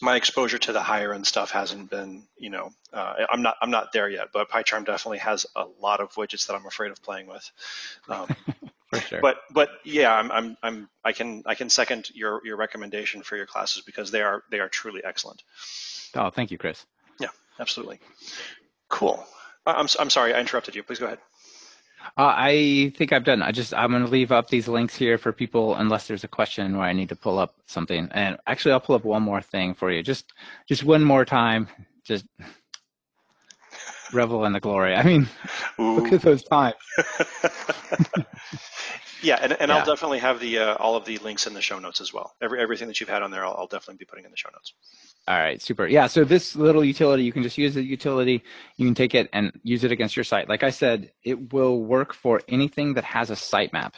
my 0.01 0.17
exposure 0.17 0.59
to 0.59 0.73
the 0.73 0.81
higher 0.81 1.15
end 1.15 1.27
stuff 1.27 1.51
hasn't 1.51 1.91
been, 1.91 2.25
you 2.37 2.51
know, 2.51 2.71
uh, 2.93 3.15
I'm 3.31 3.43
not 3.43 3.57
I'm 3.61 3.71
not 3.71 3.93
there 3.93 4.09
yet. 4.09 4.29
But 4.33 4.51
PyCharm 4.51 4.85
definitely 4.85 5.19
has 5.19 5.47
a 5.57 5.67
lot 5.81 6.01
of 6.01 6.13
widgets 6.15 6.47
that 6.47 6.55
I'm 6.55 6.67
afraid 6.67 6.91
of 6.91 7.03
playing 7.03 7.27
with. 7.27 7.51
Um, 8.09 8.29
for 8.91 9.01
sure. 9.01 9.21
But 9.21 9.39
but 9.51 9.71
yeah, 9.85 10.13
I'm 10.13 10.31
I'm 10.31 10.57
I'm 10.63 10.89
I 11.05 11.13
can 11.13 11.43
I 11.47 11.55
can 11.55 11.71
second 11.71 12.11
your 12.15 12.41
your 12.45 12.57
recommendation 12.57 13.23
for 13.23 13.37
your 13.37 13.47
classes 13.47 13.83
because 13.83 14.11
they 14.11 14.23
are 14.23 14.43
they 14.51 14.61
are 14.61 14.69
truly 14.69 15.03
excellent. 15.05 15.43
Oh, 16.15 16.31
thank 16.31 16.51
you, 16.51 16.59
Chris. 16.59 16.85
Yeah, 17.21 17.29
absolutely. 17.59 18.01
Cool. 18.89 19.27
Uh, 19.67 19.75
I'm, 19.77 19.87
I'm 19.99 20.11
sorry, 20.11 20.33
I 20.33 20.41
interrupted 20.41 20.75
you. 20.75 20.83
Please 20.83 20.99
go 20.99 21.07
ahead. 21.07 21.19
Uh, 22.17 22.33
I 22.35 22.93
think 22.97 23.13
I've 23.13 23.25
done. 23.25 23.43
I 23.43 23.51
just 23.53 23.75
I'm 23.75 23.91
going 23.91 24.05
to 24.05 24.11
leave 24.11 24.33
up 24.33 24.49
these 24.49 24.69
links 24.69 24.95
here 24.95 25.19
for 25.19 25.33
people 25.33 25.75
unless 25.75 26.07
there's 26.07 26.25
a 26.25 26.29
question 26.29 26.77
where 26.77 26.87
I 26.87 26.93
need 26.93 27.09
to 27.11 27.17
pull 27.17 27.39
up 27.39 27.55
something. 27.67 28.09
And 28.13 28.39
actually, 28.47 28.73
I'll 28.73 28.81
pull 28.81 28.97
up 28.97 29.05
one 29.05 29.23
more 29.23 29.43
thing 29.43 29.75
for 29.75 29.91
you. 29.91 30.03
Just 30.03 30.33
just 30.69 30.85
one 30.85 31.03
more 31.05 31.25
time. 31.25 31.69
Just 32.05 32.25
revel 34.13 34.45
in 34.45 34.53
the 34.53 34.61
glory. 34.61 34.95
I 34.95 35.03
mean, 35.03 35.29
Ooh. 35.81 35.97
look 36.01 36.13
at 36.13 36.23
those 36.23 36.45
times. 36.45 36.77
yeah, 39.23 39.39
and, 39.41 39.53
and 39.53 39.69
yeah. 39.69 39.77
I'll 39.77 39.85
definitely 39.85 40.19
have 40.19 40.41
the 40.41 40.59
uh, 40.59 40.75
all 40.75 40.97
of 40.97 41.05
the 41.05 41.19
links 41.19 41.47
in 41.47 41.55
the 41.55 41.63
show 41.63 41.79
notes 41.79 42.01
as 42.01 42.13
well. 42.13 42.35
Every 42.41 42.61
everything 42.61 42.89
that 42.89 43.01
you've 43.01 43.09
had 43.09 43.23
on 43.23 43.31
there, 43.31 43.45
I'll, 43.45 43.55
I'll 43.55 43.67
definitely 43.67 43.97
be 43.97 44.05
putting 44.05 44.25
in 44.25 44.31
the 44.31 44.37
show 44.37 44.51
notes. 44.53 44.75
All 45.29 45.39
right, 45.39 45.61
super. 45.61 45.87
Yeah, 45.87 46.07
so 46.07 46.25
this 46.25 46.55
little 46.55 46.85
utility, 46.85 47.25
you 47.25 47.33
can 47.33 47.43
just 47.43 47.59
use 47.59 47.75
the 47.75 47.83
utility. 47.83 48.43
You 48.77 48.87
can 48.87 48.95
take 48.95 49.15
it 49.15 49.29
and 49.33 49.53
use 49.63 49.85
it 49.85 49.93
against 49.93 50.17
your 50.17 50.25
site. 50.25 50.49
Like 50.49 50.63
I 50.63 50.71
said, 50.71 51.13
it 51.25 51.53
will 51.53 51.83
work 51.83 52.15
for 52.15 52.41
anything 52.49 52.95
that 52.95 53.05
has 53.05 53.31
a 53.31 53.35
sitemap. 53.35 53.95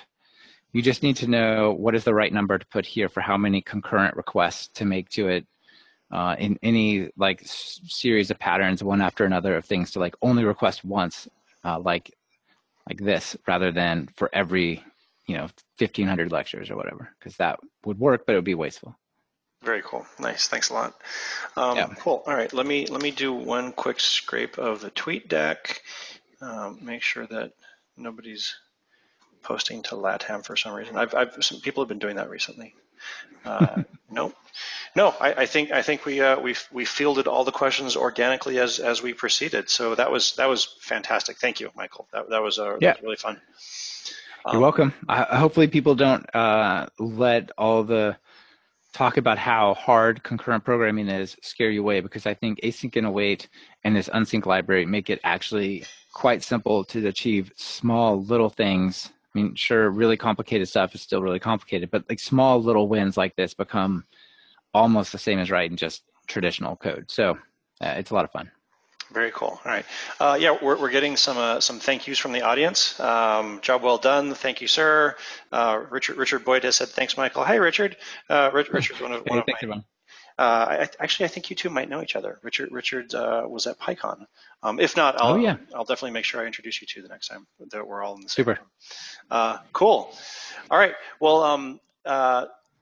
You 0.72 0.82
just 0.82 1.02
need 1.02 1.16
to 1.16 1.26
know 1.26 1.72
what 1.72 1.94
is 1.94 2.04
the 2.04 2.14
right 2.14 2.32
number 2.32 2.58
to 2.58 2.66
put 2.66 2.86
here 2.86 3.08
for 3.08 3.20
how 3.20 3.36
many 3.36 3.60
concurrent 3.62 4.16
requests 4.16 4.68
to 4.74 4.84
make 4.84 5.08
to 5.10 5.28
it 5.28 5.46
uh, 6.10 6.36
in 6.38 6.58
any 6.62 7.10
like 7.16 7.42
series 7.44 8.30
of 8.30 8.38
patterns, 8.38 8.82
one 8.82 9.00
after 9.00 9.24
another 9.24 9.56
of 9.56 9.64
things 9.64 9.92
to 9.92 9.98
like 9.98 10.14
only 10.22 10.44
request 10.44 10.84
once, 10.84 11.28
uh, 11.64 11.78
like 11.78 12.10
like 12.88 12.98
this, 13.00 13.36
rather 13.46 13.70
than 13.70 14.08
for 14.16 14.30
every 14.32 14.82
you 15.28 15.36
know 15.36 15.42
1500 15.78 16.32
lectures 16.32 16.70
or 16.70 16.76
whatever 16.76 17.14
because 17.18 17.36
that 17.36 17.60
would 17.84 18.00
work 18.00 18.26
but 18.26 18.32
it 18.32 18.38
would 18.38 18.44
be 18.44 18.54
wasteful. 18.54 18.96
Very 19.62 19.82
cool. 19.84 20.06
Nice. 20.20 20.46
Thanks 20.46 20.70
a 20.70 20.74
lot. 20.74 20.94
Um, 21.56 21.76
yeah. 21.76 21.88
cool. 21.98 22.22
All 22.26 22.34
right. 22.34 22.52
Let 22.52 22.64
me 22.64 22.86
let 22.86 23.02
me 23.02 23.10
do 23.10 23.32
one 23.32 23.72
quick 23.72 23.98
scrape 23.98 24.56
of 24.56 24.80
the 24.80 24.90
tweet 24.90 25.28
deck. 25.28 25.82
Um, 26.40 26.78
make 26.80 27.02
sure 27.02 27.26
that 27.26 27.52
nobody's 27.96 28.54
posting 29.42 29.82
to 29.84 29.96
latam 29.96 30.44
for 30.44 30.56
some 30.56 30.74
reason. 30.74 30.96
I've, 30.96 31.12
I've 31.14 31.36
some 31.40 31.60
people 31.60 31.82
have 31.82 31.88
been 31.88 31.98
doing 31.98 32.16
that 32.16 32.30
recently. 32.30 32.74
Uh, 33.44 33.82
no. 34.10 34.32
No 34.94 35.14
I, 35.20 35.32
I, 35.32 35.46
think 35.46 35.70
i 35.72 35.82
think 35.82 36.04
we 36.04 36.20
uh, 36.20 36.38
we 36.40 36.54
we 36.72 36.84
fielded 36.84 37.26
all 37.26 37.44
the 37.44 37.52
questions 37.52 37.96
organically 37.96 38.60
as 38.60 38.78
as 38.78 39.02
we 39.02 39.12
proceeded. 39.12 39.68
So 39.70 39.96
that 39.96 40.12
was 40.12 40.36
that 40.36 40.48
was 40.48 40.76
fantastic. 40.80 41.38
Thank 41.38 41.58
you 41.58 41.70
michael. 41.74 42.06
That, 42.12 42.30
that 42.30 42.42
was, 42.42 42.60
uh, 42.60 42.78
yeah. 42.80 42.92
that 42.92 42.96
was 42.98 43.02
really 43.02 43.16
fun 43.16 43.40
you're 44.52 44.56
um, 44.56 44.62
welcome. 44.62 44.94
hopefully, 45.08 45.68
people 45.68 45.94
don't 45.94 46.24
uh, 46.34 46.86
let 46.98 47.50
all 47.58 47.84
the 47.84 48.16
talk 48.92 49.16
about 49.16 49.38
how 49.38 49.74
hard 49.74 50.22
concurrent 50.22 50.64
programming 50.64 51.08
is 51.08 51.36
scare 51.42 51.70
you 51.70 51.80
away 51.80 52.00
because 52.00 52.26
I 52.26 52.34
think 52.34 52.60
async 52.62 52.96
and 52.96 53.06
await 53.06 53.48
and 53.84 53.94
this 53.94 54.08
unsync 54.08 54.46
library 54.46 54.86
make 54.86 55.10
it 55.10 55.20
actually 55.24 55.84
quite 56.12 56.42
simple 56.42 56.84
to 56.84 57.06
achieve 57.06 57.52
small 57.56 58.22
little 58.24 58.48
things. 58.50 59.10
I 59.34 59.38
mean, 59.38 59.54
sure, 59.54 59.90
really 59.90 60.16
complicated 60.16 60.68
stuff 60.68 60.94
is 60.94 61.02
still 61.02 61.22
really 61.22 61.38
complicated, 61.38 61.90
but 61.90 62.04
like 62.08 62.18
small 62.18 62.62
little 62.62 62.88
wins 62.88 63.16
like 63.16 63.36
this 63.36 63.54
become 63.54 64.04
almost 64.72 65.12
the 65.12 65.18
same 65.18 65.38
as 65.38 65.50
writing 65.50 65.76
just 65.76 66.02
traditional 66.26 66.76
code. 66.76 67.10
So 67.10 67.38
uh, 67.80 67.94
it's 67.96 68.10
a 68.10 68.14
lot 68.14 68.24
of 68.24 68.32
fun. 68.32 68.50
Very 69.12 69.30
cool. 69.30 69.58
All 69.64 69.72
right. 69.72 69.86
Uh, 70.20 70.36
yeah, 70.38 70.56
we're, 70.60 70.78
we're 70.78 70.90
getting 70.90 71.16
some 71.16 71.38
uh, 71.38 71.60
some 71.60 71.80
thank 71.80 72.06
yous 72.06 72.18
from 72.18 72.32
the 72.32 72.42
audience. 72.42 72.98
Um, 73.00 73.60
job 73.62 73.82
well 73.82 73.98
done. 73.98 74.34
Thank 74.34 74.60
you, 74.60 74.68
sir. 74.68 75.16
Uh, 75.50 75.80
Richard 75.90 76.16
Richard 76.16 76.44
Boyd 76.44 76.64
has 76.64 76.76
said 76.76 76.88
thanks, 76.88 77.16
Michael. 77.16 77.44
Hi, 77.44 77.54
Richard. 77.54 77.96
Uh, 78.28 78.50
Rich, 78.52 78.70
Richard's 78.70 79.00
one 79.00 79.12
of, 79.12 79.22
one 79.26 79.42
hey, 79.46 79.54
of 79.62 79.68
my. 79.68 79.76
Uh, 80.38 80.86
I, 80.86 80.88
actually, 81.00 81.24
I 81.24 81.28
think 81.28 81.50
you 81.50 81.56
two 81.56 81.70
might 81.70 81.88
know 81.88 82.02
each 82.02 82.16
other. 82.16 82.38
Richard 82.42 82.70
Richard 82.70 83.14
uh, 83.14 83.44
was 83.48 83.66
at 83.66 83.78
PyCon. 83.80 84.26
Um, 84.62 84.78
if 84.78 84.96
not, 84.96 85.20
I'll, 85.20 85.34
oh, 85.34 85.36
yeah. 85.36 85.56
I'll 85.74 85.84
definitely 85.84 86.12
make 86.12 86.24
sure 86.24 86.42
I 86.42 86.46
introduce 86.46 86.80
you 86.80 86.86
to 86.88 87.02
the 87.02 87.08
next 87.08 87.28
time 87.28 87.46
that 87.70 87.86
we're 87.86 88.02
all 88.02 88.14
in 88.14 88.20
the 88.20 88.28
same 88.28 88.44
Super. 88.44 88.60
Room. 89.30 89.58
cool. 89.72 90.14
All 90.70 90.78
right. 90.78 90.94
Well, 91.18 91.42
um, 91.42 91.80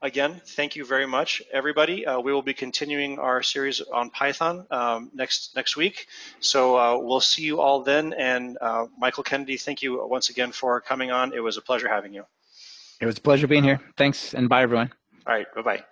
again, 0.03 0.41
thank 0.45 0.77
you 0.77 0.85
very 0.85 1.07
much, 1.07 1.43
everybody. 1.53 2.07
Uh, 2.07 2.21
we 2.21 2.33
will 2.33 2.43
be 2.43 2.55
continuing 2.55 3.19
our 3.19 3.43
series 3.43 3.81
on 3.81 4.11
Python 4.11 4.67
um, 4.71 5.11
next 5.15 5.55
next 5.57 5.77
week. 5.77 6.07
So 6.41 6.77
uh, 6.79 6.99
we'll 6.99 7.21
see 7.21 7.43
you 7.43 7.61
all 7.61 7.83
then. 7.83 8.13
And 8.13 8.59
uh, 8.61 8.87
Michael 8.99 9.25
Kennedy, 9.25 9.57
thank 9.57 9.83
you 9.83 10.07
once 10.07 10.31
again 10.31 10.53
for 10.53 10.81
coming 10.81 11.11
on. 11.11 11.33
It 11.33 11.41
was 11.41 11.57
a 11.57 11.63
pleasure 11.63 11.89
having 11.89 12.13
you. 12.15 12.25
It 13.01 13.07
was 13.07 13.19
a 13.19 13.21
pleasure 13.21 13.47
being 13.47 13.65
here. 13.65 13.81
Thanks, 13.97 14.35
and 14.35 14.49
bye, 14.49 14.63
everyone. 14.63 14.93
All 15.27 15.35
right, 15.35 15.47
bye-bye. 15.55 15.85